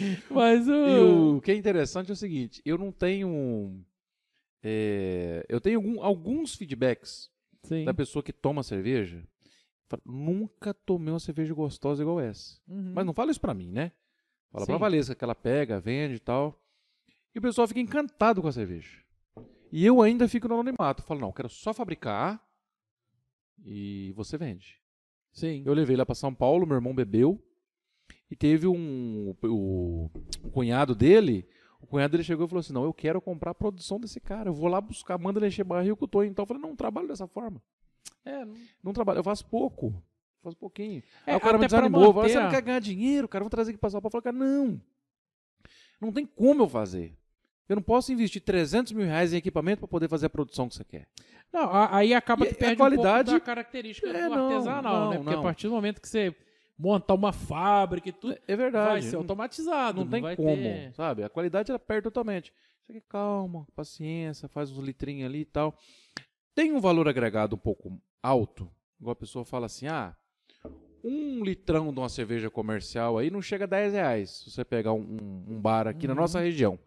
Mas 0.30 0.66
o... 0.68 1.36
O 1.36 1.40
que 1.40 1.50
é 1.50 1.54
interessante 1.54 2.10
é 2.10 2.12
o 2.12 2.16
seguinte, 2.16 2.60
eu 2.64 2.76
não 2.78 2.90
tenho... 2.92 3.84
é, 4.62 5.44
eu 5.48 5.60
tenho 5.60 5.78
algum- 5.78 6.02
alguns 6.02 6.54
feedbacks 6.54 7.30
Sim. 7.62 7.84
da 7.84 7.94
pessoa 7.94 8.22
que 8.22 8.32
toma 8.32 8.62
cerveja 8.62 9.26
Fala, 9.88 10.02
Nunca 10.04 10.74
tomei 10.74 11.12
uma 11.12 11.20
cerveja 11.20 11.54
gostosa 11.54 12.02
igual 12.02 12.20
essa. 12.20 12.60
Uhum. 12.66 12.92
Mas 12.94 13.06
não 13.06 13.14
fala 13.14 13.30
isso 13.30 13.40
pra 13.40 13.54
mim, 13.54 13.70
né? 13.70 13.92
Fala 14.50 14.66
pra 14.66 14.74
Sim. 14.74 14.80
Valesca 14.80 15.14
que 15.14 15.22
ela 15.24 15.34
pega, 15.34 15.78
vende 15.80 16.16
e 16.16 16.20
tal. 16.20 16.60
E 17.34 17.38
o 17.38 17.42
pessoal 17.42 17.68
fica 17.68 17.80
encantado 17.80 18.42
com 18.42 18.48
a 18.48 18.52
cerveja. 18.52 18.98
E 19.70 19.84
eu 19.84 20.00
ainda 20.02 20.26
fico 20.28 20.48
no 20.48 20.54
anonimato. 20.54 21.02
Falo, 21.02 21.20
não, 21.20 21.30
quero 21.32 21.48
só 21.48 21.72
fabricar 21.72 22.42
e 23.64 24.12
você 24.16 24.36
vende. 24.36 24.80
Sim. 25.32 25.62
Eu 25.66 25.74
levei 25.74 25.96
lá 25.96 26.04
pra 26.06 26.14
São 26.14 26.34
Paulo, 26.34 26.66
meu 26.66 26.76
irmão 26.76 26.94
bebeu. 26.94 27.40
E 28.30 28.34
teve 28.36 28.66
um. 28.66 29.34
O, 29.42 30.10
o 30.42 30.50
cunhado 30.50 30.94
dele. 30.94 31.48
O 31.80 31.86
cunhado 31.86 32.12
dele 32.12 32.24
chegou 32.24 32.46
e 32.46 32.48
falou 32.48 32.60
assim: 32.60 32.72
Não, 32.72 32.84
eu 32.84 32.92
quero 32.92 33.20
comprar 33.20 33.52
a 33.52 33.54
produção 33.54 34.00
desse 34.00 34.18
cara. 34.20 34.48
Eu 34.48 34.54
vou 34.54 34.68
lá 34.68 34.80
buscar, 34.80 35.16
manda 35.18 35.38
ele 35.38 35.46
encher 35.46 35.64
barril 35.64 35.96
com 35.96 36.04
o 36.04 36.08
Tonho. 36.08 36.30
Então 36.30 36.42
eu 36.42 36.46
falei: 36.46 36.62
Não, 36.62 36.74
trabalho 36.74 37.06
dessa 37.06 37.26
forma. 37.28 37.62
É, 38.24 38.44
não- 38.44 38.54
Não 38.82 38.92
trabalho, 38.92 39.20
eu 39.20 39.24
faço 39.24 39.46
pouco. 39.46 39.94
Faço 40.42 40.56
pouquinho. 40.56 41.02
É, 41.26 41.32
Aí 41.32 41.36
o 41.36 41.40
cara 41.40 41.58
me 41.58 41.66
desanimou. 41.66 42.12
Manter 42.12 42.28
você 42.30 42.40
não 42.40 42.46
a- 42.48 42.50
quer 42.50 42.62
ganhar 42.62 42.80
dinheiro, 42.80 43.28
cara? 43.28 43.44
Vou 43.44 43.50
trazer 43.50 43.70
aqui 43.70 43.78
pra 43.78 43.90
São 43.90 44.00
Paulo. 44.00 44.16
Eu 44.16 44.22
falei, 44.22 44.38
cara, 44.40 44.44
não. 44.52 44.80
Não 46.00 46.12
tem 46.12 46.26
como 46.26 46.62
eu 46.62 46.68
fazer. 46.68 47.16
Eu 47.68 47.76
não 47.76 47.82
posso 47.82 48.12
investir 48.12 48.40
300 48.42 48.92
mil 48.92 49.04
reais 49.06 49.32
em 49.32 49.36
equipamento 49.38 49.80
para 49.80 49.88
poder 49.88 50.08
fazer 50.08 50.26
a 50.26 50.30
produção 50.30 50.68
que 50.68 50.74
você 50.76 50.84
quer. 50.84 51.08
Não, 51.52 51.62
a- 51.70 51.96
aí 51.96 52.14
acaba 52.14 52.44
E 52.44 52.48
que 52.48 52.54
a 52.54 52.58
perde 52.58 52.76
qualidade- 52.76 53.30
um 53.30 53.32
pouco 53.34 53.40
da 53.40 53.46
característica 53.46 54.08
É, 54.08 54.28
do 54.28 54.34
não, 54.36 54.48
artesanal, 54.48 55.10
né? 55.10 55.16
não, 55.16 55.22
Porque 55.24 55.34
a 55.34 55.36
não. 55.36 55.42
partir 55.42 55.66
do 55.68 55.74
momento 55.74 56.00
que 56.00 56.08
você 56.08 56.34
monta 56.78 57.14
uma 57.14 57.32
fábrica 57.32 58.08
e 58.08 58.12
tudo, 58.12 58.34
É 58.34 58.38
vai 58.48 58.56
verdade. 58.56 59.04
ser 59.06 59.12
não, 59.12 59.20
automatizado. 59.20 60.00
não 60.04 60.10
tem 60.10 60.22
vai 60.22 60.36
como, 60.36 60.48
ter- 60.62 60.92
sabe? 60.94 61.22
A 61.22 61.28
qualidade 61.28 61.70
ela 61.70 61.78
perde 61.78 62.02
totalmente. 62.04 62.52
Isso 62.82 62.92
aqui, 62.92 63.00
calma, 63.08 63.66
paciência, 63.74 64.48
faz 64.48 64.70
uns 64.70 64.78
litrinhos 64.84 65.26
ali 65.28 65.40
e 65.40 65.44
tal. 65.44 65.76
Tem 66.54 66.72
um 66.72 66.80
valor 66.80 67.08
agregado 67.08 67.56
um 67.56 67.58
pouco 67.58 68.00
alto. 68.22 68.70
Igual 69.00 69.12
a 69.12 69.16
pessoa 69.16 69.44
fala 69.44 69.66
assim, 69.66 69.86
ah, 69.88 70.16
um 71.04 71.44
litrão 71.44 71.92
de 71.92 71.98
uma 71.98 72.08
cerveja 72.08 72.50
comercial 72.50 73.18
aí 73.18 73.30
não 73.30 73.42
chega 73.42 73.64
a 73.64 73.68
10 73.68 73.92
reais. 73.92 74.30
Se 74.44 74.50
você 74.50 74.64
pegar 74.64 74.92
um, 74.92 75.00
um- 75.48 75.60
bar 75.60 75.86
aqui 75.86 76.06
na 76.06 76.14
Uhum. 76.14 76.20
nossa 76.20 76.40
região. 76.40 76.78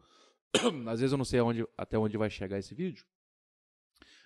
Às 0.87 0.99
vezes 0.99 1.11
eu 1.11 1.17
não 1.17 1.25
sei 1.25 1.39
aonde, 1.39 1.65
até 1.77 1.97
onde 1.97 2.17
vai 2.17 2.29
chegar 2.29 2.57
esse 2.57 2.73
vídeo. 2.73 3.05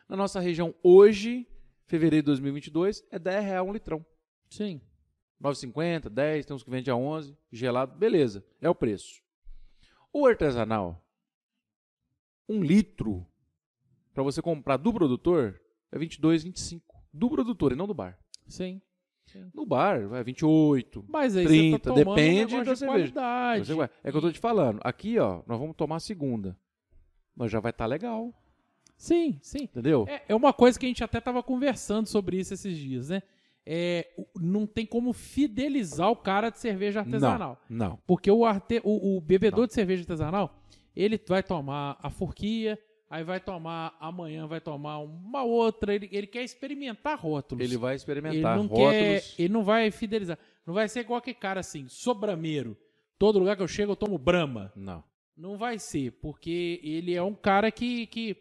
Na 0.08 0.16
nossa 0.16 0.40
região 0.40 0.74
hoje, 0.84 1.48
fevereiro 1.86 2.24
de 2.24 2.28
2022, 2.28 3.04
é 3.12 3.20
10 3.20 3.44
reais 3.44 3.68
um 3.68 3.74
litrão. 3.74 4.06
Sim. 4.50 4.82
9,50, 5.44 6.10
10, 6.10 6.46
tem 6.46 6.56
uns 6.56 6.64
que 6.64 6.70
vende 6.70 6.90
a 6.90 6.96
11, 6.96 7.38
gelado, 7.52 7.94
beleza, 7.98 8.46
é 8.62 8.70
o 8.70 8.76
preço. 8.76 9.22
O 10.12 10.26
artesanal, 10.26 11.04
um 12.48 12.62
litro, 12.62 13.28
para 14.14 14.24
você 14.24 14.42
comprar 14.42 14.78
do 14.78 14.94
produtor, 14.94 15.60
é 15.92 16.00
22, 16.00 16.44
25. 16.44 17.04
Do 17.12 17.30
produtor 17.30 17.74
e 17.74 17.76
não 17.76 17.86
do 17.86 17.94
bar. 17.94 18.18
Sim. 18.48 18.82
No 19.54 19.66
bar, 19.66 20.08
vai 20.08 20.24
28. 20.24 21.06
Mas 21.08 21.36
aí 21.36 21.46
30, 21.46 21.78
você 21.78 21.90
tá 21.90 21.96
depende 21.96 22.56
um 22.56 22.64
da 22.64 22.74
de 22.74 22.80
cerveja. 22.80 23.14
Você 23.64 23.90
é 24.04 24.12
que 24.12 24.18
eu 24.18 24.22
tô 24.22 24.32
te 24.32 24.40
falando. 24.40 24.80
Aqui, 24.84 25.18
ó, 25.18 25.42
nós 25.48 25.60
vamos 25.60 25.76
tomar 25.76 25.98
a 25.98 26.00
segunda. 26.00 26.58
Mas 27.36 27.52
já 27.52 27.60
vai 27.60 27.72
estar 27.72 27.86
legal, 27.86 28.34
Sim, 28.96 29.40
sim. 29.42 29.64
entendeu? 29.64 30.06
É, 30.08 30.24
é 30.30 30.36
uma 30.36 30.54
coisa 30.54 30.80
que 30.80 30.86
a 30.86 30.90
gente 30.90 31.04
até 31.04 31.20
tava 31.20 31.42
conversando 31.42 32.08
sobre 32.08 32.38
isso 32.38 32.54
esses 32.54 32.78
dias, 32.78 33.10
né? 33.10 33.24
É, 33.66 34.10
não 34.36 34.66
tem 34.68 34.86
como 34.86 35.14
fidelizar 35.14 36.10
o 36.10 36.16
cara 36.16 36.50
de 36.50 36.60
cerveja 36.60 37.00
artesanal. 37.00 37.58
Não, 37.70 37.90
não. 37.90 38.00
Porque 38.06 38.30
o, 38.30 38.44
arte, 38.46 38.82
o, 38.84 39.18
o 39.18 39.22
bebedor 39.22 39.62
Não. 39.62 39.68
de 39.68 39.74
cerveja 39.74 40.02
artesanal, 40.02 40.54
ele 40.96 41.20
vai 41.28 41.42
tomar 41.42 41.98
a 42.02 42.10
forquia, 42.10 42.78
aí 43.10 43.24
vai 43.24 43.40
tomar, 43.40 43.96
amanhã 44.02 44.46
vai 44.48 44.60
tomar 44.60 45.00
uma 45.00 45.44
outra, 45.44 45.96
ele, 45.96 46.10
ele 46.12 46.28
quer 46.28 46.44
experimentar 46.44 47.18
rótulos. 47.18 47.64
Ele 47.64 47.78
vai 47.78 47.92
Ele 47.92 47.96
experimentar 47.96 48.58
não 48.58 48.68
rótulos. 48.68 48.92
quer, 48.92 49.24
ele 49.40 49.54
não 49.54 49.64
vai 49.64 49.90
fidelizar. 49.92 50.38
Não 50.66 50.74
vai 50.74 50.90
ser 50.90 51.00
igual 51.02 51.20
aquele 51.20 51.36
cara 51.36 51.62
assim, 51.62 51.88
sobrameiro. 51.88 52.78
Todo 53.18 53.40
lugar 53.40 53.56
que 53.56 53.64
eu 53.64 53.68
chego 53.68 53.94
eu 53.94 53.96
tomo 53.96 54.18
Brahma. 54.18 54.74
Não. 54.76 55.04
Não 55.38 55.58
vai 55.58 55.80
ser, 55.80 56.12
porque 56.22 56.82
ele 56.84 57.16
é 57.16 57.24
um 57.24 57.34
cara 57.34 57.72
que. 57.72 58.08
que 58.08 58.36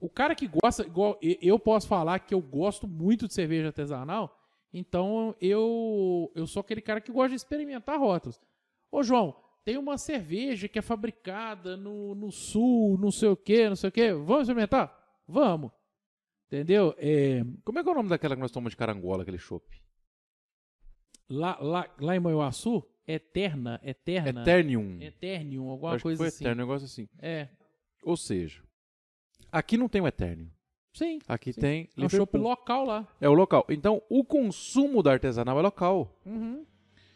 o 0.00 0.08
cara 0.08 0.34
que 0.34 0.46
gosta, 0.46 0.82
igual 0.84 1.18
eu 1.22 1.58
posso 1.58 1.88
falar 1.88 2.18
que 2.18 2.34
eu 2.34 2.40
gosto 2.40 2.86
muito 2.86 3.26
de 3.26 3.34
cerveja 3.34 3.68
artesanal, 3.68 4.38
então 4.74 5.34
eu 5.40 6.30
eu 6.34 6.46
sou 6.46 6.60
aquele 6.60 6.82
cara 6.82 7.00
que 7.00 7.10
gosta 7.12 7.30
de 7.30 7.36
experimentar 7.36 7.98
rótulos. 7.98 8.38
Ô 8.90 9.02
João, 9.02 9.34
tem 9.64 9.78
uma 9.78 9.96
cerveja 9.96 10.68
que 10.68 10.78
é 10.78 10.82
fabricada 10.82 11.76
no, 11.76 12.14
no 12.14 12.30
sul, 12.30 12.98
não 12.98 13.10
sei 13.10 13.28
o 13.28 13.36
que, 13.36 13.68
não 13.68 13.76
sei 13.76 13.88
o 13.88 13.92
que. 13.92 14.12
Vamos 14.12 14.42
experimentar? 14.42 15.22
Vamos. 15.26 15.70
Entendeu? 16.46 16.94
É, 16.98 17.42
Como 17.64 17.78
é 17.78 17.82
que 17.82 17.88
é 17.88 17.92
o 17.92 17.94
nome 17.94 18.08
daquela 18.10 18.34
que 18.34 18.42
nós 18.42 18.50
tomamos 18.50 18.72
de 18.72 18.76
carangola, 18.76 19.22
aquele 19.22 19.38
chopp? 19.38 19.64
lá, 21.28 21.58
lá, 21.60 21.94
lá 21.98 22.16
em 22.16 22.20
Manhuaçu, 22.20 22.84
Eterna, 23.06 23.80
Eterna, 23.82 24.42
Eternium. 24.42 25.00
Eternium, 25.00 25.68
alguma 25.68 25.92
Acho 25.92 25.98
que 25.98 26.02
coisa 26.02 26.18
foi 26.18 26.28
assim. 26.28 26.44
Eterno, 26.44 26.62
um 26.62 26.66
negócio 26.66 26.84
assim. 26.86 27.08
É, 27.18 27.48
Ou 28.02 28.16
seja, 28.16 28.62
aqui 29.50 29.76
não 29.76 29.88
tem 29.88 30.00
o 30.00 30.06
Eternium. 30.06 30.50
Sim. 30.94 31.18
Aqui 31.28 31.52
Sim. 31.52 31.60
tem 31.60 31.88
É 31.96 32.00
um 32.00 32.02
Liverpool. 32.04 32.40
local 32.40 32.86
lá. 32.86 33.06
É 33.20 33.28
o 33.28 33.34
local. 33.34 33.66
Então, 33.68 34.00
o 34.08 34.24
consumo 34.24 35.02
da 35.02 35.12
artesanal 35.12 35.58
é 35.58 35.62
local. 35.62 36.16
Uhum. 36.24 36.64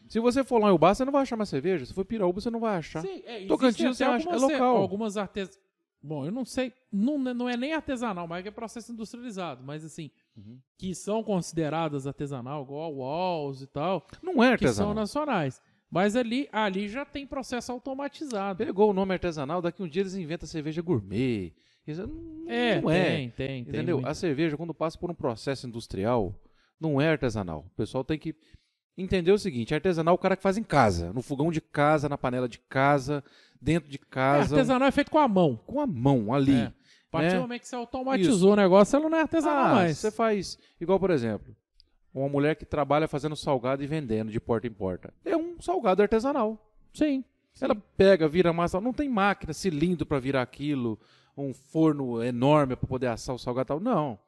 Se 0.06 0.20
você 0.20 0.42
for 0.44 0.58
lá 0.60 0.68
em 0.68 0.72
Ubá, 0.72 0.94
você 0.94 1.04
não 1.04 1.12
vai 1.12 1.22
achar 1.22 1.36
mais 1.36 1.48
cerveja. 1.48 1.84
Se 1.86 1.92
for 1.94 2.04
Piraúba, 2.04 2.40
você 2.40 2.50
não 2.50 2.60
vai 2.60 2.76
achar. 2.76 3.00
Sim, 3.02 3.22
é, 3.26 3.46
Tocantins 3.46 3.96
você 3.96 4.04
acha- 4.04 4.28
é 4.30 4.36
local. 4.36 4.76
Algumas 4.76 5.16
artes... 5.16 5.58
Bom, 6.00 6.24
eu 6.24 6.30
não 6.30 6.44
sei, 6.44 6.72
não, 6.92 7.18
não 7.18 7.48
é 7.48 7.56
nem 7.56 7.72
artesanal, 7.72 8.28
mas 8.28 8.46
é 8.46 8.52
processo 8.52 8.92
industrializado, 8.92 9.64
mas 9.64 9.84
assim, 9.84 10.12
Uhum. 10.36 10.58
que 10.78 10.94
são 10.94 11.24
consideradas 11.24 12.06
artesanal, 12.06 12.62
igual 12.62 12.84
a 12.84 12.88
Walls 12.88 13.62
e 13.62 13.66
tal, 13.66 14.06
Não 14.22 14.34
é 14.40 14.56
que 14.56 14.62
são 14.68 14.90
artesanal. 14.90 14.94
nacionais. 14.94 15.60
Mas 15.90 16.14
ali, 16.14 16.48
ali 16.52 16.86
já 16.88 17.04
tem 17.04 17.26
processo 17.26 17.72
automatizado. 17.72 18.64
Pegou 18.64 18.90
o 18.90 18.92
nome 18.92 19.12
artesanal, 19.14 19.60
daqui 19.60 19.82
um 19.82 19.88
dia 19.88 20.02
eles 20.02 20.14
inventam 20.14 20.46
cerveja 20.46 20.80
gourmet. 20.80 21.52
Isso 21.90 22.06
Não 22.06 22.50
É, 22.50 22.80
não 22.80 22.90
é. 22.90 23.04
tem, 23.04 23.30
tem, 23.30 23.46
tem. 23.46 23.60
Entendeu? 23.60 23.96
muito. 23.96 24.08
A 24.08 24.14
cerveja, 24.14 24.56
quando 24.56 24.72
passa 24.74 24.98
por 24.98 25.10
um 25.10 25.14
processo 25.14 25.66
industrial, 25.66 26.34
não 26.80 27.00
é 27.00 27.08
artesanal. 27.08 27.64
O 27.72 27.76
pessoal 27.76 28.02
tem 28.04 28.18
que 28.18 28.34
entender 28.96 29.32
o 29.32 29.38
seguinte: 29.38 29.74
artesanal 29.74 30.12
é 30.12 30.16
o 30.16 30.18
cara 30.18 30.36
que 30.36 30.42
faz 30.42 30.56
em 30.56 30.62
casa, 30.62 31.12
no 31.12 31.22
fogão 31.22 31.50
de 31.50 31.60
casa, 31.60 32.08
na 32.08 32.16
panela 32.18 32.48
de 32.48 32.58
casa, 32.58 33.22
dentro 33.60 33.88
de 33.90 33.96
É, 33.96 34.00
casa, 34.10 34.54
artesanal 34.54 34.88
é 34.88 34.92
feito 34.92 35.10
com 35.10 35.18
a 35.18 35.28
mão. 35.28 35.58
com 35.66 35.80
a 35.80 35.86
mão 35.86 36.32
ali. 36.32 36.54
É. 36.54 36.64
A 36.64 37.10
partir 37.10 37.28
né? 37.28 37.34
do 37.36 37.40
momento 37.40 37.60
que 37.62 37.68
você 37.68 37.74
automatizou 37.74 38.52
o 38.52 38.56
negócio, 38.56 38.94
ela 38.96 39.08
não 39.08 39.16
é 39.16 39.22
artesanal 39.22 39.64
Ah, 39.66 39.74
mais. 39.76 39.96
você 39.96 40.10
faz. 40.10 40.58
Igual, 40.78 41.00
por 41.00 41.10
exemplo, 41.10 41.56
uma 42.12 42.28
mulher 42.28 42.54
que 42.54 42.66
trabalha 42.66 43.08
fazendo 43.08 43.34
salgado 43.34 43.82
e 43.82 43.86
vendendo 43.86 44.30
de 44.30 44.38
porta 44.38 44.66
em 44.66 44.70
porta. 44.72 45.12
É 45.24 45.34
um 45.36 45.58
salgado 45.60 46.02
artesanal. 46.02 46.58
Sim. 46.92 47.24
Ela 47.60 47.74
pega, 47.96 48.28
vira 48.28 48.52
massa, 48.52 48.78
não 48.80 48.92
tem 48.92 49.08
máquina, 49.08 49.52
cilindro 49.54 50.04
para 50.06 50.20
virar 50.20 50.42
aquilo, 50.42 50.98
um 51.42 51.54
forno 51.54 52.22
enorme 52.22 52.76
para 52.76 52.86
poder 52.88 53.06
assar 53.08 53.34
o 53.34 53.38
salgado 53.38 53.66
tal. 53.68 53.80
Não. 53.80 54.18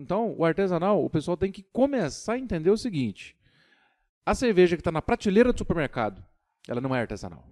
Então, 0.00 0.34
o 0.36 0.44
artesanal, 0.44 1.04
o 1.04 1.08
pessoal 1.08 1.36
tem 1.36 1.52
que 1.52 1.62
começar 1.62 2.34
a 2.34 2.38
entender 2.38 2.70
o 2.70 2.76
seguinte: 2.76 3.36
a 4.24 4.34
cerveja 4.34 4.76
que 4.76 4.80
está 4.80 4.90
na 4.90 5.00
prateleira 5.02 5.52
do 5.52 5.58
supermercado, 5.58 6.24
ela 6.68 6.80
não 6.80 6.94
é 6.94 7.00
artesanal. 7.00 7.48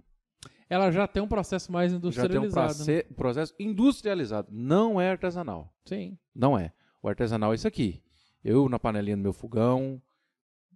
Ela 0.69 0.91
já 0.91 1.07
tem 1.07 1.21
um 1.21 1.27
processo 1.27 1.71
mais 1.71 1.91
Já 1.91 1.99
tem 1.99 2.39
um 2.39 2.45
industrializado. 2.45 2.79
né? 2.79 3.01
proce- 3.03 3.13
processo 3.15 3.55
industrializado. 3.59 4.47
Não 4.51 4.99
é 4.99 5.11
artesanal. 5.11 5.71
Sim. 5.85 6.17
Não 6.33 6.57
é. 6.57 6.73
O 7.01 7.07
artesanal 7.07 7.51
é 7.51 7.55
isso 7.55 7.67
aqui. 7.67 8.01
Eu 8.43 8.67
na 8.67 8.79
panelinha 8.79 9.15
do 9.15 9.21
meu 9.21 9.31
fogão, 9.33 10.01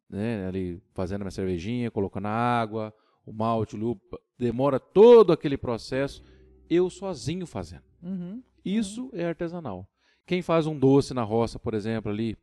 né, 0.09 0.47
ali 0.47 0.81
fazendo 0.93 1.21
minha 1.21 1.31
cervejinha, 1.31 1.89
colocando 1.91 2.27
a 2.27 2.31
água, 2.31 2.93
o 3.25 3.33
malte, 3.33 3.75
o 3.75 3.79
lúpulo, 3.79 4.21
demora 4.37 4.79
todo 4.79 5.33
aquele 5.33 5.57
processo, 5.57 6.23
eu 6.69 6.89
sozinho 6.89 7.45
fazendo. 7.47 7.83
Uhum. 8.01 8.41
Isso 8.63 9.09
é 9.13 9.25
artesanal. 9.25 9.87
Quem 10.25 10.41
faz 10.41 10.67
um 10.67 10.77
doce 10.77 11.13
na 11.13 11.23
roça, 11.23 11.57
por 11.57 11.73
exemplo, 11.73 12.11
ali, 12.11 12.37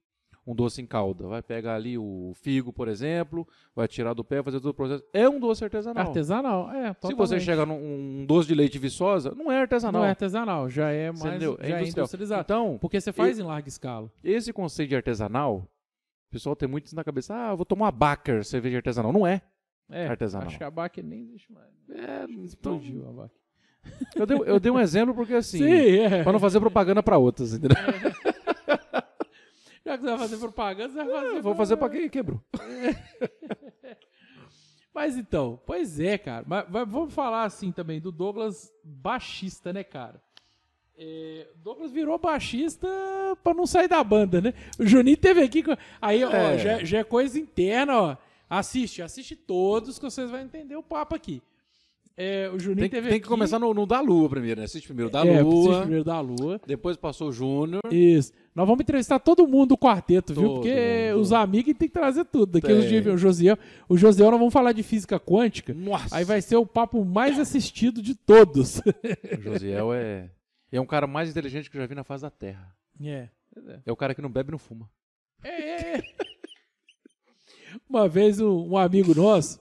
um 0.46 0.54
doce 0.54 0.80
em 0.80 0.86
calda, 0.86 1.26
vai 1.26 1.42
pegar 1.42 1.74
ali 1.74 1.96
o 1.98 2.32
figo, 2.34 2.72
por 2.72 2.88
exemplo, 2.88 3.46
vai 3.74 3.86
tirar 3.88 4.14
do 4.14 4.24
pé, 4.24 4.42
fazer 4.42 4.60
todo 4.60 4.70
o 4.70 4.74
processo, 4.74 5.04
é 5.12 5.28
um 5.28 5.38
doce 5.38 5.64
artesanal. 5.64 6.06
Artesanal, 6.06 6.70
é. 6.70 6.88
Se 6.88 6.94
Totalmente. 6.94 7.16
você 7.18 7.40
chega 7.40 7.66
num 7.66 8.20
um 8.22 8.26
doce 8.26 8.48
de 8.48 8.54
leite 8.54 8.78
viçosa, 8.78 9.34
não 9.34 9.50
é 9.50 9.60
artesanal. 9.60 10.02
Não 10.02 10.06
é 10.06 10.10
artesanal, 10.10 10.68
já 10.68 10.90
é 10.90 11.10
mais 11.10 11.24
Entendeu? 11.24 11.58
já 11.60 11.78
é 11.80 11.88
industrializado. 11.88 12.42
Então, 12.42 12.78
Porque 12.80 13.00
você 13.00 13.12
faz 13.12 13.38
em 13.38 13.42
larga 13.42 13.68
escala. 13.68 14.10
esse 14.22 14.52
conceito 14.52 14.90
de 14.90 14.96
artesanal, 14.96 15.68
o 16.28 16.32
pessoal 16.32 16.56
tem 16.56 16.68
muito 16.68 16.86
isso 16.86 16.96
na 16.96 17.04
cabeça. 17.04 17.34
Ah, 17.34 17.54
vou 17.54 17.64
tomar 17.64 17.90
Baker, 17.90 18.44
cerveja 18.44 18.78
artesanal. 18.78 19.12
Não 19.12 19.26
é. 19.26 19.42
É, 19.88 20.08
Artesanal. 20.08 20.48
Acho 20.48 20.58
que 20.58 20.64
a 20.64 21.02
nem 21.02 21.22
existe 21.22 21.52
mais. 21.52 21.70
É, 21.88 22.24
Explodiu 22.42 23.08
a 23.08 23.12
BAC. 23.12 23.32
Eu 24.14 24.26
dei, 24.26 24.38
eu 24.46 24.60
dei 24.60 24.70
um 24.72 24.78
exemplo 24.80 25.14
porque 25.14 25.34
assim, 25.34 25.58
Sim, 25.58 25.98
é. 26.00 26.22
para 26.22 26.32
não 26.32 26.40
fazer 26.40 26.60
propaganda 26.60 27.02
para 27.02 27.18
outras, 27.18 27.52
entendeu? 27.54 27.76
Já 29.84 29.96
que 29.96 30.02
você 30.02 30.10
vai 30.10 30.18
fazer 30.18 30.36
propaganda, 30.38 30.88
você 30.92 31.04
vai 31.04 31.22
fazer. 31.22 31.36
Eu 31.38 31.42
vou 31.42 31.54
fazer 31.54 31.76
para 31.76 31.90
quem 31.90 32.08
quebrou. 32.08 32.40
Mas 34.92 35.16
então, 35.16 35.60
pois 35.66 36.00
é, 36.00 36.16
cara. 36.16 36.42
Mas, 36.48 36.64
mas 36.70 36.88
vamos 36.88 37.12
falar 37.12 37.44
assim 37.44 37.70
também 37.70 38.00
do 38.00 38.10
Douglas 38.10 38.72
baixista, 38.82 39.70
né, 39.70 39.84
cara? 39.84 40.22
É, 40.96 41.48
Douglas 41.56 41.92
virou 41.92 42.18
baixista 42.18 42.88
pra 43.44 43.52
não 43.52 43.66
sair 43.66 43.88
da 43.88 44.02
banda, 44.02 44.40
né? 44.40 44.54
O 44.78 44.86
Juninho 44.86 45.18
teve 45.18 45.42
aqui. 45.42 45.62
Aí, 46.00 46.24
ó, 46.24 46.30
É. 46.30 46.58
já, 46.58 46.82
já 46.82 46.98
é 47.00 47.04
coisa 47.04 47.38
interna, 47.38 48.00
ó. 48.00 48.16
Assiste, 48.48 49.02
assiste 49.02 49.36
todos 49.36 49.98
que 49.98 50.04
vocês 50.06 50.30
vão 50.30 50.40
entender 50.40 50.76
o 50.76 50.82
papo 50.82 51.14
aqui. 51.14 51.42
É, 52.18 52.48
o 52.48 52.58
Juninho 52.58 52.80
Tem, 52.80 52.88
teve 52.88 53.08
tem 53.10 53.18
que 53.18 53.24
aqui- 53.24 53.28
começar 53.28 53.58
no, 53.58 53.74
no 53.74 53.84
da 53.86 54.00
Lua 54.00 54.26
primeiro, 54.30 54.58
né? 54.60 54.64
Assiste 54.64 54.86
primeiro 54.86 55.10
da 55.10 55.18
é, 55.18 55.30
assiste 55.34 55.42
Lua, 55.44 55.80
primeiro 55.80 56.04
da 56.04 56.18
Lua. 56.20 56.58
depois 56.66 56.96
passou 56.96 57.28
o 57.28 57.32
Júnior. 57.32 57.82
Isso. 57.90 58.32
Nós 58.54 58.66
vamos 58.66 58.80
entrevistar 58.80 59.18
todo 59.18 59.46
mundo 59.46 59.70
do 59.70 59.76
quarteto, 59.78 60.32
viu? 60.32 60.42
Todo 60.44 60.54
Porque 60.54 61.10
mundo. 61.12 61.20
os 61.20 61.32
amigos 61.34 61.74
tem 61.74 61.86
que 61.88 61.92
trazer 61.92 62.24
tudo. 62.24 62.52
Daqui 62.52 62.68
Tem. 62.68 62.76
uns 62.78 62.88
dias 62.88 63.04
vem 63.04 63.12
o 63.12 63.18
Josiel. 63.18 63.58
O 63.86 63.98
Josiel, 63.98 64.30
nós 64.30 64.38
vamos 64.40 64.52
falar 64.54 64.72
de 64.72 64.82
física 64.82 65.20
quântica. 65.20 65.74
Nossa! 65.74 66.16
Aí 66.16 66.24
vai 66.24 66.40
ser 66.40 66.56
o 66.56 66.64
papo 66.64 67.04
mais 67.04 67.38
assistido 67.38 68.00
de 68.00 68.14
todos. 68.14 68.78
O 69.38 69.42
Josiel 69.42 69.92
é, 69.92 70.30
é 70.72 70.80
um 70.80 70.86
cara 70.86 71.06
mais 71.06 71.28
inteligente 71.28 71.70
que 71.70 71.76
eu 71.76 71.82
já 71.82 71.86
vi 71.86 71.94
na 71.94 72.02
face 72.04 72.22
da 72.22 72.30
Terra. 72.30 72.74
é. 73.02 73.28
É 73.84 73.92
o 73.92 73.96
cara 73.96 74.14
que 74.14 74.20
não 74.22 74.30
bebe 74.30 74.50
e 74.50 74.52
não 74.52 74.58
fuma. 74.58 74.88
É, 75.42 75.48
é, 75.50 75.96
é. 75.98 76.02
Uma 77.88 78.08
vez 78.08 78.40
um, 78.40 78.70
um 78.70 78.76
amigo 78.78 79.14
nosso 79.14 79.60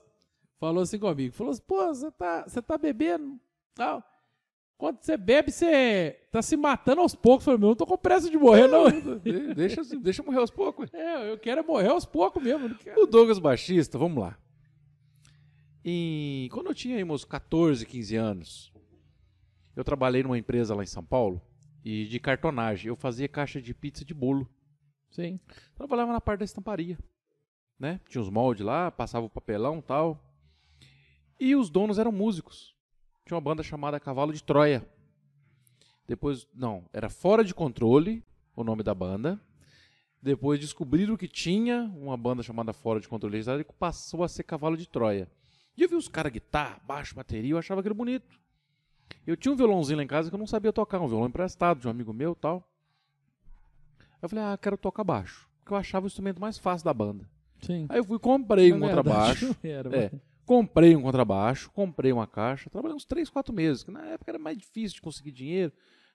falou 0.58 0.82
assim 0.82 0.98
comigo, 0.98 1.34
falou 1.34 1.52
assim, 1.52 1.62
pô, 1.66 1.86
você 1.86 2.10
tá, 2.12 2.44
você 2.46 2.62
tá 2.62 2.76
bebendo, 2.78 3.38
tal. 3.74 4.02
Quando 4.78 5.00
você 5.00 5.16
bebe, 5.16 5.50
você 5.50 6.20
tá 6.30 6.42
se 6.42 6.54
matando 6.54 7.00
aos 7.00 7.14
poucos. 7.14 7.46
Eu 7.46 7.52
falei, 7.52 7.58
meu, 7.60 7.68
eu 7.68 7.70
não 7.70 7.76
tô 7.76 7.86
com 7.86 7.96
pressa 7.96 8.28
de 8.28 8.36
morrer, 8.36 8.66
não. 8.68 8.90
De- 9.18 9.54
deixa, 9.54 9.80
deixa 9.98 10.20
eu 10.20 10.26
morrer 10.26 10.38
aos 10.40 10.50
poucos. 10.50 10.92
É, 10.92 11.30
eu 11.32 11.38
quero 11.38 11.66
morrer 11.66 11.88
aos 11.88 12.04
poucos 12.04 12.42
mesmo. 12.42 12.76
O 12.94 13.06
Douglas 13.06 13.38
Baixista, 13.38 13.96
vamos 13.98 14.22
lá. 14.22 14.36
Em- 15.84 16.48
quando 16.50 16.66
eu 16.66 16.74
tinha 16.74 16.96
aí 16.96 17.04
meus 17.04 17.24
14, 17.24 17.86
15 17.86 18.16
anos, 18.16 18.72
eu 19.74 19.82
trabalhei 19.84 20.22
numa 20.22 20.36
empresa 20.38 20.74
lá 20.74 20.82
em 20.82 20.86
São 20.86 21.04
Paulo 21.04 21.40
e 21.84 22.04
de 22.06 22.18
cartonagem. 22.20 22.88
Eu 22.88 22.96
fazia 22.96 23.28
caixa 23.28 23.62
de 23.62 23.72
pizza 23.72 24.04
de 24.04 24.12
bolo. 24.12 24.46
Sim. 25.10 25.40
Trabalhava 25.74 26.12
na 26.12 26.20
parte 26.20 26.40
da 26.40 26.44
estamparia. 26.44 26.98
Né? 27.78 28.00
Tinha 28.08 28.20
os 28.20 28.28
moldes 28.30 28.64
lá, 28.64 28.90
passava 28.90 29.24
o 29.26 29.30
papelão 29.30 29.78
e 29.78 29.82
tal. 29.82 30.22
E 31.38 31.54
os 31.54 31.70
donos 31.70 31.98
eram 31.98 32.12
músicos. 32.12 32.74
Tinha 33.24 33.36
uma 33.36 33.40
banda 33.40 33.62
chamada 33.62 34.00
Cavalo 34.00 34.32
de 34.32 34.42
Troia. 34.42 34.86
Depois, 36.06 36.46
não, 36.54 36.84
era 36.92 37.10
Fora 37.10 37.44
de 37.44 37.54
Controle, 37.54 38.24
o 38.54 38.62
nome 38.62 38.82
da 38.82 38.94
banda. 38.94 39.40
Depois 40.22 40.58
descobriram 40.58 41.16
que 41.16 41.28
tinha 41.28 41.92
uma 41.96 42.16
banda 42.16 42.42
chamada 42.42 42.72
Fora 42.72 43.00
de 43.00 43.08
Controle 43.08 43.38
e 43.38 43.64
passou 43.78 44.22
a 44.24 44.28
ser 44.28 44.44
Cavalo 44.44 44.76
de 44.76 44.88
Troia. 44.88 45.28
E 45.76 45.82
eu 45.82 45.88
vi 45.88 45.94
os 45.94 46.08
caras 46.08 46.32
guitarra, 46.32 46.80
baixo, 46.86 47.14
bateria, 47.14 47.52
eu 47.52 47.58
achava 47.58 47.80
aquilo 47.80 47.94
bonito. 47.94 48.40
Eu 49.26 49.36
tinha 49.36 49.52
um 49.52 49.56
violãozinho 49.56 49.98
lá 49.98 50.02
em 50.02 50.06
casa 50.06 50.30
que 50.30 50.34
eu 50.34 50.38
não 50.38 50.46
sabia 50.46 50.72
tocar, 50.72 51.00
um 51.00 51.08
violão 51.08 51.26
emprestado 51.26 51.80
de 51.80 51.86
um 51.86 51.90
amigo 51.90 52.12
meu 52.12 52.32
e 52.32 52.36
tal. 52.36 52.66
Eu 54.22 54.28
falei, 54.28 54.44
ah, 54.44 54.58
quero 54.60 54.78
tocar 54.78 55.04
baixo. 55.04 55.46
Porque 55.58 55.72
eu 55.72 55.76
achava 55.76 56.04
o 56.04 56.06
instrumento 56.06 56.40
mais 56.40 56.58
fácil 56.58 56.84
da 56.84 56.94
banda. 56.94 57.28
Sim. 57.60 57.86
Aí 57.88 57.98
eu 57.98 58.04
fui 58.04 58.18
comprei 58.18 58.72
um 58.72 58.78
Na 58.78 58.86
verdade, 58.86 59.04
contrabaixo. 59.06 59.56
Era, 59.62 59.96
É, 59.96 60.12
comprei 60.46 60.96
um 60.96 61.02
contrabaixo, 61.02 61.70
comprei 61.70 62.12
uma 62.12 62.26
caixa, 62.26 62.70
trabalhei 62.70 62.96
uns 62.96 63.04
3, 63.04 63.28
4 63.28 63.52
meses, 63.52 63.82
que 63.82 63.90
na 63.90 64.04
época 64.06 64.30
era 64.30 64.38
mais 64.38 64.56
difícil 64.56 64.96
de 64.96 65.02
conseguir 65.02 65.32
dinheiro, 65.32 65.72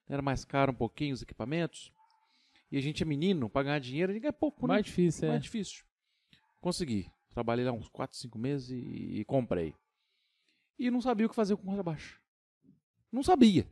era 0.07 0.21
mais 0.21 0.43
caro 0.45 0.71
um 0.71 0.75
pouquinho 0.75 1.13
os 1.13 1.21
equipamentos. 1.21 1.91
E 2.71 2.77
a 2.77 2.82
gente 2.82 3.03
é 3.03 3.05
menino, 3.05 3.49
pra 3.49 3.63
ganhar 3.63 3.79
dinheiro, 3.79 4.11
a 4.11 4.13
gente 4.13 4.23
ganha 4.23 4.34
pouco, 4.34 4.65
né? 4.65 4.75
Mais 4.75 4.86
difícil, 4.86 5.27
é. 5.27 5.32
mais 5.32 5.43
difícil. 5.43 5.84
Consegui. 6.61 7.11
Trabalhei 7.29 7.65
lá 7.65 7.71
uns 7.71 7.89
4, 7.89 8.17
5 8.17 8.39
meses 8.39 8.69
e, 8.69 9.19
e 9.19 9.25
comprei. 9.25 9.73
E 10.79 10.89
não 10.89 11.01
sabia 11.01 11.25
o 11.25 11.29
que 11.29 11.36
fazer 11.36 11.55
com 11.55 11.63
o 11.63 11.65
contrabaixo. 11.65 12.19
Não 13.11 13.23
sabia. 13.23 13.67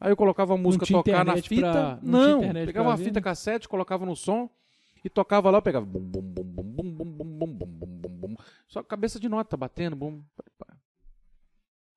Aí 0.00 0.10
eu 0.10 0.16
colocava 0.16 0.54
a 0.54 0.56
música 0.56 0.86
tocar 0.86 1.24
na 1.24 1.36
fita. 1.36 1.70
pra- 1.72 1.98
não 2.02 2.40
não, 2.42 2.52
pegava 2.52 2.88
uma 2.88 2.96
fita 2.96 3.20
né? 3.20 3.24
cassete, 3.24 3.68
colocava 3.68 4.04
no 4.06 4.14
som 4.14 4.48
e 5.04 5.08
tocava 5.08 5.50
lá, 5.50 5.58
eu 5.58 5.62
pegava 5.62 5.84
bum 5.84 6.00
bum 6.00 6.22
bum 6.22 6.42
bum 6.44 6.62
bum 6.62 7.04
bum 7.04 7.04
bum 7.04 7.46
bum 7.46 7.66
bum. 7.66 7.83
Só 8.74 8.82
cabeça 8.82 9.20
de 9.20 9.28
nota 9.28 9.56
batendo, 9.56 9.94
bum. 9.94 10.20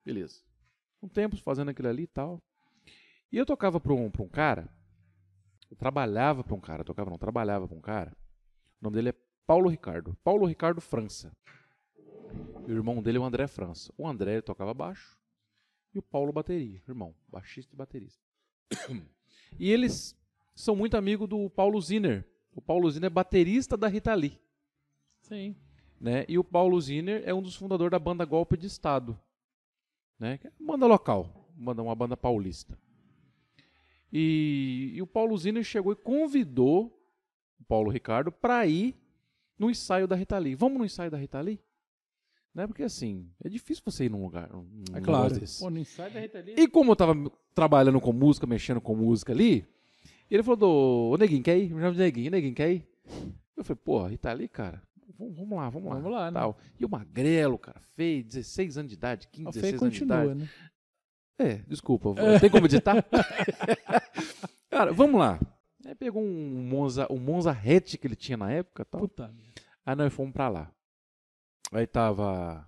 Beleza. 0.06 0.44
Um 1.02 1.10
tempo 1.10 1.36
fazendo 1.38 1.70
aquilo 1.70 1.88
ali 1.88 2.04
e 2.04 2.08
tal. 2.08 2.40
E 3.32 3.38
eu 3.38 3.48
tocava 3.48 3.80
pra 3.80 3.96
um, 3.96 4.12
pra 4.12 4.22
um 4.22 4.30
cara, 4.30 4.70
eu 5.72 5.76
trabalhava 5.76 6.44
pra 6.44 6.54
um 6.54 6.60
cara, 6.60 6.84
tocava 6.84 7.10
não, 7.10 7.18
trabalhava 7.18 7.68
pra 7.68 7.76
um 7.76 7.82
cara. 7.82 8.16
O 8.80 8.84
nome 8.84 8.96
dele 8.96 9.10
é 9.10 9.16
Paulo 9.48 9.72
Ricardo. 9.72 10.16
Paulo 10.24 10.46
Ricardo 10.46 10.80
França. 10.80 11.36
E 12.68 12.72
o 12.72 12.76
irmão 12.76 13.02
dele 13.02 13.18
é 13.18 13.22
o 13.22 13.24
André 13.24 13.48
França. 13.48 13.92
O 13.98 14.08
André 14.08 14.40
tocava 14.44 14.72
baixo 14.72 15.20
e 15.96 15.98
o 15.98 16.04
Paulo 16.04 16.32
bateria, 16.32 16.80
irmão, 16.88 17.16
baixista 17.28 17.74
e 17.74 17.76
baterista. 17.76 18.24
E 19.58 19.72
eles 19.72 20.16
são 20.54 20.76
muito 20.76 20.96
amigos 20.96 21.28
do 21.28 21.50
Paulo 21.50 21.82
Ziner. 21.82 22.30
O 22.54 22.62
Paulo 22.62 22.92
Ziner 22.92 23.08
é 23.08 23.10
baterista 23.10 23.76
da 23.78 23.88
Rita 23.88 24.14
Lee, 24.14 24.40
Sim. 25.22 25.56
Né? 26.00 26.26
E 26.28 26.38
o 26.38 26.44
Paulo 26.44 26.80
Ziner 26.80 27.24
é 27.26 27.34
um 27.34 27.42
dos 27.42 27.56
fundadores 27.56 27.92
da 27.92 28.00
banda 28.00 28.26
Golpe 28.26 28.58
de 28.58 28.68
Estado, 28.68 29.18
né? 30.20 30.38
Que 30.38 30.48
é 30.48 30.52
uma 30.60 30.74
banda 30.74 30.88
local, 30.88 31.52
uma 31.56 31.66
banda, 31.66 31.84
uma 31.84 31.96
banda 31.96 32.18
paulista. 32.18 32.78
E, 34.12 34.92
e 34.96 35.02
o 35.02 35.08
Paulo 35.08 35.38
Ziner 35.38 35.64
chegou 35.64 35.92
e 35.92 35.96
convidou 35.96 36.98
o 37.60 37.64
Paulo 37.66 37.90
Ricardo 37.90 38.32
para 38.32 38.66
ir 38.66 38.96
no 39.58 39.70
ensaio 39.70 40.08
da 40.08 40.16
Rita 40.16 40.38
Lee. 40.38 40.56
Vamos 40.56 40.78
no 40.78 40.86
ensaio 40.86 41.12
da 41.12 41.18
RitaLee? 41.18 41.60
Né? 42.54 42.66
Porque 42.68 42.84
assim, 42.84 43.30
é 43.44 43.50
difícil 43.50 43.84
você 43.86 44.06
ir 44.06 44.10
num 44.10 44.24
lugar, 44.24 44.50
num 44.52 44.66
É 44.94 45.02
claro. 45.02 45.40
desse. 45.40 45.60
Pô, 45.60 45.70
no 45.70 45.80
ensaio 45.80 46.14
da 46.14 46.20
Rita 46.20 46.40
Lee. 46.40 46.56
E 46.58 46.68
como 46.68 46.92
eu 46.92 46.96
tava 46.96 47.14
trabalhando 47.54 48.00
com 48.00 48.14
música, 48.14 48.48
mexendo 48.48 48.80
com 48.80 48.96
música 48.96 49.34
ali, 49.34 49.68
ele 50.30 50.44
falou, 50.44 50.58
do, 50.58 51.12
ô 51.14 51.18
Neguinho, 51.18 51.44
quer 51.44 51.58
ir? 51.58 51.74
Me 51.74 51.82
chama 51.82 51.94
de 51.94 52.00
Neguinho, 52.00 52.32
Neguinho, 52.32 52.56
quer 52.56 52.72
ir? 52.72 52.88
Eu 53.56 53.64
falei, 53.64 53.82
porra, 53.84 54.10
Rita 54.10 54.34
Lee, 54.34 54.48
cara, 54.48 54.82
vamos, 55.18 55.58
lá, 55.58 55.70
vamos 55.70 55.90
lá. 55.90 55.96
Vamos 55.96 56.12
lá, 56.12 56.32
né? 56.32 56.40
tal. 56.40 56.58
E 56.80 56.86
o 56.86 56.90
Magrelo, 56.90 57.58
cara, 57.58 57.82
feio, 57.96 58.24
16 58.24 58.78
anos 58.78 58.90
de 58.90 58.96
idade, 58.96 59.28
15, 59.30 59.50
A 59.50 59.52
Fê 59.52 59.60
16 59.62 59.82
anos 59.82 59.94
de 59.94 60.00
continua, 60.02 60.24
idade. 60.26 60.40
né? 60.40 60.50
É, 61.40 61.56
desculpa, 61.68 62.10
tem 62.40 62.50
como 62.50 62.66
editar? 62.66 62.96
cara, 64.70 64.92
vamos 64.94 65.20
lá. 65.20 65.40
Aí 65.86 65.96
pegou 65.96 66.22
um 66.22 66.68
Monza, 66.68 67.08
um 67.12 67.18
Monza 67.20 67.52
hatch 67.52 67.96
que 67.98 68.08
ele 68.08 68.16
tinha 68.16 68.38
na 68.38 68.52
época 68.52 68.84
tal. 68.86 69.02
Puta. 69.02 69.34
Aí 69.86 69.96
nós 69.96 70.12
fomos 70.14 70.34
pra 70.34 70.50
lá. 70.50 70.72
Aí 71.72 71.86
tava 71.88 72.68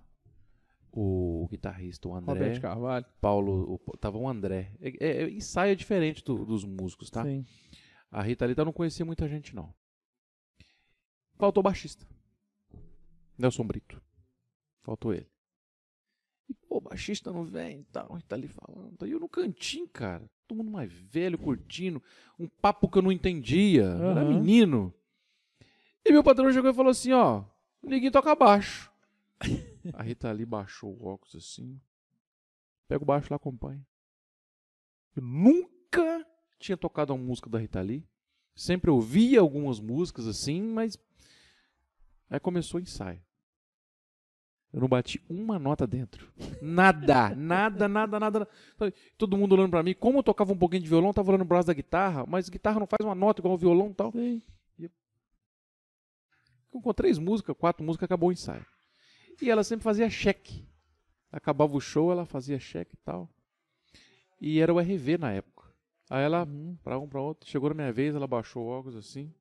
o 0.92 1.46
guitarrista, 1.50 2.08
o 2.08 2.14
André. 2.14 2.32
Roberto 2.32 2.60
Carvalho. 2.60 3.06
Paulo, 3.20 3.80
o- 3.86 3.96
tava 3.96 4.16
o 4.18 4.28
André. 4.28 4.72
É, 4.80 4.88
é- 4.88 5.22
é- 5.24 5.30
ensaio 5.30 5.72
é 5.72 5.74
diferente 5.74 6.24
do- 6.24 6.44
dos 6.46 6.64
músicos, 6.64 7.10
tá? 7.10 7.24
Sim. 7.24 7.44
A 8.10 8.22
Rita 8.22 8.46
Lita 8.46 8.60
eu 8.62 8.64
não 8.66 8.72
conhecia 8.72 9.04
muita 9.04 9.28
gente, 9.28 9.54
não. 9.54 9.72
Faltou 11.36 11.60
o 11.60 11.64
baixista. 11.64 12.06
Nelson 13.40 13.64
Brito. 13.64 14.02
Faltou 14.82 15.12
ele. 15.12 15.28
E, 16.48 16.54
pô, 16.54 16.78
o 16.78 16.80
baixista 16.80 17.32
não 17.32 17.44
vem 17.44 17.80
e 17.80 17.84
tal, 17.84 18.12
Rita 18.14 18.34
ali 18.34 18.48
falando. 18.48 19.06
E 19.06 19.12
eu 19.12 19.20
no 19.20 19.28
cantinho, 19.28 19.88
cara. 19.88 20.28
Todo 20.46 20.58
mundo 20.58 20.70
mais 20.70 20.92
velho, 20.92 21.38
curtindo. 21.38 22.02
Um 22.38 22.48
papo 22.48 22.88
que 22.88 22.98
eu 22.98 23.02
não 23.02 23.12
entendia. 23.12 23.84
Eu 23.84 24.10
era 24.10 24.24
menino. 24.24 24.92
E 26.04 26.10
meu 26.10 26.24
patrão 26.24 26.52
chegou 26.52 26.70
e 26.70 26.74
falou 26.74 26.90
assim, 26.90 27.12
ó. 27.12 27.44
Ninguém 27.82 28.10
toca 28.10 28.34
baixo. 28.34 28.90
A 29.94 30.02
Rita 30.02 30.28
ali 30.28 30.44
baixou 30.44 30.92
o 30.92 31.06
óculos 31.06 31.36
assim. 31.36 31.80
Pega 32.88 33.02
o 33.02 33.06
baixo 33.06 33.28
lá, 33.30 33.36
acompanha. 33.36 33.86
Eu 35.14 35.22
nunca 35.22 36.26
tinha 36.58 36.76
tocado 36.76 37.14
uma 37.14 37.24
música 37.24 37.48
da 37.48 37.58
Rita 37.58 37.80
Lee. 37.80 38.04
Sempre 38.54 38.90
ouvia 38.90 39.40
algumas 39.40 39.78
músicas 39.78 40.26
assim, 40.26 40.60
mas. 40.60 40.98
Aí 42.28 42.40
começou 42.40 42.78
o 42.78 42.82
ensaio. 42.82 43.22
Eu 44.72 44.80
não 44.80 44.88
bati 44.88 45.20
uma 45.28 45.58
nota 45.58 45.84
dentro. 45.86 46.32
Nada, 46.62 47.34
nada, 47.34 47.88
nada, 47.88 48.20
nada. 48.20 48.48
Todo 49.18 49.36
mundo 49.36 49.52
olhando 49.54 49.70
pra 49.70 49.82
mim. 49.82 49.94
Como 49.94 50.18
eu 50.18 50.22
tocava 50.22 50.52
um 50.52 50.56
pouquinho 50.56 50.82
de 50.82 50.88
violão, 50.88 51.08
eu 51.10 51.14
tava 51.14 51.30
olhando 51.30 51.42
o 51.42 51.44
braço 51.44 51.66
da 51.66 51.74
guitarra, 51.74 52.24
mas 52.26 52.48
guitarra 52.48 52.78
não 52.78 52.86
faz 52.86 53.04
uma 53.04 53.14
nota 53.14 53.40
igual 53.40 53.54
o 53.54 53.58
violão 53.58 53.90
e 53.90 53.94
tal. 53.94 54.12
Sim. 54.12 54.40
Com 56.70 56.94
três 56.94 57.18
músicas, 57.18 57.56
quatro 57.58 57.82
músicas, 57.84 58.04
acabou 58.04 58.28
o 58.28 58.32
ensaio. 58.32 58.64
E 59.42 59.50
ela 59.50 59.64
sempre 59.64 59.82
fazia 59.82 60.08
cheque. 60.08 60.64
Acabava 61.32 61.76
o 61.76 61.80
show, 61.80 62.12
ela 62.12 62.24
fazia 62.24 62.60
cheque 62.60 62.94
e 62.94 62.98
tal. 62.98 63.28
E 64.40 64.60
era 64.60 64.72
o 64.72 64.78
RV 64.78 65.18
na 65.18 65.32
época. 65.32 65.64
Aí 66.08 66.22
ela, 66.22 66.44
Uhum. 66.44 66.76
pra 66.82 66.96
um, 66.96 67.08
pra 67.08 67.20
outro, 67.20 67.48
chegou 67.50 67.70
na 67.70 67.74
minha 67.74 67.92
vez, 67.92 68.14
ela 68.14 68.26
baixou 68.26 68.64
o 68.64 68.68
óculos 68.68 68.94
assim. 68.96 69.34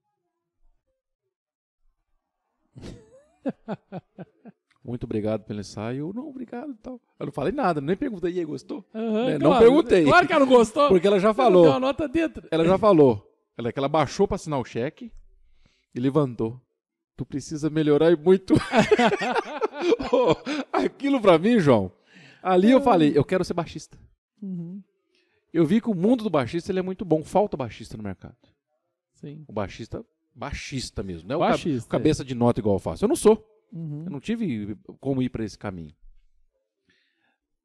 Muito 4.83 5.03
obrigado 5.03 5.43
pelo 5.43 5.59
ensaio. 5.59 6.07
Eu, 6.07 6.13
não, 6.13 6.29
obrigado 6.29 6.71
e 6.71 6.75
tal. 6.75 6.99
Eu 7.19 7.25
não 7.25 7.33
falei 7.33 7.51
nada, 7.51 7.81
nem 7.81 7.95
perguntei, 7.97 8.31
e 8.33 8.39
aí, 8.39 8.45
gostou? 8.45 8.85
Aham, 8.95 9.25
Né, 9.25 9.37
não 9.37 9.49
claro. 9.51 9.65
perguntei. 9.65 10.03
Claro 10.05 10.27
que 10.27 10.33
ela 10.33 10.45
não 10.45 10.51
gostou. 10.53 10.87
Porque 10.87 11.05
ela 11.07 11.19
já 11.19 11.27
Ela 11.29 11.33
falou. 11.35 11.63
Deu 11.63 11.71
uma 11.73 11.79
nota 11.79 12.07
dentro. 12.07 12.47
Ela 12.49 12.65
já 12.65 12.77
falou. 12.77 13.25
Ela, 13.57 13.73
que 13.73 13.79
ela 13.79 13.89
baixou 13.89 14.25
pra 14.27 14.35
assinar 14.35 14.59
o 14.59 14.63
cheque 14.63 15.11
e 15.93 15.99
levantou. 15.99 16.59
Tu 17.17 17.25
precisa 17.25 17.69
melhorar 17.69 18.09
e 18.11 18.15
muito. 18.15 18.53
Ô, 20.13 20.35
aquilo 20.71 21.19
pra 21.21 21.37
mim, 21.37 21.59
João. 21.59 21.91
Ali 22.41 22.71
eu 22.71 22.81
falei, 22.81 23.11
eu 23.15 23.25
quero 23.25 23.43
ser 23.43 23.53
baixista. 23.53 23.97
Uhum. 24.41 24.81
Eu 25.53 25.65
vi 25.65 25.81
que 25.81 25.89
o 25.89 25.93
mundo 25.95 26.23
do 26.23 26.29
baixista 26.29 26.71
ele 26.71 26.79
é 26.79 26.81
muito 26.81 27.03
bom. 27.03 27.23
Falta 27.23 27.57
baixista 27.57 27.97
no 27.97 28.03
mercado. 28.03 28.37
Sim. 29.15 29.43
O 29.47 29.51
baixista, 29.51 30.05
baixista 30.33 31.03
mesmo. 31.03 31.27
Não 31.27 31.33
é 31.33 31.37
o 31.37 31.49
Baixista, 31.49 31.85
o 31.85 31.89
cabeça 31.89 32.23
de 32.23 32.33
nota 32.33 32.61
igual 32.61 32.75
eu 32.75 32.79
faço. 32.79 33.03
Eu 33.03 33.09
não 33.09 33.15
sou. 33.17 33.45
Uhum. 33.71 34.03
Eu 34.05 34.11
não 34.11 34.19
tive 34.19 34.77
como 34.99 35.21
ir 35.21 35.29
para 35.29 35.43
esse 35.43 35.57
caminho. 35.57 35.93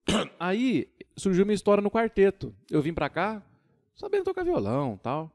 Aí 0.38 0.88
surgiu 1.16 1.44
minha 1.44 1.54
história 1.54 1.82
no 1.82 1.90
quarteto. 1.90 2.54
Eu 2.70 2.82
vim 2.82 2.92
para 2.92 3.08
cá 3.08 3.42
sabendo 3.94 4.24
tocar 4.24 4.44
violão 4.44 4.98
tal. 5.02 5.30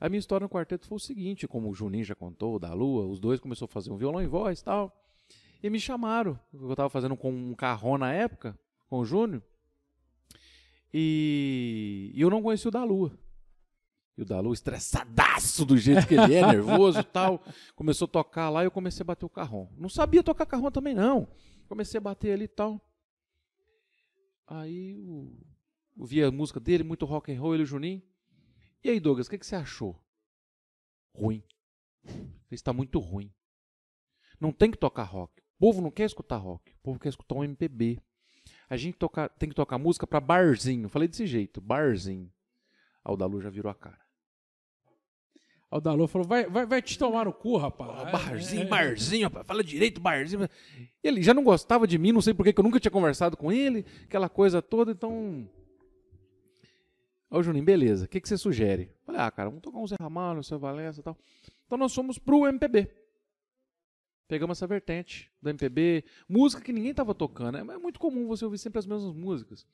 A 0.00 0.08
minha 0.08 0.18
história 0.18 0.44
no 0.44 0.50
quarteto 0.50 0.86
foi 0.86 0.96
o 0.96 1.00
seguinte, 1.00 1.48
como 1.48 1.70
o 1.70 1.74
Juninho 1.74 2.04
já 2.04 2.14
contou, 2.14 2.58
da 2.58 2.72
Lua, 2.74 3.06
os 3.06 3.18
dois 3.18 3.40
começaram 3.40 3.66
a 3.66 3.72
fazer 3.72 3.90
um 3.90 3.96
violão 3.96 4.22
em 4.22 4.26
voz 4.26 4.60
tal. 4.60 4.92
E 5.62 5.70
me 5.70 5.80
chamaram. 5.80 6.38
Eu 6.52 6.70
estava 6.72 6.90
fazendo 6.90 7.16
com 7.16 7.32
um 7.32 7.54
carrão 7.54 7.96
na 7.96 8.12
época, 8.12 8.58
com 8.88 8.98
o 8.98 9.04
Júnior. 9.04 9.42
E, 10.92 12.12
eu 12.14 12.28
não 12.28 12.42
conhecia 12.42 12.68
o 12.68 12.72
da 12.72 12.84
Lua. 12.84 13.12
E 14.16 14.22
o 14.22 14.24
da 14.24 14.38
Lua, 14.40 14.54
estressadaço 14.54 15.64
do 15.64 15.76
jeito 15.76 16.06
que 16.06 16.14
ele 16.14 16.34
é, 16.34 16.46
nervoso 16.46 17.00
e 17.00 17.04
tal. 17.04 17.42
Começou 17.74 18.06
a 18.06 18.08
tocar 18.08 18.48
lá 18.48 18.62
e 18.62 18.66
eu 18.66 18.70
comecei 18.70 19.02
a 19.02 19.06
bater 19.06 19.26
o 19.26 19.28
carrão. 19.28 19.68
Não 19.76 19.88
sabia 19.88 20.22
tocar 20.22 20.46
carrão 20.46 20.70
também, 20.70 20.94
não. 20.94 21.28
Comecei 21.68 21.98
a 21.98 22.00
bater 22.00 22.32
ali 22.32 22.44
e 22.44 22.48
tal. 22.48 22.80
Aí 24.46 25.02
o, 25.02 25.32
eu 25.98 26.06
vi 26.06 26.22
a 26.22 26.30
música 26.30 26.60
dele, 26.60 26.84
muito 26.84 27.04
rock 27.04 27.32
and 27.32 27.40
roll, 27.40 27.54
ele 27.54 27.62
e 27.62 27.64
o 27.64 27.66
Juninho. 27.66 28.02
E 28.84 28.90
aí, 28.90 29.00
Douglas, 29.00 29.26
o 29.26 29.30
que, 29.30 29.38
que 29.38 29.46
você 29.46 29.56
achou? 29.56 29.98
Ruim. 31.14 31.42
Está 32.50 32.72
muito 32.72 32.98
ruim. 32.98 33.32
Não 34.38 34.52
tem 34.52 34.70
que 34.70 34.76
tocar 34.76 35.04
rock. 35.04 35.40
O 35.40 35.58
povo 35.58 35.80
não 35.80 35.90
quer 35.90 36.04
escutar 36.04 36.36
rock. 36.36 36.72
O 36.72 36.78
povo 36.82 37.00
quer 37.00 37.08
escutar 37.08 37.34
um 37.34 37.44
MPB. 37.44 38.00
A 38.68 38.76
gente 38.76 38.98
toca, 38.98 39.28
tem 39.28 39.48
que 39.48 39.54
tocar 39.54 39.78
música 39.78 40.06
para 40.06 40.20
barzinho. 40.20 40.88
Falei 40.88 41.08
desse 41.08 41.26
jeito, 41.26 41.60
barzinho. 41.60 42.30
Aí 43.04 43.12
o 43.12 43.16
Dalu 43.16 43.40
já 43.40 43.48
virou 43.48 43.70
a 43.70 43.74
cara. 43.74 44.03
Aí 45.74 45.78
o 45.78 45.80
Dalô 45.80 46.06
falou: 46.06 46.24
vai, 46.26 46.46
vai, 46.46 46.64
vai 46.64 46.80
te 46.80 46.96
tomar 46.96 47.24
no 47.24 47.32
cu, 47.32 47.56
rapaz. 47.56 47.90
Ó, 47.90 48.04
barzinho, 48.12 48.62
É, 48.62 48.64
é. 48.64 48.68
barzinho, 48.68 49.24
rapaz. 49.24 49.44
Fala 49.44 49.64
direito, 49.64 50.00
barzinho. 50.00 50.48
Ele 51.02 51.20
já 51.20 51.34
não 51.34 51.42
gostava 51.42 51.84
de 51.84 51.98
mim, 51.98 52.12
não 52.12 52.20
sei 52.20 52.32
por 52.32 52.44
que 52.44 52.56
eu 52.56 52.62
nunca 52.62 52.78
tinha 52.78 52.92
conversado 52.92 53.36
com 53.36 53.50
ele, 53.50 53.84
aquela 54.04 54.28
coisa 54.28 54.62
toda, 54.62 54.92
então. 54.92 55.48
Ô, 57.28 57.42
Juninho, 57.42 57.64
beleza. 57.64 58.04
O 58.04 58.08
que, 58.08 58.20
que 58.20 58.28
você 58.28 58.38
sugere? 58.38 58.92
Falei, 59.04 59.20
ah, 59.20 59.28
cara, 59.32 59.48
vamos 59.48 59.62
tocar 59.62 59.78
um 59.78 59.86
Zé 59.88 59.96
Ramalho, 59.98 60.38
um 60.38 60.42
Zé 60.44 60.56
Valença 60.56 61.00
e 61.00 61.02
tal. 61.02 61.18
Então 61.66 61.76
nós 61.76 61.92
fomos 61.92 62.18
pro 62.18 62.46
MPB. 62.46 62.88
Pegamos 64.28 64.58
essa 64.58 64.68
vertente 64.68 65.28
do 65.42 65.50
MPB. 65.50 66.04
Música 66.28 66.62
que 66.62 66.72
ninguém 66.72 66.94
tava 66.94 67.12
tocando. 67.16 67.58
É 67.58 67.78
muito 67.78 67.98
comum 67.98 68.28
você 68.28 68.44
ouvir 68.44 68.58
sempre 68.58 68.78
as 68.78 68.86
mesmas 68.86 69.12
músicas. 69.12 69.66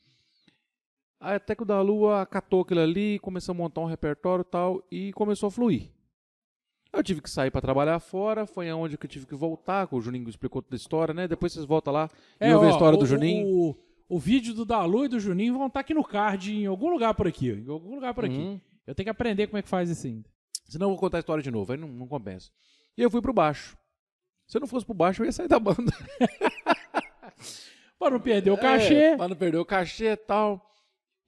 Aí 1.21 1.35
até 1.37 1.55
que 1.55 1.63
o 1.63 1.67
da 1.67 1.81
Lua 1.83 2.25
catou 2.25 2.63
aquilo 2.63 2.81
ali, 2.81 3.19
começou 3.19 3.53
a 3.53 3.57
montar 3.57 3.83
um 3.83 3.87
repertório 3.87 4.41
e 4.43 4.51
tal, 4.51 4.83
e 4.91 5.13
começou 5.13 5.49
a 5.49 5.51
fluir. 5.51 5.91
Eu 6.93 7.03
tive 7.05 7.21
que 7.21 7.29
sair 7.31 7.51
para 7.51 7.61
trabalhar 7.61 8.01
fora, 8.01 8.47
foi 8.47 8.69
aonde 8.71 8.97
que 8.99 9.05
eu 9.07 9.11
tive 9.11 9.27
que 9.27 9.35
voltar, 9.35 9.87
que 9.87 9.95
o 9.95 10.01
Juninho 10.01 10.29
explicou 10.29 10.61
toda 10.63 10.75
a 10.75 10.79
história, 10.79 11.13
né? 11.15 11.29
Depois 11.29 11.53
vocês 11.53 11.65
voltam 11.67 11.93
lá 11.93 12.09
e 12.41 12.47
É, 12.47 12.55
ouvem 12.55 12.71
a 12.71 12.73
história 12.73 12.97
o- 12.97 13.01
do 13.01 13.07
Juninho. 13.07 13.47
O, 13.47 13.77
o 14.09 14.19
vídeo 14.19 14.55
do 14.55 14.65
Dalu 14.65 15.05
e 15.05 15.09
do 15.09 15.21
Juninho 15.21 15.57
vão 15.57 15.67
estar 15.69 15.81
aqui 15.81 15.95
no 15.95 16.03
card, 16.03 16.53
em 16.53 16.67
algum 16.67 16.91
lugar 16.91 17.15
por 17.15 17.29
aqui. 17.29 17.51
Em 17.51 17.69
algum 17.71 17.95
lugar 17.95 18.13
por 18.15 18.25
aqui. 18.25 18.35
Uhum. 18.37 18.61
Eu 18.87 18.95
tenho 18.95 19.05
que 19.05 19.11
aprender 19.11 19.47
como 19.47 19.59
é 19.59 19.63
que 19.63 19.69
faz 19.69 19.89
isso 19.91 20.07
ainda. 20.07 20.29
Senão 20.65 20.87
eu 20.87 20.91
vou 20.93 20.99
contar 20.99 21.19
a 21.19 21.21
história 21.21 21.43
de 21.45 21.51
novo, 21.51 21.71
aí 21.71 21.79
não, 21.79 21.87
não 21.87 22.09
compensa. 22.09 22.51
E 22.97 23.03
eu 23.03 23.11
fui 23.11 23.21
pro 23.21 23.33
baixo. 23.33 23.77
Se 24.49 24.57
eu 24.57 24.61
não 24.61 24.67
fosse 24.67 24.85
pro 24.87 24.95
baixo, 24.95 25.23
eu 25.23 25.27
ia 25.27 25.33
sair 25.33 25.47
da 25.49 25.61
banda. 25.61 25.93
Pra 27.99 28.11
não 28.11 28.21
perder 28.21 28.51
o 28.51 28.57
cachê. 28.59 28.95
É, 28.95 29.17
pra 29.17 29.29
não 29.29 29.37
perder 29.37 29.59
o 29.59 29.65
cachê 29.65 30.13
e 30.13 30.17
tal. 30.17 30.70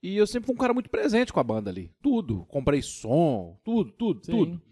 E 0.03 0.17
eu 0.17 0.27
sempre 0.27 0.47
fui 0.47 0.55
um 0.55 0.59
cara 0.59 0.75
muito 0.75 0.91
presente 0.91 1.33
com 1.33 1.39
a 1.41 1.45
banda 1.45 1.71
ali. 1.71 1.91
Tudo. 2.03 2.45
Comprei 2.47 2.83
som, 2.83 3.59
tudo, 3.65 3.93
tudo, 3.93 4.25
Sim. 4.27 4.33
tudo. 4.33 4.63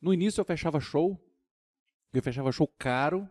No 0.00 0.12
início 0.12 0.40
eu 0.40 0.44
fechava 0.44 0.78
show. 0.80 1.18
Eu 2.12 2.22
fechava 2.22 2.52
show 2.52 2.66
caro. 2.78 3.28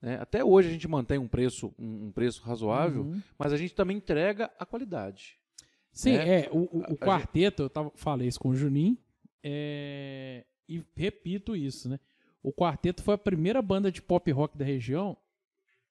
né? 0.00 0.16
Até 0.18 0.42
hoje 0.42 0.68
a 0.68 0.72
gente 0.72 0.88
mantém 0.88 1.18
um 1.18 1.28
preço, 1.28 1.74
um, 1.78 2.06
um 2.06 2.12
preço 2.12 2.42
razoável, 2.42 3.02
Uhum. 3.02 3.22
mas 3.38 3.52
a 3.52 3.56
gente 3.58 3.74
também 3.74 3.98
entrega 3.98 4.50
a 4.58 4.64
qualidade. 4.64 5.36
Sim, 5.92 6.12
né? 6.16 6.40
é. 6.46 6.48
O, 6.50 6.60
o- 6.78 6.92
o 6.94 6.96
quarteto, 6.96 7.64
eu 7.64 7.68
tava, 7.70 7.92
falei 7.94 8.26
isso 8.28 8.40
com 8.40 8.48
o 8.48 8.54
Juninho. 8.56 8.96
é, 9.42 10.44
e 10.68 10.82
repito 10.96 11.54
isso, 11.56 11.88
né? 11.88 11.98
O 12.42 12.52
quarteto 12.52 13.02
foi 13.02 13.14
a 13.14 13.18
primeira 13.18 13.60
banda 13.60 13.90
de 13.92 14.00
pop 14.00 14.30
rock 14.32 14.56
da 14.56 14.64
região 14.64 15.16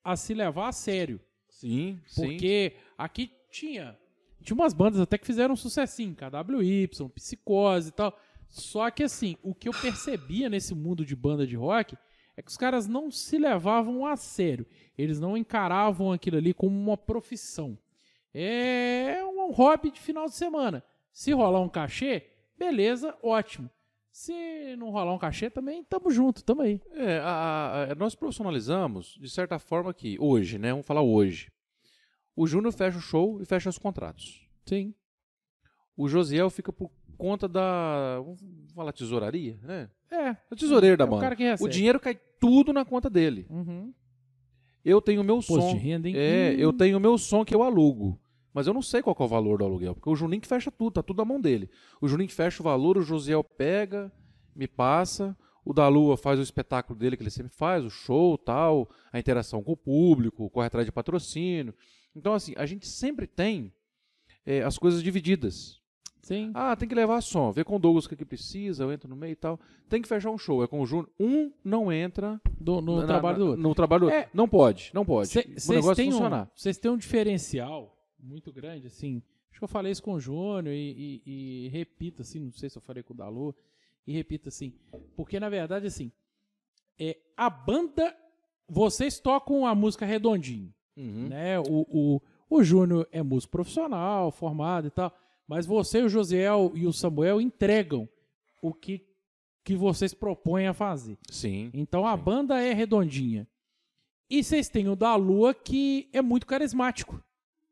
a 0.03 0.15
se 0.15 0.33
levar 0.33 0.69
a 0.69 0.71
sério. 0.71 1.19
Sim, 1.47 1.99
sim. 2.07 2.21
Porque 2.23 2.73
aqui 2.97 3.31
tinha. 3.51 3.95
Tinha 4.43 4.55
umas 4.55 4.73
bandas 4.73 4.99
até 4.99 5.17
que 5.17 5.25
fizeram 5.25 5.53
um 5.53 5.57
sucessinho, 5.57 6.15
KWY, 6.15 6.87
Psicose 7.15 7.89
e 7.89 7.91
tal. 7.91 8.17
Só 8.47 8.89
que 8.89 9.03
assim, 9.03 9.35
o 9.43 9.53
que 9.53 9.69
eu 9.69 9.73
percebia 9.73 10.49
nesse 10.49 10.73
mundo 10.73 11.05
de 11.05 11.15
banda 11.15 11.45
de 11.45 11.55
rock 11.55 11.95
é 12.35 12.41
que 12.41 12.49
os 12.49 12.57
caras 12.57 12.87
não 12.87 13.11
se 13.11 13.37
levavam 13.37 14.05
a 14.05 14.15
sério. 14.15 14.65
Eles 14.97 15.19
não 15.19 15.37
encaravam 15.37 16.11
aquilo 16.11 16.37
ali 16.37 16.53
como 16.53 16.75
uma 16.75 16.97
profissão. 16.97 17.77
É 18.33 19.21
um 19.25 19.51
hobby 19.51 19.91
de 19.91 19.99
final 19.99 20.25
de 20.25 20.33
semana. 20.35 20.83
Se 21.11 21.31
rolar 21.31 21.59
um 21.61 21.69
cachê, 21.69 22.23
beleza, 22.57 23.15
ótimo. 23.21 23.69
Se 24.11 24.75
não 24.77 24.89
rolar 24.89 25.13
um 25.13 25.17
cachê, 25.19 25.49
também 25.49 25.83
tamo 25.83 26.09
junto, 26.11 26.43
tamo 26.43 26.61
aí. 26.61 26.81
É, 26.93 27.19
a- 27.19 27.87
a- 27.91 27.95
nós 27.95 28.15
profissionalizamos, 28.15 29.17
de 29.19 29.29
certa 29.29 29.59
forma, 29.59 29.93
que 29.93 30.17
hoje, 30.19 30.57
né? 30.57 30.71
Vamos 30.71 30.85
falar 30.85 31.01
hoje. 31.01 31.51
O 32.39 32.47
Júnior 32.47 32.71
fecha 32.71 32.97
o 32.97 33.01
show 33.01 33.41
e 33.41 33.45
fecha 33.45 33.69
os 33.69 33.77
contratos. 33.77 34.47
Sim. 34.65 34.93
O 35.97 36.07
Josiel 36.07 36.49
fica 36.49 36.71
por 36.71 36.89
conta 37.17 37.49
da. 37.49 38.17
Vamos 38.21 38.39
falar 38.73 38.93
tesouraria, 38.93 39.59
né? 39.61 39.89
É. 40.09 40.37
O 40.49 40.55
tesoureiro 40.55 40.95
da 40.95 41.03
é 41.03 41.07
o 41.07 41.09
banda. 41.09 41.21
cara 41.21 41.35
que 41.35 41.43
recebe. 41.43 41.69
O 41.69 41.71
dinheiro 41.71 41.99
cai 41.99 42.17
tudo 42.39 42.71
na 42.71 42.85
conta 42.85 43.09
dele. 43.09 43.45
Uhum. 43.49 43.93
Eu 44.85 45.01
tenho 45.01 45.19
o 45.19 45.23
meu 45.25 45.35
Imposto 45.39 45.59
som. 45.59 45.73
de 45.73 45.77
renda, 45.79 46.07
hein? 46.07 46.15
É, 46.17 46.53
Hum. 46.55 46.59
eu 46.59 46.71
tenho 46.71 46.95
o 46.97 46.99
meu 47.01 47.17
som 47.17 47.43
que 47.43 47.53
eu 47.53 47.61
alugo. 47.61 48.17
Mas 48.53 48.67
eu 48.67 48.73
não 48.73 48.81
sei 48.81 49.01
qual 49.01 49.15
é 49.19 49.23
o 49.23 49.27
valor 49.27 49.57
do 49.59 49.65
aluguel, 49.65 49.93
porque 49.93 50.09
o 50.09 50.15
Juninho 50.15 50.41
que 50.41 50.47
fecha 50.47 50.71
tudo, 50.71 50.93
tá 50.93 51.03
tudo 51.03 51.17
na 51.17 51.25
mão 51.25 51.41
dele. 51.41 51.69
O 52.01 52.07
Juninho 52.07 52.29
que 52.29 52.33
fecha 52.33 52.61
o 52.61 52.63
valor, 52.63 52.97
o 52.97 53.01
Josiel 53.01 53.43
pega, 53.43 54.09
me 54.55 54.65
passa, 54.67 55.37
o 55.65 55.73
da 55.73 55.87
Lua 55.89 56.15
faz 56.15 56.39
o 56.39 56.41
espetáculo 56.41 56.97
dele 56.97 57.17
que 57.17 57.21
ele 57.23 57.29
sempre 57.29 57.51
faz, 57.53 57.83
o 57.83 57.89
show, 57.89 58.37
tal, 58.37 58.89
a 59.11 59.19
interação 59.19 59.61
com 59.61 59.73
o 59.73 59.77
público, 59.77 60.49
corre 60.49 60.67
atrás 60.67 60.85
de 60.85 60.91
patrocínio. 60.91 61.75
Então 62.19 62.33
assim, 62.33 62.53
a 62.57 62.65
gente 62.65 62.87
sempre 62.87 63.25
tem 63.25 63.73
é, 64.45 64.61
as 64.61 64.77
coisas 64.77 65.01
divididas. 65.01 65.79
Sim. 66.21 66.51
Ah, 66.53 66.75
tem 66.75 66.87
que 66.87 66.93
levar 66.93 67.21
som, 67.21 67.51
ver 67.51 67.63
com 67.65 67.77
o 67.77 67.79
Douglas 67.79 68.05
o 68.05 68.09
que, 68.09 68.15
que 68.15 68.25
precisa, 68.25 68.83
eu 68.83 68.91
entro 68.91 69.09
no 69.09 69.15
meio 69.15 69.31
e 69.31 69.35
tal. 69.35 69.59
Tem 69.87 69.99
que 70.01 70.07
fechar 70.07 70.29
um 70.29 70.37
show, 70.37 70.63
é 70.63 70.67
com 70.67 70.79
o 70.81 70.85
Júnior. 70.85 71.09
Um 71.19 71.51
não 71.63 71.91
entra 71.91 72.39
Do- 72.59 72.81
no 72.81 72.97
na- 73.01 73.07
trabalho 73.07 73.37
na- 73.39 73.43
do 73.43 73.49
outro. 73.51 73.63
No 73.63 73.73
trabalho 73.75 74.01
do 74.05 74.09
É. 74.11 74.17
outro. 74.19 74.31
Não 74.33 74.47
pode, 74.47 74.91
não 74.93 75.05
pode. 75.05 75.29
o 75.29 75.31
Vocês 75.31 75.67
negócio 75.69 75.95
têm, 75.95 76.09
um, 76.09 76.11
funcionar. 76.11 76.51
vocês 76.55 76.77
têm 76.77 76.91
um 76.91 76.97
diferencial 76.97 77.97
muito 78.19 78.51
grande, 78.51 78.85
assim. 78.85 79.23
Acho 79.49 79.59
que 79.59 79.63
eu 79.63 79.67
falei 79.67 79.91
isso 79.91 80.03
com 80.03 80.13
o 80.13 80.19
Júnior 80.19 80.67
e, 80.75 81.21
e- 81.25 81.65
e 81.65 81.69
repito, 81.69 82.21
assim, 82.21 82.39
não 82.39 82.51
sei 82.51 82.69
se 82.69 82.77
eu 82.77 82.81
falei 82.81 83.01
com 83.01 83.13
o 83.13 83.17
Dalu, 83.17 83.55
e 84.05 84.13
repito 84.13 84.49
assim. 84.49 84.73
Porque, 85.15 85.39
na 85.39 85.49
verdade, 85.49 85.87
assim, 85.87 86.11
é, 86.99 87.17
a 87.35 87.49
banda, 87.49 88.15
vocês 88.67 89.19
tocam 89.19 89.65
a 89.65 89.73
música 89.73 90.05
redondinho. 90.05 90.71
Uhum. 90.99 91.29
Né? 91.29 91.59
O, 91.59 91.87
o, 91.89 92.21
o 92.49 92.63
Júnior 92.63 93.07
é 93.11 93.23
músico 93.23 93.51
profissional, 93.51 94.31
formado 94.31 94.87
e 94.87 94.91
tal. 94.91 95.15
Mas 95.47 95.65
você, 95.65 96.01
o 96.01 96.09
Josiel 96.09 96.73
e 96.75 96.85
o 96.85 96.93
Samuel 96.93 97.39
entregam 97.39 98.07
o 98.61 98.73
que, 98.73 99.07
que 99.63 99.75
vocês 99.75 100.13
propõem 100.13 100.67
a 100.67 100.73
fazer. 100.73 101.17
Sim. 101.29 101.71
Então 101.73 102.05
a 102.05 102.17
Sim. 102.17 102.23
banda 102.23 102.61
é 102.61 102.73
redondinha. 102.73 103.47
E 104.29 104.43
vocês 104.43 104.69
têm 104.69 104.87
o 104.89 104.95
da 104.95 105.15
Lua 105.15 105.55
que 105.55 106.07
é 106.13 106.21
muito 106.21 106.45
carismático, 106.45 107.23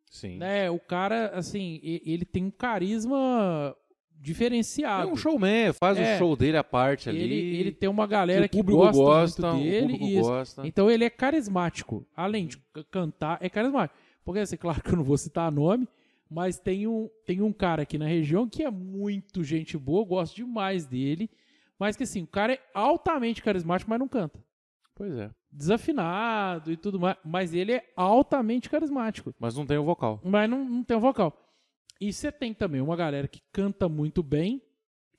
Sim. 0.09 0.37
né? 0.37 0.71
O 0.71 0.79
cara, 0.79 1.27
assim, 1.35 1.79
ele 1.83 2.25
tem 2.25 2.45
um 2.45 2.51
carisma 2.51 3.75
É 4.19 4.23
diferenciado. 4.23 5.11
um 5.11 5.15
showman, 5.15 5.73
faz 5.73 5.97
É. 5.97 6.15
o 6.15 6.17
show 6.17 6.35
dele 6.35 6.57
à 6.57 6.63
parte 6.63 7.09
ali. 7.09 7.21
ele, 7.21 7.71
tem 7.71 7.87
uma 7.89 8.05
galera 8.07 8.47
que 8.47 8.61
gosta, 8.61 8.91
gosta, 9.01 9.53
muito 9.53 9.97
dele. 9.97 10.21
gosta. 10.21 10.67
Então 10.67 10.89
ele 10.89 11.03
é 11.05 11.09
carismático. 11.09 12.05
Além 12.15 12.47
de 12.47 12.57
cantar, 12.91 13.37
é 13.41 13.49
carismático. 13.49 13.97
Porque, 14.25 14.39
assim, 14.39 14.57
claro 14.57 14.81
que 14.81 14.89
eu 14.89 14.97
não 14.97 15.03
vou 15.03 15.17
citar 15.17 15.51
nome, 15.51 15.87
mas 16.29 16.59
tem 16.59 16.87
um, 16.87 17.09
tem 17.25 17.41
um 17.41 17.53
cara 17.53 17.83
aqui 17.83 17.97
na 17.97 18.05
região 18.07 18.47
que 18.49 18.63
é 18.63 18.69
muito 18.71 19.43
gente 19.43 19.77
boa, 19.77 20.01
eu 20.01 20.05
gosto 20.05 20.35
demais 20.35 20.85
dele. 20.85 21.29
Mas 21.79 21.95
que, 21.95 22.03
assim, 22.03 22.23
o 22.23 22.27
cara 22.27 22.53
é 22.53 22.59
altamente 22.73 23.41
carismático, 23.41 23.89
mas 23.89 23.99
não 23.99 24.07
canta. 24.07 24.43
Pois 24.95 25.15
é. 25.15 25.29
Desafinado 25.51 26.71
e 26.71 26.75
tudo 26.77 26.99
mais. 26.99 27.15
Mas 27.23 27.53
ele 27.53 27.71
é 27.71 27.83
altamente 27.95 28.69
carismático. 28.69 29.33
Mas 29.39 29.55
não 29.55 29.65
tem 29.65 29.77
o 29.77 29.83
vocal. 29.83 30.19
Mas 30.23 30.49
não, 30.49 30.65
não 30.65 30.83
tem 30.83 30.97
o 30.97 30.99
vocal. 30.99 31.37
E 31.99 32.11
você 32.13 32.31
tem 32.31 32.53
também 32.53 32.81
uma 32.81 32.95
galera 32.95 33.27
que 33.27 33.41
canta 33.51 33.87
muito 33.89 34.21
bem 34.21 34.61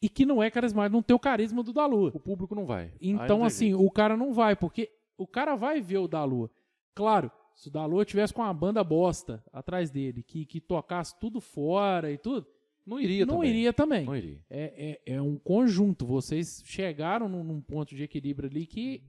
e 0.01 0.09
que 0.09 0.25
não 0.25 0.43
é 0.43 0.51
carismático, 0.51 0.95
não 0.95 1.03
tem 1.03 1.15
o 1.17 1.19
carisma 1.19 1.63
do 1.63 1.73
da 1.73 1.85
Lua. 1.87 2.11
O 2.15 2.21
público 2.21 2.55
não 2.55 2.65
vai. 2.67 2.93
Não 3.01 3.25
Então, 3.25 3.45
assim, 3.45 3.71
jeito. 3.71 3.85
o 3.85 3.91
cara 3.91 4.17
não 4.17 4.33
vai, 4.33 4.55
porque 4.55 4.91
o 5.17 5.27
cara 5.27 5.57
vai 5.57 5.81
ver 5.81 5.99
o 5.99 6.07
da 6.09 6.23
Lua. 6.25 6.51
Claro, 6.95 7.31
Se 7.57 7.67
o 7.67 7.73
Dalô 7.73 8.05
tivesse 8.05 8.33
com 8.33 8.41
uma 8.41 8.55
banda 8.55 8.85
bosta 8.85 9.43
atrás 9.53 9.91
dele, 9.91 10.23
que, 10.23 10.47
que 10.47 10.61
tocasse 10.61 11.19
tudo 11.19 11.41
fora 11.41 12.09
e 12.13 12.17
tudo, 12.17 12.47
Não 12.87 13.01
iria 13.01 13.27
não 13.27 13.35
também. 13.35 13.51
iria 13.51 13.73
também. 13.73 14.05
Não 14.07 14.17
iria. 14.17 14.41
É, 14.49 15.01
é, 15.05 15.15
é 15.15 15.21
um 15.21 15.37
conjunto. 15.37 16.07
Vocês 16.07 16.63
chegaram 16.65 17.29
num, 17.29 17.43
num 17.43 17.61
ponto 17.61 17.97
de 17.97 18.05
equilíbrio 18.05 18.49
ali 18.49 18.65
que, 18.65 19.03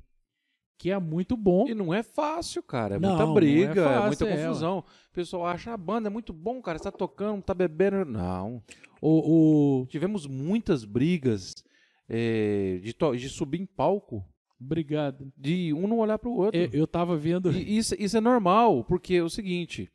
que 0.79 0.89
é 0.89 0.97
muito 0.97 1.35
bom. 1.35 1.67
E 1.67 1.75
não 1.75 1.93
é 1.93 2.01
fácil, 2.01 2.63
cara. 2.63 2.95
É 2.95 2.99
Não, 2.99 3.09
muita 3.17 3.29
é 3.29 3.33
briga, 3.33 3.81
é, 3.81 3.83
fácil, 3.83 4.07
muita 4.07 4.27
é, 4.29 4.35
confusão. 4.47 4.79
o 4.79 5.13
pessoal 5.13 5.45
acha 5.45 5.73
a 5.73 5.77
banda 5.77 6.07
é 6.07 6.09
muito 6.09 6.31
bom, 6.31 6.61
cara. 6.61 6.77
Você 6.77 6.85
tá 6.85 6.91
tocando, 6.91 7.43
tá 7.43 7.53
bebendo. 7.53 8.05
Não. 8.05 8.63
O, 9.01 9.81
o... 9.81 9.85
Tivemos 9.87 10.25
muitas 10.25 10.85
brigas 10.85 11.53
é, 12.07 12.79
de, 12.81 12.93
to- 12.93 13.15
de 13.15 13.27
subir 13.27 13.59
em 13.61 13.65
palco, 13.65 14.25
Obrigado. 14.59 15.31
de 15.37 15.73
um 15.73 15.85
não 15.85 15.99
olhar 15.99 16.17
pro 16.17 16.31
outro. 16.31 16.59
Eu, 16.59 16.69
eu 16.71 16.87
tava 16.87 17.17
vendo. 17.17 17.51
E 17.51 17.77
isso, 17.77 17.93
isso 17.99 18.15
é 18.17 18.21
normal, 18.21 18.83
porque 18.85 19.15
é 19.15 19.23
o 19.23 19.29
seguinte. 19.29 19.89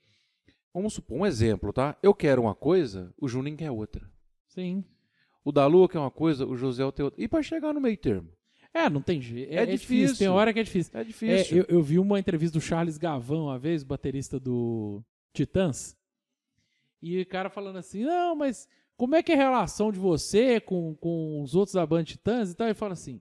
Vamos 0.72 0.92
supor 0.92 1.18
um 1.18 1.26
exemplo, 1.26 1.72
tá? 1.72 1.96
Eu 2.02 2.12
quero 2.12 2.42
uma 2.42 2.54
coisa, 2.54 3.10
o 3.18 3.26
Juninho 3.26 3.56
quer 3.56 3.70
outra. 3.70 4.06
Sim. 4.48 4.84
O 5.42 5.50
Dalu 5.50 5.88
quer 5.88 5.98
uma 5.98 6.10
coisa, 6.10 6.46
o 6.46 6.56
José 6.56 6.82
quer 6.92 7.04
outra. 7.04 7.22
E 7.22 7.26
pra 7.26 7.42
chegar 7.42 7.72
no 7.72 7.80
meio 7.80 7.96
termo? 7.96 8.28
É, 8.74 8.90
não 8.90 9.00
tem 9.00 9.20
jeito. 9.22 9.52
É, 9.52 9.56
É 9.56 9.62
é 9.62 9.66
difícil. 9.66 9.96
difícil. 9.96 10.18
Tem 10.18 10.28
hora 10.28 10.52
que 10.52 10.58
é 10.58 10.62
difícil. 10.64 10.92
É 10.98 11.00
É, 11.00 11.04
difícil. 11.04 11.56
eu, 11.58 11.64
eu 11.68 11.82
vi 11.82 11.98
uma 11.98 12.18
entrevista 12.18 12.58
do 12.58 12.62
Charles 12.62 12.98
Gavão 12.98 13.44
uma 13.44 13.58
vez, 13.58 13.84
baterista 13.84 14.38
do 14.40 15.00
Titãs. 15.32 15.96
E 17.00 17.20
o 17.20 17.26
cara 17.26 17.48
falando 17.48 17.76
assim: 17.76 18.02
não, 18.02 18.34
mas 18.34 18.68
como 18.96 19.14
é 19.14 19.22
que 19.22 19.30
é 19.32 19.34
a 19.36 19.38
relação 19.38 19.92
de 19.92 19.98
você 19.98 20.60
com, 20.60 20.94
com 20.96 21.40
os 21.42 21.54
outros 21.54 21.74
da 21.74 21.86
banda 21.86 22.04
Titãs 22.04 22.50
e 22.50 22.54
tal? 22.56 22.66
Ele 22.66 22.74
fala 22.74 22.94
assim: 22.94 23.20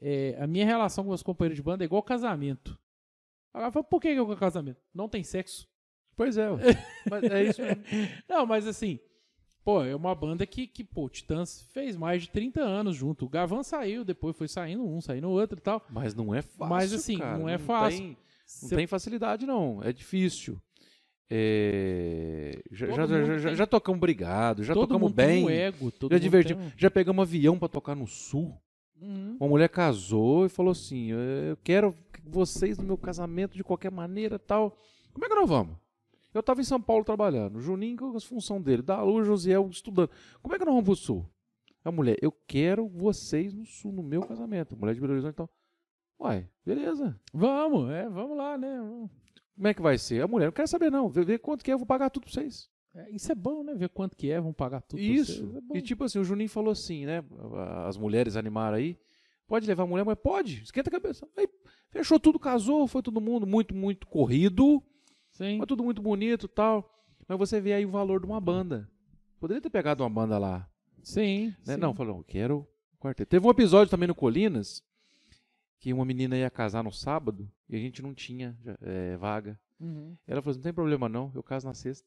é, 0.00 0.36
a 0.40 0.46
minha 0.46 0.64
relação 0.64 1.04
com 1.04 1.10
meus 1.10 1.22
companheiros 1.22 1.56
de 1.56 1.62
banda 1.62 1.84
é 1.84 1.86
igual 1.86 2.02
casamento. 2.02 2.78
Agora 3.52 3.72
fala, 3.72 3.84
por 3.84 4.00
que 4.00 4.08
que 4.08 4.18
é 4.18 4.22
igual 4.22 4.36
casamento? 4.36 4.80
Não 4.94 5.08
tem 5.08 5.22
sexo. 5.22 5.66
Pois 6.16 6.36
é. 6.38 6.46
Mas 7.10 7.24
é 7.24 7.44
isso 7.44 7.60
mesmo. 7.62 7.82
Não, 8.28 8.44
mas 8.46 8.66
assim, 8.66 8.98
pô, 9.68 9.84
é 9.84 9.94
uma 9.94 10.14
banda 10.14 10.46
que, 10.46 10.66
que 10.66 10.82
pô, 10.82 11.04
o 11.04 11.08
Titãs 11.10 11.60
fez 11.74 11.94
mais 11.94 12.22
de 12.22 12.30
30 12.30 12.58
anos 12.62 12.96
junto. 12.96 13.26
O 13.26 13.28
Gavan 13.28 13.62
saiu, 13.62 14.02
depois 14.02 14.34
foi 14.34 14.48
saindo 14.48 14.82
um, 14.82 14.98
saindo 14.98 15.28
outro 15.28 15.58
e 15.58 15.60
tal. 15.60 15.84
Mas 15.90 16.14
não 16.14 16.34
é 16.34 16.40
fácil. 16.40 16.66
Mas, 16.74 16.90
assim, 16.94 17.18
cara. 17.18 17.36
não 17.36 17.46
é 17.46 17.58
fácil. 17.58 17.98
Tem, 17.98 18.08
não 18.08 18.16
Cê- 18.46 18.76
tem 18.76 18.86
facilidade, 18.86 19.44
não. 19.44 19.82
É 19.82 19.92
difícil. 19.92 20.58
É, 21.28 22.62
Já, 22.72 22.86
já, 23.06 23.38
já, 23.38 23.54
já, 23.54 23.66
tocamos 23.66 24.00
brigado, 24.00 24.64
já 24.64 24.72
todo 24.72 24.86
tocamos 24.88 25.12
bem. 25.12 25.44
um 25.44 25.50
ego, 25.50 25.92
já 26.10 26.16
divertimos. 26.16 26.64
um- 26.64 26.70
Já 26.74 26.90
pegamos 26.90 27.20
avião 27.20 27.58
pra 27.58 27.68
tocar 27.68 27.94
no 27.94 28.06
sul. 28.06 28.58
Uhum. 28.98 29.36
Uma 29.38 29.50
mulher 29.50 29.68
casou 29.68 30.46
e 30.46 30.48
falou 30.48 30.72
assim: 30.72 31.10
Eu 31.10 31.58
quero 31.62 31.94
vocês 32.24 32.78
no 32.78 32.84
meu 32.84 32.96
casamento 32.96 33.54
de 33.54 33.62
qualquer 33.62 33.90
maneira 33.90 34.38
tal. 34.38 34.80
Como 35.12 35.26
é 35.26 35.28
que 35.28 35.34
nós 35.34 35.46
vamos? 35.48 35.76
Eu 36.38 36.42
tava 36.42 36.60
em 36.60 36.64
São 36.64 36.80
Paulo 36.80 37.04
trabalhando, 37.04 37.56
o 37.56 37.60
Juninho 37.60 37.96
com 37.96 38.16
as 38.16 38.24
funções 38.24 38.62
dele, 38.62 38.82
Dalu 38.82 39.18
e 39.18 39.22
o 39.22 39.24
Josiel 39.24 39.68
estudando. 39.68 40.10
Como 40.40 40.54
é 40.54 40.58
que 40.58 40.64
nós 40.64 40.72
vamos 40.72 40.86
pro 40.86 40.96
sul? 40.96 41.28
A 41.84 41.90
mulher, 41.90 42.16
eu 42.20 42.32
quero 42.46 42.86
vocês 42.88 43.52
no 43.52 43.64
sul, 43.64 43.92
no 43.92 44.02
meu 44.02 44.22
casamento. 44.22 44.76
Mulher 44.76 44.94
de 44.94 45.00
Belo 45.00 45.12
Horizonte, 45.14 45.32
então. 45.32 45.48
Uai, 46.20 46.48
beleza. 46.64 47.18
Vamos, 47.32 47.90
é, 47.90 48.08
vamos 48.08 48.36
lá, 48.36 48.58
né? 48.58 48.78
Vamos. 48.78 49.10
Como 49.54 49.68
é 49.68 49.74
que 49.74 49.82
vai 49.82 49.98
ser? 49.98 50.22
A 50.22 50.28
mulher, 50.28 50.46
não 50.46 50.52
quero 50.52 50.68
saber 50.68 50.90
não. 50.90 51.08
Vê, 51.08 51.24
vê 51.24 51.38
quanto 51.38 51.64
que 51.64 51.70
é, 51.70 51.74
eu 51.74 51.78
vou 51.78 51.86
pagar 51.86 52.10
tudo 52.10 52.24
pra 52.24 52.32
vocês. 52.32 52.68
É, 52.94 53.10
isso 53.10 53.30
é 53.30 53.34
bom, 53.34 53.62
né? 53.62 53.74
Ver 53.74 53.88
quanto 53.88 54.16
que 54.16 54.30
é, 54.30 54.40
vão 54.40 54.52
pagar 54.52 54.82
tudo. 54.82 54.98
pra 55.00 55.08
Isso. 55.08 55.46
vocês, 55.46 55.62
é 55.72 55.78
e 55.78 55.82
tipo 55.82 56.04
assim, 56.04 56.18
o 56.18 56.24
Juninho 56.24 56.48
falou 56.48 56.72
assim, 56.72 57.06
né? 57.06 57.24
As 57.86 57.96
mulheres 57.96 58.36
animaram 58.36 58.76
aí. 58.76 58.98
Pode 59.46 59.66
levar 59.66 59.84
a 59.84 59.86
mulher, 59.86 60.04
mas 60.04 60.18
pode. 60.18 60.62
Esquenta 60.62 60.90
a 60.90 60.92
cabeça. 60.92 61.26
Aí 61.36 61.48
fechou 61.90 62.20
tudo, 62.20 62.38
casou, 62.38 62.86
foi 62.86 63.02
todo 63.02 63.20
mundo 63.20 63.46
muito, 63.46 63.74
muito 63.74 64.06
corrido. 64.06 64.82
Sim. 65.38 65.58
Mas 65.58 65.68
tudo 65.68 65.84
muito 65.84 66.02
bonito 66.02 66.46
e 66.46 66.48
tal. 66.48 66.92
Mas 67.28 67.38
você 67.38 67.60
vê 67.60 67.72
aí 67.72 67.86
o 67.86 67.90
valor 67.90 68.20
de 68.20 68.26
uma 68.26 68.40
banda. 68.40 68.90
Poderia 69.38 69.62
ter 69.62 69.70
pegado 69.70 70.02
uma 70.02 70.10
banda 70.10 70.36
lá. 70.36 70.68
Sim. 71.00 71.54
Né? 71.64 71.74
sim. 71.74 71.80
Não, 71.80 71.94
falou, 71.94 72.24
quero 72.24 72.66
quarteto. 72.98 73.30
Teve 73.30 73.46
um 73.46 73.50
episódio 73.50 73.88
também 73.88 74.08
no 74.08 74.16
Colinas 74.16 74.82
que 75.78 75.92
uma 75.92 76.04
menina 76.04 76.36
ia 76.36 76.50
casar 76.50 76.82
no 76.82 76.90
sábado 76.90 77.48
e 77.68 77.76
a 77.76 77.78
gente 77.78 78.02
não 78.02 78.12
tinha 78.12 78.58
é, 78.82 79.16
vaga. 79.16 79.56
Uhum. 79.78 80.16
Ela 80.26 80.42
falou 80.42 80.50
assim, 80.50 80.58
não 80.58 80.64
tem 80.64 80.72
problema 80.72 81.08
não, 81.08 81.30
eu 81.32 81.42
caso 81.42 81.68
na 81.68 81.74
sexta. 81.74 82.04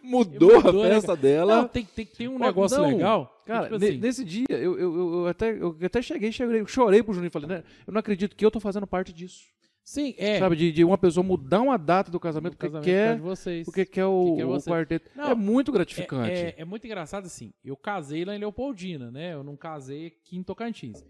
Mudou, 0.00 0.54
Mudou, 0.62 0.84
a 0.84 0.88
né, 0.88 0.94
festa 0.94 1.16
dela. 1.16 1.56
Não, 1.56 1.68
tem, 1.68 1.84
tem, 1.84 2.06
tem 2.06 2.28
um 2.28 2.38
negócio 2.38 2.78
não, 2.78 2.86
legal. 2.86 3.42
Cara, 3.44 3.64
tipo 3.64 3.74
assim, 3.74 3.98
nesse 3.98 4.24
dia, 4.24 4.46
eu, 4.48 4.78
eu, 4.78 4.94
eu, 4.94 5.14
eu 5.14 5.26
até, 5.26 5.50
eu 5.50 5.76
até 5.84 6.00
cheguei, 6.00 6.30
cheguei, 6.30 6.64
chorei 6.68 7.02
pro 7.02 7.12
Juninho 7.12 7.30
e 7.30 7.32
falei, 7.32 7.48
né? 7.48 7.64
Eu 7.84 7.92
não 7.92 7.98
acredito 7.98 8.36
que 8.36 8.46
eu 8.46 8.50
tô 8.52 8.60
fazendo 8.60 8.86
parte 8.86 9.12
disso. 9.12 9.55
Sim, 9.86 10.14
é. 10.18 10.38
Sabe, 10.40 10.56
de, 10.56 10.72
de 10.72 10.84
uma 10.84 10.98
pessoa 10.98 11.24
mudar 11.24 11.60
uma 11.60 11.78
data 11.78 12.10
do 12.10 12.18
casamento 12.18 12.54
do 12.54 12.56
porque 12.56 12.66
casamento 12.66 12.84
quer, 12.84 13.64
porque 13.64 13.86
quer 13.86 14.04
o, 14.04 14.32
que 14.32 14.36
quer 14.36 14.44
o 14.44 14.58
quarteto. 14.58 15.10
Não, 15.14 15.30
é 15.30 15.34
muito 15.34 15.70
É- 15.70 15.74
gratificante. 15.74 16.30
É, 16.32 16.54
é 16.58 16.64
muito 16.64 16.84
engraçado 16.84 17.26
assim. 17.26 17.52
Eu 17.64 17.76
casei 17.76 18.24
lá 18.24 18.34
em 18.34 18.38
Leopoldina, 18.38 19.10
né? 19.10 19.32
Eu 19.32 19.44
não 19.44 19.56
casei 19.56 20.08
aqui 20.08 20.36
em 20.36 20.42
Tocantins. 20.42 21.04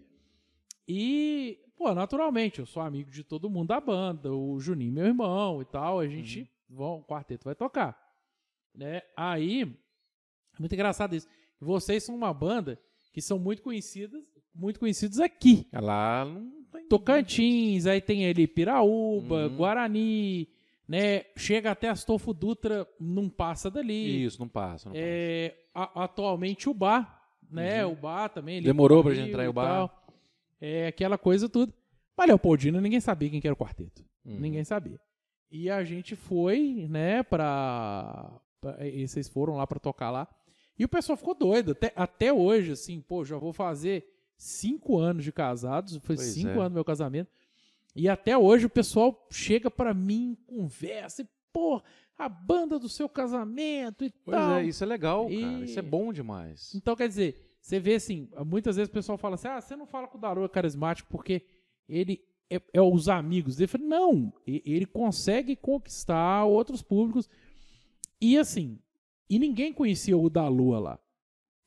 E, 0.87 1.59
pô, 1.75 1.93
naturalmente, 1.93 2.59
eu 2.59 2.65
sou 2.65 2.81
amigo 2.81 3.09
de 3.11 3.23
todo 3.23 3.49
mundo 3.49 3.69
da 3.69 3.79
banda, 3.81 4.31
o 4.31 4.59
Juninho, 4.59 4.93
meu 4.93 5.05
irmão 5.05 5.61
e 5.61 5.65
tal. 5.65 5.99
A 5.99 6.07
gente, 6.07 6.49
vão, 6.69 6.99
o 6.99 7.03
quarteto 7.03 7.45
vai 7.45 7.55
tocar. 7.55 7.97
Né? 8.73 9.01
Aí, 9.17 9.63
é 9.63 10.59
muito 10.59 10.73
engraçado 10.73 11.15
isso. 11.15 11.27
Vocês 11.59 12.03
são 12.03 12.15
uma 12.15 12.33
banda 12.33 12.79
que 13.11 13.21
são 13.21 13.39
muito 13.39 13.61
conhecidas, 13.63 14.23
muito 14.53 14.79
conhecidos 14.79 15.19
aqui. 15.19 15.67
Lá 15.73 16.23
não. 16.23 16.56
Tocantins, 16.89 17.85
aí 17.85 18.01
tem 18.01 18.27
ali 18.27 18.47
Piraúba, 18.47 19.47
Uhum. 19.47 19.55
Guarani, 19.57 20.47
né? 20.87 21.23
Chega 21.35 21.71
até 21.71 21.89
Astolfo 21.89 22.33
Dutra, 22.33 22.87
não 22.99 23.29
passa 23.29 23.69
dali. 23.69 24.23
Isso, 24.25 24.39
não 24.39 24.47
passa. 24.47 24.89
Não 24.89 24.95
É, 24.97 25.55
a- 25.73 26.03
atualmente 26.03 26.69
o 26.69 26.73
bar, 26.73 27.21
né? 27.49 27.85
Uhum. 27.85 27.93
O 27.93 27.95
bar 27.95 28.29
também. 28.29 28.61
Demorou 28.61 29.03
pra 29.03 29.13
gente 29.13 29.29
entrar 29.29 29.45
em 29.45 29.49
o 29.49 29.53
bar. 29.53 29.67
tal. 29.67 30.07
É 30.59 30.87
aquela 30.87 31.17
coisa 31.17 31.47
tudo. 31.47 31.73
Mas 32.17 32.27
Leopoldina 32.27 32.81
ninguém 32.81 32.99
sabia 32.99 33.29
quem 33.29 33.39
que 33.39 33.47
era 33.47 33.53
o 33.53 33.57
quarteto. 33.57 34.01
passa. 34.03 34.07
Uhum. 34.25 34.39
Ninguém 34.39 34.63
sabia. 34.63 34.99
E 35.51 35.69
a 35.69 35.83
gente 35.83 36.15
foi, 36.15 36.87
né, 36.89 37.23
pra. 37.23 38.39
pra- 38.59 38.85
e 38.87 39.07
vocês 39.07 39.29
foram 39.29 39.55
lá 39.55 39.65
pra 39.67 39.79
tocar 39.79 40.09
lá. 40.11 40.27
E 40.77 40.83
o 40.83 40.89
pessoal 40.89 41.17
ficou 41.17 41.33
doido. 41.33 41.71
Até, 41.71 41.91
até 41.95 42.33
hoje, 42.33 42.71
assim, 42.73 42.99
pô, 43.01 43.23
já 43.23 43.37
vou 43.37 43.53
fazer 43.53 44.05
cinco 44.37 44.97
anos 44.97 45.23
de 45.23 45.31
casados. 45.31 45.97
Foi 45.97 46.15
Pois 46.15 46.27
cinco 46.29 46.49
é. 46.49 46.53
anos 46.59 46.69
do 46.71 46.75
meu 46.75 46.85
casamento. 46.85 47.29
E 47.95 48.07
até 48.07 48.37
hoje 48.37 48.65
o 48.65 48.69
pessoal 48.69 49.27
chega 49.31 49.71
pra 49.71 49.93
mim, 49.93 50.37
conversa, 50.45 51.23
e, 51.23 51.27
pô, 51.51 51.81
a 52.17 52.29
banda 52.29 52.77
do 52.77 52.87
seu 52.87 53.09
casamento 53.09 54.03
e 54.05 54.11
Pois 54.23 54.37
tal. 54.37 54.51
é, 54.57 54.63
isso 54.65 54.83
é 54.83 54.87
legal, 54.87 55.23
cara. 55.23 55.33
E- 55.35 55.63
Isso 55.63 55.79
é 55.79 55.81
bom 55.81 56.13
demais. 56.13 56.73
Então, 56.75 56.95
quer 56.95 57.07
dizer, 57.07 57.57
você 57.59 57.79
vê 57.79 57.95
assim, 57.95 58.29
muitas 58.45 58.75
vezes 58.75 58.89
o 58.89 58.93
pessoal 58.93 59.17
fala 59.17 59.35
assim: 59.35 59.47
ah, 59.47 59.59
você 59.59 59.75
não 59.75 59.87
fala 59.87 60.07
com 60.07 60.17
o 60.17 60.21
Daru 60.21 60.43
é 60.45 60.47
carismático 60.49 61.09
porque 61.09 61.41
ele 61.89 62.21
é, 62.49 62.61
é 62.73 62.81
os 62.81 63.09
amigos 63.09 63.55
dele. 63.55 63.65
Eu 63.65 63.69
falei, 63.69 63.87
não, 63.87 64.33
ele 64.45 64.85
consegue 64.85 65.55
conquistar 65.55 66.45
outros 66.45 66.81
públicos. 66.83 67.27
E 68.21 68.37
assim, 68.37 68.79
e 69.29 69.37
ninguém 69.39 69.73
conhecia 69.73 70.15
o 70.17 70.29
da 70.29 70.47
Lua 70.47 70.79
lá. 70.79 70.99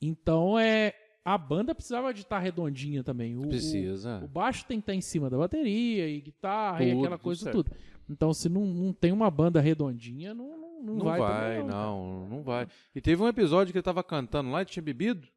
Então, 0.00 0.58
é 0.58 0.94
a 1.34 1.38
banda 1.38 1.74
precisava 1.74 2.12
de 2.12 2.22
estar 2.22 2.38
redondinha 2.38 3.02
também. 3.04 3.36
O, 3.38 3.48
Precisa. 3.48 4.18
o, 4.20 4.24
o 4.24 4.28
baixo 4.28 4.64
tem 4.66 4.78
que 4.78 4.82
estar 4.84 4.94
em 4.94 5.00
cima 5.00 5.28
da 5.30 5.36
bateria 5.38 6.08
e 6.08 6.20
guitarra 6.20 6.82
e 6.84 6.90
Tudo, 6.90 7.00
aquela 7.00 7.16
tudo 7.16 7.24
coisa 7.24 7.42
certo. 7.44 7.64
tudo. 7.64 7.76
Então, 8.08 8.34
se 8.34 8.48
não, 8.48 8.64
não 8.66 8.92
tem 8.92 9.12
uma 9.12 9.30
banda 9.30 9.60
redondinha, 9.60 10.34
não, 10.34 10.58
não, 10.58 10.82
não 10.82 10.94
Não 10.96 11.04
vai. 11.04 11.18
vai, 11.18 11.56
também, 11.58 11.70
cara. 11.70 11.82
não, 11.84 12.28
não 12.28 12.42
vai. 12.42 12.66
E 12.94 13.00
teve 13.00 13.22
um 13.22 13.28
episódio 13.28 13.72
que 13.72 13.78
ele 13.78 13.82
tava 13.84 14.02
cantando 14.02 14.50
lá, 14.50 14.60
ele 14.60 14.70
tinha 14.70 14.82
bebido, 14.82 15.28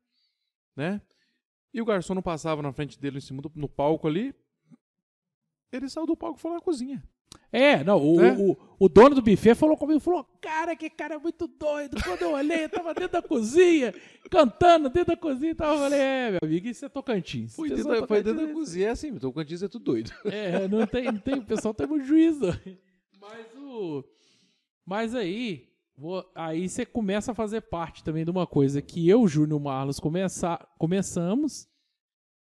né? 0.75 0.99
E 1.73 1.81
o 1.81 1.85
garçom 1.85 2.13
não 2.15 2.21
passava 2.21 2.61
na 2.61 2.71
frente 2.73 2.99
dele 2.99 3.17
em 3.17 3.21
cima 3.21 3.41
do 3.41 3.51
no 3.55 3.67
palco 3.69 4.07
ali. 4.07 4.33
Ele 5.71 5.89
saiu 5.89 6.05
do 6.05 6.15
palco 6.15 6.37
e 6.37 6.41
foi 6.41 6.51
lá 6.51 6.57
na 6.57 6.63
cozinha. 6.63 7.03
É, 7.55 7.83
não, 7.83 8.01
o, 8.03 8.15
Né? 8.19 8.35
o, 8.35 8.57
o 8.79 8.89
dono 8.89 9.13
do 9.13 9.21
buffet 9.21 9.53
falou 9.53 9.77
comigo, 9.77 9.99
falou, 9.99 10.25
cara, 10.41 10.75
que 10.75 10.89
cara 10.89 11.19
muito 11.19 11.47
doido. 11.47 11.95
Quando 12.03 12.23
eu 12.23 12.31
olhei, 12.33 12.63
eu 12.65 12.69
tava 12.69 12.95
dentro 12.95 13.11
da 13.11 13.21
cozinha, 13.21 13.93
cantando 14.31 14.89
dentro 14.89 15.13
da 15.15 15.21
cozinha 15.21 15.51
e 15.51 15.55
tal. 15.55 15.75
Eu 15.75 15.79
falei, 15.81 15.99
é, 15.99 16.31
meu 16.31 16.39
amigo, 16.41 16.67
isso 16.67 16.83
é 16.83 16.89
Tocantins. 16.89 17.55
Foi 17.55 17.69
Pessoal 17.69 17.93
dentro, 17.93 18.01
da- 18.01 18.07
foi 18.07 18.17
Tocantins 18.17 18.33
dentro 18.33 18.45
da 18.47 18.51
é 18.51 18.53
cozinha, 18.55 18.87
é 18.87 18.89
assim, 18.89 19.07
então 19.09 19.29
o 19.29 19.33
Cantins 19.33 19.61
é 19.61 19.67
tudo 19.67 19.85
doido. 19.85 20.11
É, 20.25 20.67
não 20.67 20.87
tem, 20.87 21.05
não 21.05 21.19
tem, 21.19 21.35
o 21.35 21.45
pessoal 21.45 21.75
tem 21.75 21.85
muito 21.85 22.05
juízo. 22.05 22.47
Mas 23.21 23.45
o. 23.55 24.03
Mas 24.85 25.13
aí, 25.15 25.69
vou- 25.95 26.25
aí 26.33 26.67
você 26.67 26.85
começa 26.87 27.33
a 27.33 27.35
fazer 27.35 27.61
parte 27.61 28.03
também 28.03 28.25
de 28.25 28.31
uma 28.31 28.47
coisa 28.47 28.81
que 28.81 29.07
eu, 29.07 29.27
Júnior 29.27 29.59
Marlos, 29.61 29.99
começar, 29.99 30.67
começamos, 30.79 31.67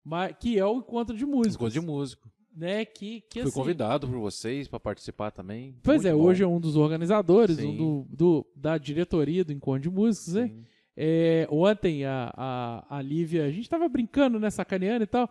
mas, 0.04 0.36
que 0.38 0.58
é 0.58 0.64
o 0.66 0.76
encontro 0.78 1.16
de 1.16 1.24
músicos. 1.24 1.54
Encontro 1.74 1.80
de 1.80 1.86
músico. 1.86 2.27
Né, 2.58 2.84
que, 2.84 3.20
que 3.30 3.40
Fui 3.40 3.48
assim, 3.48 3.52
convidado 3.60 4.08
por 4.08 4.18
vocês 4.18 4.66
pra 4.66 4.80
participar 4.80 5.30
também. 5.30 5.76
Pois 5.80 6.02
Muito 6.02 6.08
é, 6.08 6.12
bom. 6.12 6.24
hoje 6.24 6.42
é 6.42 6.46
um 6.46 6.58
dos 6.58 6.74
organizadores, 6.74 7.56
Sim. 7.56 7.68
um 7.68 7.76
do, 7.76 8.16
do- 8.16 8.46
da 8.56 8.76
diretoria 8.76 9.44
do 9.44 9.52
Encontro 9.52 9.82
de 9.82 9.90
Músicos, 9.90 10.34
né? 10.34 10.50
É, 10.96 11.46
ontem 11.52 12.04
a, 12.04 12.32
a, 12.36 12.96
a 12.98 13.00
Lívia, 13.00 13.44
a 13.44 13.50
gente 13.52 13.70
tava 13.70 13.88
brincando, 13.88 14.40
né, 14.40 14.50
sacaneando 14.50 15.04
e 15.04 15.06
tal. 15.06 15.30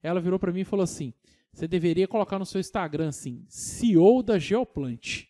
Ela 0.00 0.20
virou 0.20 0.38
pra 0.38 0.52
mim 0.52 0.60
e 0.60 0.64
falou 0.64 0.84
assim: 0.84 1.12
você 1.52 1.66
deveria 1.66 2.06
colocar 2.06 2.38
no 2.38 2.46
seu 2.46 2.60
Instagram 2.60 3.08
assim, 3.08 3.44
CEO 3.48 4.22
da 4.22 4.38
Geoplant. 4.38 5.24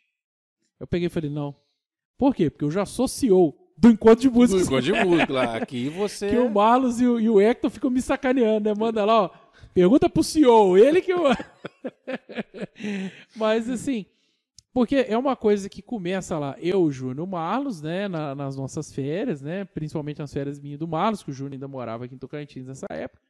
Eu 0.78 0.86
peguei 0.86 1.06
e 1.06 1.10
falei, 1.10 1.30
não. 1.30 1.56
Por 2.18 2.34
quê? 2.34 2.50
Porque 2.50 2.64
eu 2.66 2.70
já 2.70 2.84
sou 2.84 3.08
CEO 3.08 3.56
do 3.78 3.88
Encontro 3.88 4.20
de 4.20 4.28
Música. 4.28 4.58
Do 4.58 4.66
encontro 4.66 4.82
de 4.82 5.04
música 5.06 5.32
lá. 5.32 5.56
Aqui 5.62 5.88
você. 5.88 6.28
Que 6.28 6.36
o 6.36 6.50
Marlos 6.50 7.00
e 7.00 7.06
o, 7.06 7.18
e 7.18 7.30
o 7.30 7.40
Hector 7.40 7.70
ficam 7.70 7.88
me 7.88 8.02
sacaneando, 8.02 8.68
né? 8.68 8.74
Manda 8.78 9.04
lá, 9.04 9.22
ó. 9.22 9.30
Pergunta 9.78 10.10
pro 10.10 10.24
CEO, 10.24 10.76
ele 10.76 11.00
que 11.00 11.12
eu. 11.12 11.22
Mas 13.36 13.70
assim, 13.70 14.06
porque 14.72 15.06
é 15.08 15.16
uma 15.16 15.36
coisa 15.36 15.68
que 15.68 15.80
começa 15.80 16.36
lá, 16.36 16.56
eu, 16.58 16.90
Júnior, 16.90 17.24
o 17.24 17.30
Marlos, 17.30 17.80
né, 17.80 18.08
na- 18.08 18.34
nas 18.34 18.56
nossas 18.56 18.92
férias, 18.92 19.40
né, 19.40 19.64
principalmente 19.66 20.18
nas 20.18 20.32
férias 20.32 20.58
minhas 20.58 20.80
do 20.80 20.88
Marlos, 20.88 21.22
que 21.22 21.30
o 21.30 21.32
Júnior 21.32 21.52
ainda 21.52 21.68
morava 21.68 22.06
aqui 22.06 22.16
em 22.16 22.18
Tocantins 22.18 22.66
nessa 22.66 22.86
época, 22.90 23.22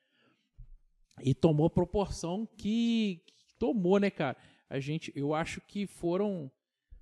e 1.23 1.35
tomou 1.35 1.69
proporção 1.69 2.49
que, 2.57 3.21
que 3.27 3.55
tomou, 3.59 4.01
né, 4.01 4.09
cara? 4.09 4.39
A 4.71 4.81
gente, 4.81 5.13
eu 5.15 5.35
acho 5.35 5.61
que 5.61 5.87
foram, 5.87 6.51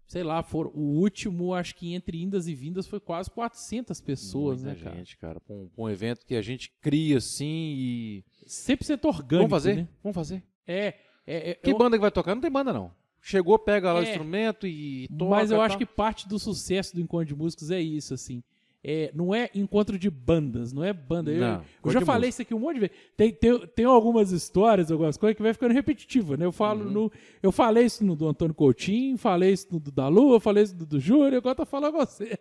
sei 0.06 0.22
lá, 0.22 0.42
foram, 0.42 0.70
o 0.74 0.98
último, 1.00 1.52
acho 1.52 1.74
que 1.74 1.94
entre 1.94 2.22
indas 2.22 2.46
e 2.46 2.54
vindas 2.54 2.86
foi 2.86 3.00
quase 3.00 3.30
400 3.30 4.00
pessoas, 4.00 4.62
Muita 4.62 4.78
né, 4.78 4.84
cara? 4.84 4.96
gente, 4.96 5.16
cara. 5.16 5.40
Pra 5.40 5.56
um, 5.76 5.88
evento 5.88 6.24
que 6.24 6.34
a 6.36 6.42
gente 6.42 6.70
cria 6.80 7.18
assim 7.18 7.74
e. 7.76 8.24
100% 8.46 9.04
orgânico, 9.06 9.48
Vamos 9.48 9.50
fazer? 9.50 9.76
né? 9.76 9.88
Vamos 10.02 10.14
fazer. 10.14 10.42
É, 10.66 10.94
é, 11.26 11.50
é 11.50 11.54
Que 11.54 11.70
eu- 11.70 11.78
banda 11.78 11.96
que 11.96 12.00
vai 12.02 12.10
tocar? 12.10 12.34
Não 12.34 12.42
tem 12.42 12.50
banda, 12.50 12.72
não. 12.72 12.92
Chegou, 13.20 13.58
pega 13.58 13.92
lá 13.92 13.98
o 13.98 14.02
É. 14.04 14.08
instrumento 14.08 14.68
e 14.68 15.08
toca. 15.08 15.30
Mas 15.30 15.50
eu 15.50 15.56
tal. 15.56 15.66
acho 15.66 15.76
que 15.78 15.84
parte 15.86 16.28
do 16.28 16.38
sucesso 16.38 16.94
do 16.94 17.00
encontro 17.00 17.26
de 17.26 17.34
músicos 17.34 17.72
é 17.72 17.80
isso, 17.80 18.14
assim. 18.14 18.40
É, 18.84 19.10
não 19.12 19.34
é 19.34 19.50
encontro 19.52 19.98
de 19.98 20.08
bandas, 20.08 20.72
não 20.72 20.84
é 20.84 20.92
banda. 20.92 21.32
Eu- 21.32 21.40
Não, 21.40 21.54
eu, 21.56 21.62
encontro 21.80 21.92
já 21.92 22.00
falei 22.06 22.28
música. 22.28 22.28
isso 22.28 22.42
aqui 22.42 22.54
um 22.54 22.58
monte 22.60 22.74
de 22.74 22.80
vezes. 22.82 22.96
Tem, 23.16 23.32
tem, 23.32 23.66
tem 23.68 23.84
algumas 23.84 24.30
histórias, 24.30 24.92
algumas 24.92 25.16
coisas 25.16 25.36
que 25.36 25.42
vai 25.42 25.52
ficando 25.52 25.74
repetitiva, 25.74 26.36
né? 26.36 26.44
Eu 26.44 26.52
falo 26.52 26.84
Uhum. 26.84 26.90
no. 26.92 27.12
Eu 27.42 27.50
falei 27.50 27.84
isso 27.86 28.04
no 28.04 28.14
do 28.14 28.28
Antônio 28.28 28.54
Coutinho, 28.54 29.16
falei 29.18 29.52
isso 29.52 29.66
no 29.72 29.80
do 29.80 29.90
Dalu, 29.90 30.34
eu 30.34 30.40
falei 30.40 30.62
isso 30.62 30.76
no 30.76 30.86
do 30.86 31.00
Júlio, 31.00 31.38
agora 31.38 31.52
eu 31.52 31.56
tô 31.56 31.66
falando 31.66 31.96
a 31.96 32.04
você. 32.06 32.38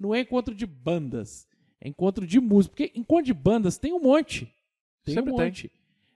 Não 0.00 0.14
é 0.14 0.20
encontro 0.20 0.54
de 0.54 0.64
bandas, 0.66 1.46
é 1.80 1.88
encontro 1.88 2.26
de 2.26 2.40
música. 2.40 2.74
Porque 2.74 2.98
encontro 2.98 3.24
de 3.26 3.34
bandas 3.34 3.76
tem 3.76 3.92
um 3.92 4.00
monte. 4.00 4.50
Tem 5.04 5.14
Sempre 5.14 5.32
um 5.32 5.36
tem. 5.36 5.46
monte. 5.46 5.70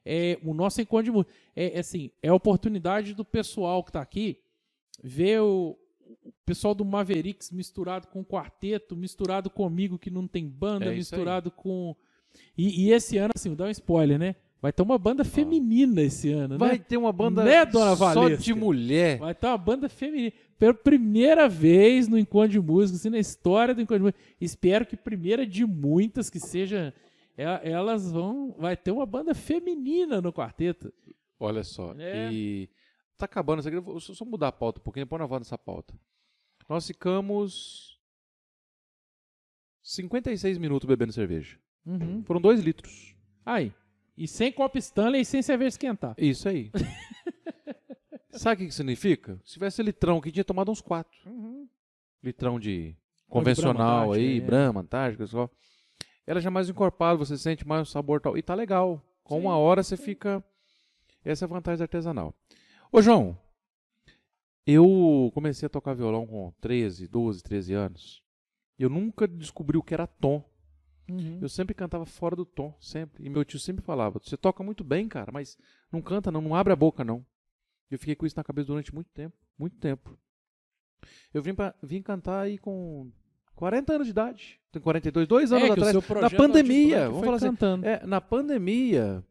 É, 0.06 0.38
o 0.42 0.54
nosso 0.54 0.80
encontro 0.80 1.04
de 1.04 1.10
música. 1.10 1.32
É, 1.54 1.76
é 1.76 1.80
assim, 1.80 2.10
é 2.22 2.28
a 2.28 2.34
oportunidade 2.34 3.12
do 3.14 3.24
pessoal 3.26 3.84
que 3.84 3.92
tá 3.92 4.00
aqui 4.00 4.38
ver 5.02 5.40
o 5.42 5.76
pessoal 6.44 6.74
do 6.74 6.84
Mavericks 6.84 7.50
misturado 7.50 8.06
com 8.08 8.20
o 8.20 8.24
quarteto, 8.24 8.96
misturado 8.96 9.48
comigo 9.50 9.98
que 9.98 10.10
não 10.10 10.26
tem 10.26 10.46
banda, 10.48 10.86
É 10.86 10.90
aí. 10.90 10.96
misturado 10.96 11.50
com. 11.50 11.94
E, 12.56 12.86
e 12.86 12.92
esse 12.92 13.16
ano, 13.18 13.30
assim, 13.34 13.48
vou 13.48 13.56
dar 13.56 13.66
um 13.66 13.70
spoiler, 13.70 14.18
né? 14.18 14.34
Vai 14.62 14.72
ter 14.72 14.82
uma 14.82 14.98
banda 14.98 15.24
feminina 15.24 16.02
esse 16.02 16.30
ano, 16.30 16.58
Vai 16.58 16.72
né? 16.72 16.84
ter 16.86 16.98
uma 16.98 17.10
banda 17.12 17.42
Né, 17.42 17.64
dona 17.64 17.96
só 17.96 18.12
Valesca? 18.14 18.42
de 18.42 18.52
mulher. 18.52 19.18
Vai 19.18 19.34
ter 19.34 19.46
uma 19.46 19.56
banda 19.56 19.88
feminina. 19.88 20.32
Pela 20.58 20.74
primeira 20.74 21.48
vez 21.48 22.06
no 22.08 22.18
Encontro 22.18 22.50
de 22.50 22.60
Música, 22.60 22.96
assim, 22.98 23.08
na 23.08 23.18
história 23.18 23.74
do 23.74 23.80
Encontro 23.80 23.98
de 24.00 24.04
Música. 24.04 24.20
Espero 24.38 24.84
que 24.84 24.96
primeira 24.96 25.46
de 25.46 25.64
muitas 25.64 26.28
que 26.28 26.38
seja. 26.38 26.92
é- 27.38 27.70
Elas 27.70 28.12
vão. 28.12 28.54
Vai 28.58 28.76
ter 28.76 28.90
uma 28.90 29.06
banda 29.06 29.34
feminina 29.34 30.20
no 30.20 30.30
quarteto. 30.30 30.92
Olha 31.38 31.64
só. 31.64 31.94
É. 31.98 32.28
E 32.30 32.68
tá 33.20 33.26
acabando 33.26 33.60
isso 33.60 33.68
aqui. 33.68 33.76
Eu 33.76 33.82
vou 33.82 34.00
só 34.00 34.24
mudar 34.24 34.48
a 34.48 34.52
pauta 34.52 34.80
um 34.80 34.82
pouquinho, 34.82 35.06
põe 35.06 35.18
na 35.18 35.26
voz 35.26 35.40
nessa 35.40 35.58
pauta. 35.58 35.94
Nós 36.68 36.86
ficamos 36.86 38.00
56 39.82 40.58
minutos 40.58 40.86
bebendo 40.86 41.12
cerveja. 41.12 41.58
Uhum. 41.84 42.22
Foram 42.24 42.40
2 42.40 42.60
litros. 42.60 43.14
Aí. 43.44 43.72
E 44.16 44.28
sem 44.28 44.52
copo 44.52 44.78
Stanley 44.78 45.22
e 45.22 45.24
sem 45.24 45.42
cerveja 45.42 45.68
esquentar. 45.68 46.14
Isso 46.18 46.48
aí. 46.48 46.70
Sabe 48.32 48.54
o 48.54 48.58
que 48.58 48.66
que 48.66 48.74
significa? 48.74 49.40
Se 49.44 49.54
tivesse 49.54 49.82
litrão 49.82 50.18
aqui, 50.18 50.30
tinha 50.30 50.44
tomado 50.44 50.70
uns 50.70 50.80
4. 50.80 51.10
Litrão 52.22 52.60
de 52.60 52.94
convencional 53.28 54.08
Brahma, 54.08 54.16
aí, 54.16 54.38
é. 54.38 54.40
Brahma, 54.40 54.80
Antártica, 54.82 55.26
só. 55.26 55.48
Ela 56.26 56.40
já 56.40 56.48
é 56.48 56.50
mais 56.50 56.68
encorpada, 56.68 57.16
você 57.16 57.36
sente 57.36 57.66
mais 57.66 57.88
o 57.88 57.90
sabor 57.90 58.20
tal. 58.20 58.36
E 58.36 58.42
tá 58.42 58.54
legal. 58.54 59.02
Com 59.24 59.36
Sim, 59.36 59.46
uma 59.46 59.56
hora 59.56 59.82
você 59.82 59.96
fica. 59.96 60.44
Essa 61.24 61.44
é 61.44 61.46
a 61.46 61.48
vantagem 61.48 61.82
artesanal. 61.82 62.34
Ô, 62.92 63.00
João, 63.00 63.38
eu 64.66 65.30
comecei 65.34 65.66
a 65.66 65.70
tocar 65.70 65.94
violão 65.94 66.26
com 66.26 66.52
13, 66.60 67.06
12, 67.08 67.42
13 67.42 67.74
anos. 67.74 68.22
Eu 68.78 68.88
nunca 68.88 69.28
descobri 69.28 69.76
o 69.76 69.82
que 69.82 69.94
era 69.94 70.06
tom. 70.06 70.42
Uhum. 71.08 71.38
Eu 71.42 71.48
sempre 71.48 71.74
cantava 71.74 72.06
fora 72.06 72.36
do 72.36 72.44
tom, 72.44 72.74
sempre. 72.80 73.24
E 73.24 73.28
meu 73.28 73.44
tio 73.44 73.58
sempre 73.58 73.84
falava: 73.84 74.18
Você 74.22 74.36
toca 74.36 74.62
muito 74.62 74.84
bem, 74.84 75.08
cara, 75.08 75.30
mas 75.32 75.58
não 75.90 76.00
canta, 76.00 76.30
não, 76.30 76.40
não 76.40 76.54
abre 76.54 76.72
a 76.72 76.76
boca, 76.76 77.04
não. 77.04 77.24
Eu 77.90 77.98
fiquei 77.98 78.14
com 78.14 78.26
isso 78.26 78.36
na 78.36 78.44
cabeça 78.44 78.68
durante 78.68 78.94
muito 78.94 79.10
tempo 79.10 79.36
muito 79.60 79.76
tempo. 79.76 80.18
Eu 81.32 81.42
vim, 81.42 81.54
pra, 81.54 81.74
vim 81.82 82.02
cantar 82.02 82.40
aí 82.40 82.56
com 82.58 83.10
40 83.54 83.92
anos 83.92 84.06
de 84.06 84.10
idade. 84.10 84.60
Tenho 84.72 84.82
42, 84.82 85.28
dois 85.28 85.52
anos 85.52 85.64
É, 85.64 85.74
que 85.74 85.80
o 85.96 85.98
atrás. 85.98 86.22
na 86.22 86.30
pandemia, 86.30 87.06
Outbreak 87.06 87.10
vamos 87.12 87.24
falar 87.24 87.36
assim. 87.36 87.46
cantando. 87.46 87.86
É, 87.86 88.06
na 88.06 88.20
pandemia, 88.20 89.24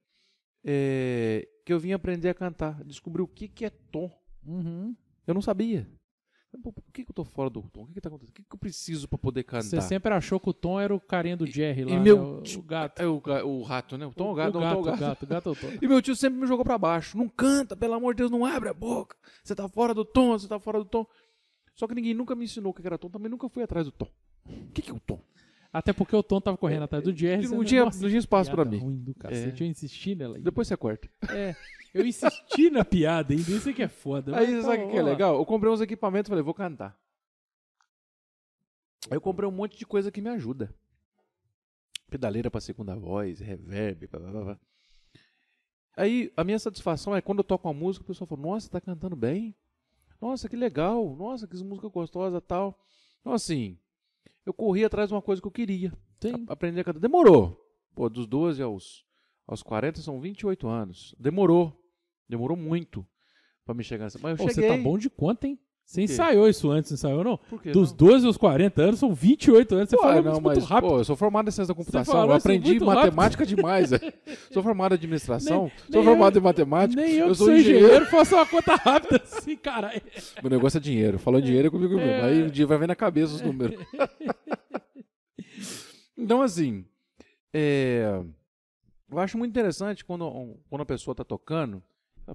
é, 0.64 1.47
que 1.70 1.74
eu 1.74 1.80
vim 1.80 1.91
aprender 1.91 2.30
a 2.30 2.34
cantar. 2.34 2.84
Descobri 2.84 3.22
o 3.22 3.28
que, 3.28 3.47
que 3.47 3.63
é 3.63 3.70
tom. 3.70 4.09
Uhum. 4.43 4.95
Eu 5.28 5.36
não 5.36 5.41
sabia. 5.41 5.88
Por 6.63 6.74
que, 6.91 7.05
que 7.05 7.11
eu 7.11 7.13
tô 7.13 7.24
fora 7.24 7.47
do 7.47 7.61
tom? 7.61 7.84
O 7.84 7.86
que, 7.86 7.93
que 7.93 8.01
tá 8.01 8.09
acontecendo? 8.09 8.32
O 8.32 8.34
que, 8.34 8.41
que 8.43 8.55
eu 8.55 8.57
preciso 8.57 9.07
pra 9.07 9.20
poder 9.20 9.43
cantar? 9.43 9.61
Você 9.65 9.80
sempre 9.82 10.11
achou 10.11 10.39
que 10.39 10.49
o 10.49 10.53
Tom 10.53 10.80
era 10.82 10.95
o 10.95 10.99
carinha 10.99 11.38
do 11.38 11.45
Jerry 11.45 11.84
lá, 11.84 11.91
e 11.91 11.95
né? 11.97 11.99
meu- 12.01 12.41
o, 12.43 12.57
o 12.57 12.61
gato. 12.63 12.99
É 12.99 13.05
o, 13.05 13.22
o 13.45 13.61
rato, 13.61 13.99
né? 13.99 14.07
O 14.07 14.11
tom, 14.11 14.32
o 14.32 14.34
gato, 14.34 14.57
o 14.57 14.59
não, 14.59 14.61
gato, 14.61 14.72
o 14.72 14.74
tom, 14.74 14.80
o 14.80 14.82
o 14.82 14.86
gato. 14.86 14.99
gato, 14.99 15.24
o 15.24 15.28
gato 15.28 15.49
é 15.49 15.51
o 15.51 15.55
Tom. 15.55 15.78
E 15.80 15.88
meu 15.88 16.01
tio 16.01 16.15
sempre 16.15 16.39
me 16.39 16.47
jogou 16.47 16.65
pra 16.65 16.76
baixo. 16.76 17.15
Não 17.15 17.30
canta, 17.30 17.78
pelo 17.78 17.93
amor 17.93 18.15
de 18.15 18.24
Deus, 18.24 18.32
não 18.32 18.43
abre 18.47 18.67
a 18.70 18.74
boca. 18.74 19.15
Você 19.43 19.53
tá 19.53 19.70
fora 19.70 19.93
do 19.93 20.03
tom, 20.03 20.32
você 20.32 20.47
tá 20.47 20.59
fora 20.59 20.80
do 20.80 20.86
tom. 20.86 21.05
Só 21.76 21.86
que 21.88 21.93
ninguém 21.93 22.15
nunca 22.15 22.34
me 22.34 22.45
ensinou 22.45 22.72
o 22.72 22.74
que 22.74 22.84
era 22.84 22.97
tom, 22.97 23.11
também 23.11 23.30
nunca 23.30 23.47
fui 23.47 23.61
atrás 23.61 23.86
do 23.86 23.91
tom. 23.91 24.07
O 24.47 24.72
que, 24.72 24.82
que 24.82 24.89
é 24.89 24.93
o 24.93 24.99
tom? 24.99 25.22
Até 25.72 25.93
porque 25.93 26.15
o 26.15 26.24
Tom 26.24 26.41
tava 26.41 26.57
correndo 26.57 26.84
atrás 26.84 27.03
do 27.03 27.15
Jerry. 27.15 27.47
Não 27.47 27.63
tinha, 27.63 27.86
não 27.86 27.91
tinha 27.91 28.17
espaço 28.17 28.49
pra 28.49 28.65
mim. 28.65 28.80
ruim 28.80 28.97
do 29.03 29.13
cacete. 29.13 29.63
É. 29.63 29.65
Eu 29.65 29.70
insisti 29.70 30.15
nela. 30.15 30.36
ainda. 30.36 30.45
Depois 30.49 30.67
você 30.67 30.76
corta. 30.76 31.07
É, 31.30 31.55
eu 31.93 32.05
insisti 32.05 32.70
na 32.72 32.84
piada 32.84 33.34
ainda. 33.34 33.51
Isso 33.51 33.70
aqui 33.70 33.84
é 33.84 33.88
foda. 33.88 34.36
Aí 34.36 34.55
Mas, 34.55 34.65
sabe 34.65 34.84
o 34.84 34.89
que 34.89 34.97
é 34.97 35.03
legal? 35.03 35.36
Eu 35.36 35.45
comprei 35.45 35.72
uns 35.72 35.82
equipamentos 35.82 36.28
e 36.28 36.32
falei, 36.32 36.43
vou 36.43 36.55
cantar. 36.55 36.99
Aí 39.09 39.15
eu 39.17 39.22
comprei 39.22 39.47
um 39.47 39.51
monte 39.51 39.78
de 39.78 39.86
coisa 39.86 40.11
que 40.11 40.22
me 40.22 40.30
ajuda. 40.30 40.74
Pedaleira 42.09 42.49
pra 42.49 42.59
segunda 42.59 42.95
voz, 42.95 43.39
reverb, 43.39 44.07
blá, 44.07 44.20
blá, 44.20 44.43
blá. 44.43 44.59
Aí 45.95 46.32
a 46.36 46.43
minha 46.43 46.57
satisfação 46.57 47.15
é 47.15 47.22
quando 47.22 47.39
eu 47.39 47.43
toco 47.43 47.67
uma 47.67 47.74
música, 47.74 48.03
o 48.03 48.07
pessoal 48.07 48.28
fala, 48.28 48.41
nossa, 48.41 48.70
tá 48.70 48.82
cantando 48.82 49.15
bem? 49.15 49.55
Nossa, 50.20 50.49
que 50.49 50.55
legal. 50.55 51.15
Nossa, 51.15 51.47
que 51.47 51.55
música 51.63 51.88
gostosa 51.88 52.41
tal. 52.41 52.80
Então 53.22 53.34
assim, 53.34 53.78
eu 54.45 54.53
corri 54.53 54.84
atrás 54.84 55.09
de 55.09 55.15
uma 55.15 55.22
coisa 55.22 55.41
que 55.41 55.47
eu 55.47 55.51
queria. 55.51 55.93
Sim. 56.22 56.45
Aprender 56.47 56.82
a 56.82 56.84
cantar. 56.84 56.99
Demorou. 56.99 57.59
Pô, 57.95 58.09
dos 58.09 58.28
12 58.28 58.61
aos, 58.61 59.05
aos 59.47 59.61
40 59.63 60.01
são 60.01 60.20
28 60.20 60.67
anos. 60.67 61.15
Demorou. 61.20 61.76
Demorou 62.28 62.55
muito 62.57 63.05
pra 63.65 63.74
me 63.74 63.84
chegar 63.84 64.05
nessa. 64.05 64.20
Mas 64.20 64.32
eu 64.32 64.38
Pô, 64.38 64.43
você 64.51 64.61
cheguei. 64.61 64.78
tá 64.78 64.84
bom 64.84 64.97
de 64.97 65.09
conta, 65.09 65.47
hein? 65.47 65.59
Você 65.89 66.03
ensaiou 66.03 66.47
isso 66.47 66.69
antes, 66.69 66.91
não 66.91 66.95
ensaiou 66.97 67.23
não? 67.23 67.37
Por 67.49 67.63
quê? 67.63 67.71
Dos 67.71 67.89
não? 67.89 67.97
12 67.97 68.27
aos 68.27 68.37
40 68.37 68.79
anos 68.79 68.99
são 68.99 69.11
28 69.11 69.73
anos. 69.73 69.89
Você 69.89 69.95
Pô, 69.97 70.03
falou 70.03 70.21
não, 70.21 70.31
isso 70.33 70.41
mas, 70.43 70.57
muito 70.59 70.69
rápido. 70.69 70.89
pô, 70.91 70.97
eu 70.99 71.03
sou 71.03 71.15
formado 71.15 71.47
em 71.47 71.51
ciência 71.51 71.73
da 71.73 71.75
computação. 71.75 72.15
Eu 72.19 72.25
isso 72.27 72.35
aprendi 72.37 72.69
muito 72.69 72.85
rápido. 72.85 73.05
matemática 73.15 73.43
demais. 73.43 73.91
é. 73.91 73.97
sou 74.53 74.61
formado 74.61 74.91
em 74.91 74.95
administração. 74.97 75.61
Nem- 75.63 75.71
sou 75.91 75.95
nem 75.95 76.03
formado 76.03 76.35
eu- 76.37 76.41
em 76.41 76.43
matemática. 76.43 77.01
Nem 77.01 77.13
eu, 77.15 77.25
eu 77.25 77.29
que 77.31 77.35
sou 77.37 77.47
sou 77.47 77.55
engenheiro. 77.55 77.85
engenheiro, 77.85 78.05
faço 78.05 78.35
uma 78.35 78.45
conta 78.45 78.75
rápida 78.75 79.19
assim, 79.23 79.55
caralho. 79.55 79.99
Meu 80.43 80.51
negócio 80.51 80.77
é 80.77 80.79
dinheiro. 80.79 81.17
Falou 81.17 81.41
dinheiro 81.41 81.69
é 81.69 81.71
comigo 81.71 81.95
mesmo. 81.95 82.07
É. 82.11 82.21
Aí 82.21 82.43
um 82.43 82.49
dia 82.49 82.67
vai 82.67 82.77
ver 82.77 82.87
na 82.87 82.95
cabeça 82.95 83.33
os 83.33 83.41
números. 83.41 83.83
então, 86.15 86.43
assim, 86.43 86.85
é, 87.51 88.21
eu 89.09 89.17
acho 89.17 89.39
muito 89.39 89.49
interessante 89.49 90.05
quando, 90.05 90.55
quando 90.69 90.81
a 90.81 90.85
pessoa 90.85 91.15
tá 91.15 91.23
tocando. 91.23 91.81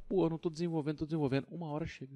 Pô, 0.01 0.27
eu 0.27 0.31
não 0.31 0.39
tô 0.39 0.51
desenvolvendo, 0.51 0.99
tô 0.99 1.05
desenvolvendo. 1.05 1.47
Uma 1.51 1.71
hora 1.71 1.87
chega. 1.87 2.13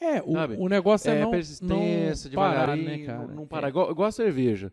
É, 0.00 0.20
o, 0.22 0.64
o 0.64 0.68
negócio 0.68 1.10
é, 1.10 1.18
É, 1.18 1.22
não, 1.22 1.30
persistência, 1.30 2.28
não 2.30 2.34
parar, 2.34 2.76
né, 2.76 3.04
cara? 3.04 3.26
não, 3.26 3.34
não 3.34 3.46
parar. 3.46 3.68
Igual, 3.68 3.90
igual 3.90 4.08
a 4.08 4.12
cerveja. 4.12 4.72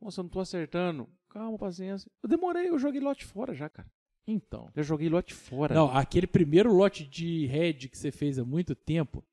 Nossa, 0.00 0.20
eu 0.20 0.22
não 0.24 0.30
tô 0.30 0.40
acertando. 0.40 1.08
Calma, 1.28 1.58
paciência. 1.58 2.10
Eu 2.22 2.28
demorei, 2.28 2.68
eu 2.68 2.78
joguei 2.78 3.00
lote 3.00 3.24
fora 3.24 3.54
já, 3.54 3.68
cara. 3.68 3.88
É, 4.26 4.32
então. 4.32 4.68
Eu 4.74 4.82
joguei 4.82 5.08
lote 5.08 5.34
fora. 5.34 5.74
Não, 5.74 5.90
aquele 5.94 6.26
primeiro 6.26 6.72
lote 6.72 7.06
de 7.06 7.46
head 7.46 7.88
que 7.88 7.98
você 7.98 8.10
fez 8.10 8.38
há 8.38 8.44
muito 8.44 8.74
tempo, 8.74 9.24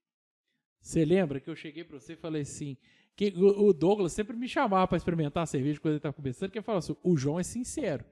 você 0.82 1.06
lembra 1.06 1.40
que 1.40 1.50
eu 1.50 1.56
cheguei 1.56 1.84
pra 1.84 2.00
você 2.00 2.14
e 2.14 2.16
falei 2.18 2.42
assim, 2.42 2.78
que 3.16 3.34
o 3.36 3.74
Douglas 3.74 4.14
sempre 4.14 4.36
me 4.36 4.48
chamava 4.48 4.88
pra 4.88 4.98
experimentar 4.98 5.44
a 5.44 5.48
cerveja 5.48 5.80
quando 5.80 5.94
ele 5.94 6.00
tava 6.00 6.14
começando, 6.14 6.52
que 6.52 6.58
ele 6.58 6.66
falava 6.66 6.80
assim, 6.80 6.96
o 7.04 7.18
João 7.18 7.40
é 7.40 7.44
sincero. 7.44 8.04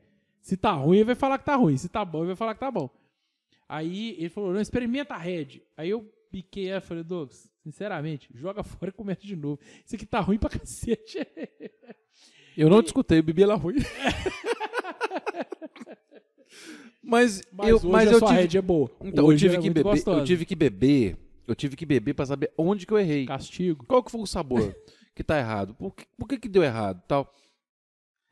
Se 0.42 0.56
tá 0.56 0.72
ruim, 0.74 0.98
ele 0.98 1.06
vai 1.06 1.16
falar 1.16 1.38
que 1.38 1.46
tá 1.46 1.56
ruim. 1.56 1.76
Se 1.78 1.90
tá 1.90 2.06
bom, 2.06 2.20
ele 2.20 2.28
vai 2.28 2.36
falar 2.36 2.54
que 2.54 2.60
tá 2.60 2.70
bom. 2.72 2.90
Aí 3.68 4.16
ele 4.18 4.30
falou, 4.30 4.54
não, 4.54 4.62
experimenta 4.62 5.14
a 5.16 5.18
Red. 5.18 5.62
Aí 5.76 5.90
eu 5.90 6.04
piquei 6.32 6.68
ela 6.70 6.78
e 6.80 6.82
falei, 6.82 7.04
Douglas, 7.04 7.50
sinceramente, 7.64 8.30
joga 8.34 8.64
fora 8.64 8.90
e 8.90 8.94
começa 8.94 9.26
de 9.26 9.36
novo. 9.36 9.60
Isso 9.86 9.96
aqui 9.96 10.06
tá 10.06 10.20
ruim 10.20 10.38
pra 10.38 10.50
cacete. 10.50 11.18
Eu 12.58 12.70
não 12.70 12.82
discutei, 12.82 13.20
eu 13.20 13.24
bebi 13.24 13.44
ela 13.44 13.56
ruim. 13.56 13.76
Mas, 17.04 17.44
Mas 17.52 17.70
eu, 17.70 17.76
hoje 17.76 17.88
mas 17.88 18.10
a 18.10 18.12
eu 18.14 18.20
tive, 18.22 18.34
Red 18.34 18.58
é 18.58 18.62
boa. 18.62 18.90
então, 19.02 19.26
eu 19.26 19.30
Hoje 19.30 19.46
tive 19.46 19.58
é 19.58 19.62
que 19.62 19.70
beber, 19.70 19.84
gostosa. 19.84 20.20
eu 20.22 20.26
tive 20.26 20.46
que 20.46 20.56
beber, 20.56 21.18
eu 21.48 21.56
tive 21.56 21.76
que 21.76 21.86
beber 21.86 22.14
pra 22.16 22.26
saber 22.26 22.52
onde 22.58 22.86
que 22.88 22.94
eu 22.94 22.98
errei. 22.98 23.26
Castigo. 23.26 23.86
Qual 23.86 24.02
que 24.04 24.10
foi 24.10 24.22
o 24.22 24.26
sabor 24.26 24.76
que 25.14 25.24
tá 25.24 25.38
errado? 25.38 25.76
Por 25.76 25.94
que, 25.94 26.06
por 26.18 26.28
que 26.28 26.40
que 26.40 26.50
deu 26.50 26.64
errado, 26.64 27.04
tal? 27.08 27.32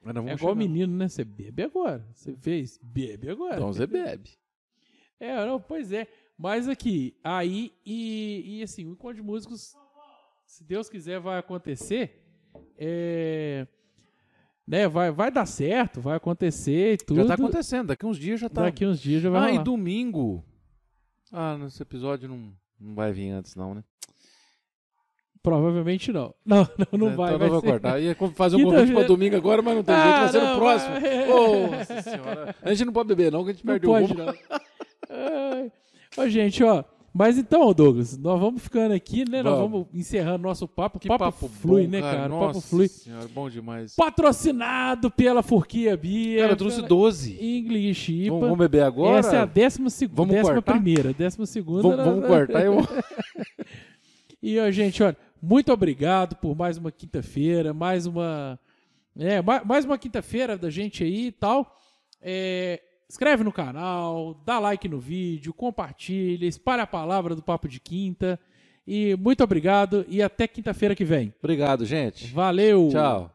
É 0.06 0.10
igual 0.10 0.38
chegar. 0.38 0.56
menino, 0.56 0.96
né? 0.98 1.08
Você 1.08 1.24
bebe 1.24 1.64
agora. 1.64 2.06
Você 2.14 2.36
fez, 2.36 2.80
bebe 2.82 3.30
agora. 3.30 3.56
Então 3.56 3.72
você 3.72 3.86
bebe. 3.86 4.32
É, 5.20 5.46
não, 5.46 5.60
pois 5.60 5.92
é. 5.92 6.08
Mas 6.38 6.68
aqui, 6.68 7.16
aí, 7.24 7.72
e, 7.86 8.60
e 8.60 8.64
assim, 8.64 8.86
o 8.86 8.92
encontro 8.92 9.16
de 9.18 9.22
músicos, 9.22 9.76
se 10.46 10.64
Deus 10.64 10.90
quiser, 10.90 11.20
vai 11.20 11.38
acontecer. 11.40 12.22
É, 12.78 13.66
né, 14.68 14.88
vai, 14.88 15.12
vai 15.12 15.32
dar 15.32 15.46
certo, 15.46 16.02
vai 16.02 16.18
acontecer 16.18 16.94
e 16.94 16.98
tudo. 16.98 17.22
Já 17.22 17.28
tá 17.28 17.34
acontecendo, 17.36 17.88
daqui 17.88 18.06
uns 18.06 18.18
dias 18.18 18.40
já 18.40 18.50
tá. 18.50 18.64
Daqui 18.64 18.86
uns 18.86 19.00
dias 19.00 19.22
já 19.22 19.30
vai 19.30 19.42
ah, 19.42 19.50
e 19.50 19.52
rolar. 19.54 19.64
domingo. 19.64 20.44
Ah, 21.32 21.58
nesse 21.58 21.82
episódio 21.82 22.28
não, 22.30 22.54
não 22.80 22.96
vai 22.96 23.12
vir 23.12 23.30
antes, 23.32 23.56
não, 23.56 23.74
né? 23.76 23.84
Provavelmente 25.42 26.12
não. 26.14 26.34
Não, 26.46 26.66
não, 26.92 27.00
não 27.00 27.10
É, 27.10 27.16
vai. 27.16 27.28
Então 27.36 27.40
vai 27.40 27.48
não 27.48 27.54
vou 27.56 27.62
ser- 27.62 27.68
cortar. 27.72 28.00
Ia 28.02 28.16
fazer 28.34 28.56
um 28.56 28.60
Quinta-feira- 28.60 28.82
convite 28.86 28.96
pra 28.96 29.08
domingo 29.08 29.36
agora, 29.36 29.62
mas 29.62 29.76
não 29.76 29.84
tem 29.84 29.96
jeito, 29.96 30.08
vai 30.20 30.30
ser 30.30 30.38
Ah, 30.38 30.42
no 30.42 30.48
não, 30.52 30.58
próximo. 30.60 30.92
vai- 31.02 31.28
Nossa 31.28 32.02
senhora. 32.02 32.56
A 32.62 32.70
gente 32.74 32.86
não 32.86 32.94
pode 32.94 33.08
beber, 33.10 33.32
não, 33.32 33.44
que 33.44 33.50
a 33.50 33.54
gente 33.54 33.66
Não 33.66 33.74
perdeu 33.74 33.90
o 33.92 34.00
rumo. 34.00 34.14
não. 34.14 34.34
Ô, 36.18 36.28
gente, 36.30 36.64
ó. 36.64 36.84
Mas 37.16 37.38
então, 37.38 37.72
Douglas, 37.74 38.18
nós 38.18 38.40
vamos 38.40 38.60
ficando 38.64 38.92
aqui, 38.92 39.24
né? 39.30 39.44
Nós 39.44 39.54
Vamos. 39.56 39.72
vamos 39.72 39.88
encerrando 39.94 40.42
nosso 40.42 40.68
papo. 40.68 41.00
Que 41.00 41.08
papo, 41.08 41.26
papo 41.26 41.48
flui, 41.48 41.84
bom, 41.84 41.92
né, 41.92 42.02
cara? 42.02 42.26
O 42.26 42.30
Nossa 42.30 42.48
papo 42.48 42.62
flui. 42.62 42.88
senhora, 42.88 43.28
bom 43.28 43.48
demais. 43.52 43.96
Patrocinado 43.96 45.12
pela 45.12 45.44
Furquia 45.44 45.96
Bia. 45.96 46.40
Cara, 46.42 46.54
eu 46.54 46.58
trouxe 46.58 46.78
pela 46.78 46.88
12. 46.88 47.38
English 47.40 48.12
IPA. 48.12 48.30
Vamos, 48.30 48.42
vamos 48.46 48.58
beber 48.58 48.82
agora? 48.82 49.20
Essa 49.20 49.36
é 49.36 49.40
a 49.40 49.46
décima, 49.46 49.92
seg 49.92 50.10
Vamos 50.12 50.34
décima 50.34 50.54
cortar? 50.56 50.74
primeira. 50.74 51.14
Décima 51.14 51.46
segunda. 51.46 51.84
Vamos, 51.84 52.04
vamos 52.04 52.26
cortar. 52.28 52.66
Eu... 52.66 52.78
E, 54.42 54.60
ó, 54.60 54.70
gente, 54.72 55.02
olha, 55.02 55.16
muito 55.42 55.72
obrigado 55.72 56.36
por 56.36 56.54
mais 56.54 56.78
uma 56.78 56.92
quinta-feira, 56.92 57.74
mais 57.74 58.06
uma. 58.06 58.60
É, 59.18 59.42
ma- 59.42 59.64
mais 59.64 59.86
uma 59.86 59.98
quinta-feira 59.98 60.58
da 60.58 60.70
gente 60.70 61.02
aí 61.04 61.28
e 61.28 61.32
tal. 61.32 61.78
É, 62.22 62.82
inscreve 63.14 63.44
no 63.44 63.52
canal, 63.52 64.42
dá 64.44 64.58
like 64.58 64.90
no 64.90 65.00
vídeo, 65.00 65.54
compartilha, 65.54 66.48
espalha 66.48 66.82
a 66.82 66.88
palavra 66.88 67.36
do 67.36 67.44
Papo 67.44 67.70
de 67.70 67.80
Quinta. 67.80 68.40
E 68.88 69.16
muito 69.18 69.44
obrigado 69.44 70.04
e 70.10 70.22
até 70.22 70.48
quinta-feira 70.48 70.96
que 70.96 71.06
vem. 71.06 71.32
Obrigado, 71.40 71.86
gente. 71.86 72.34
Valeu! 72.34 72.90
Tchau. 72.92 73.32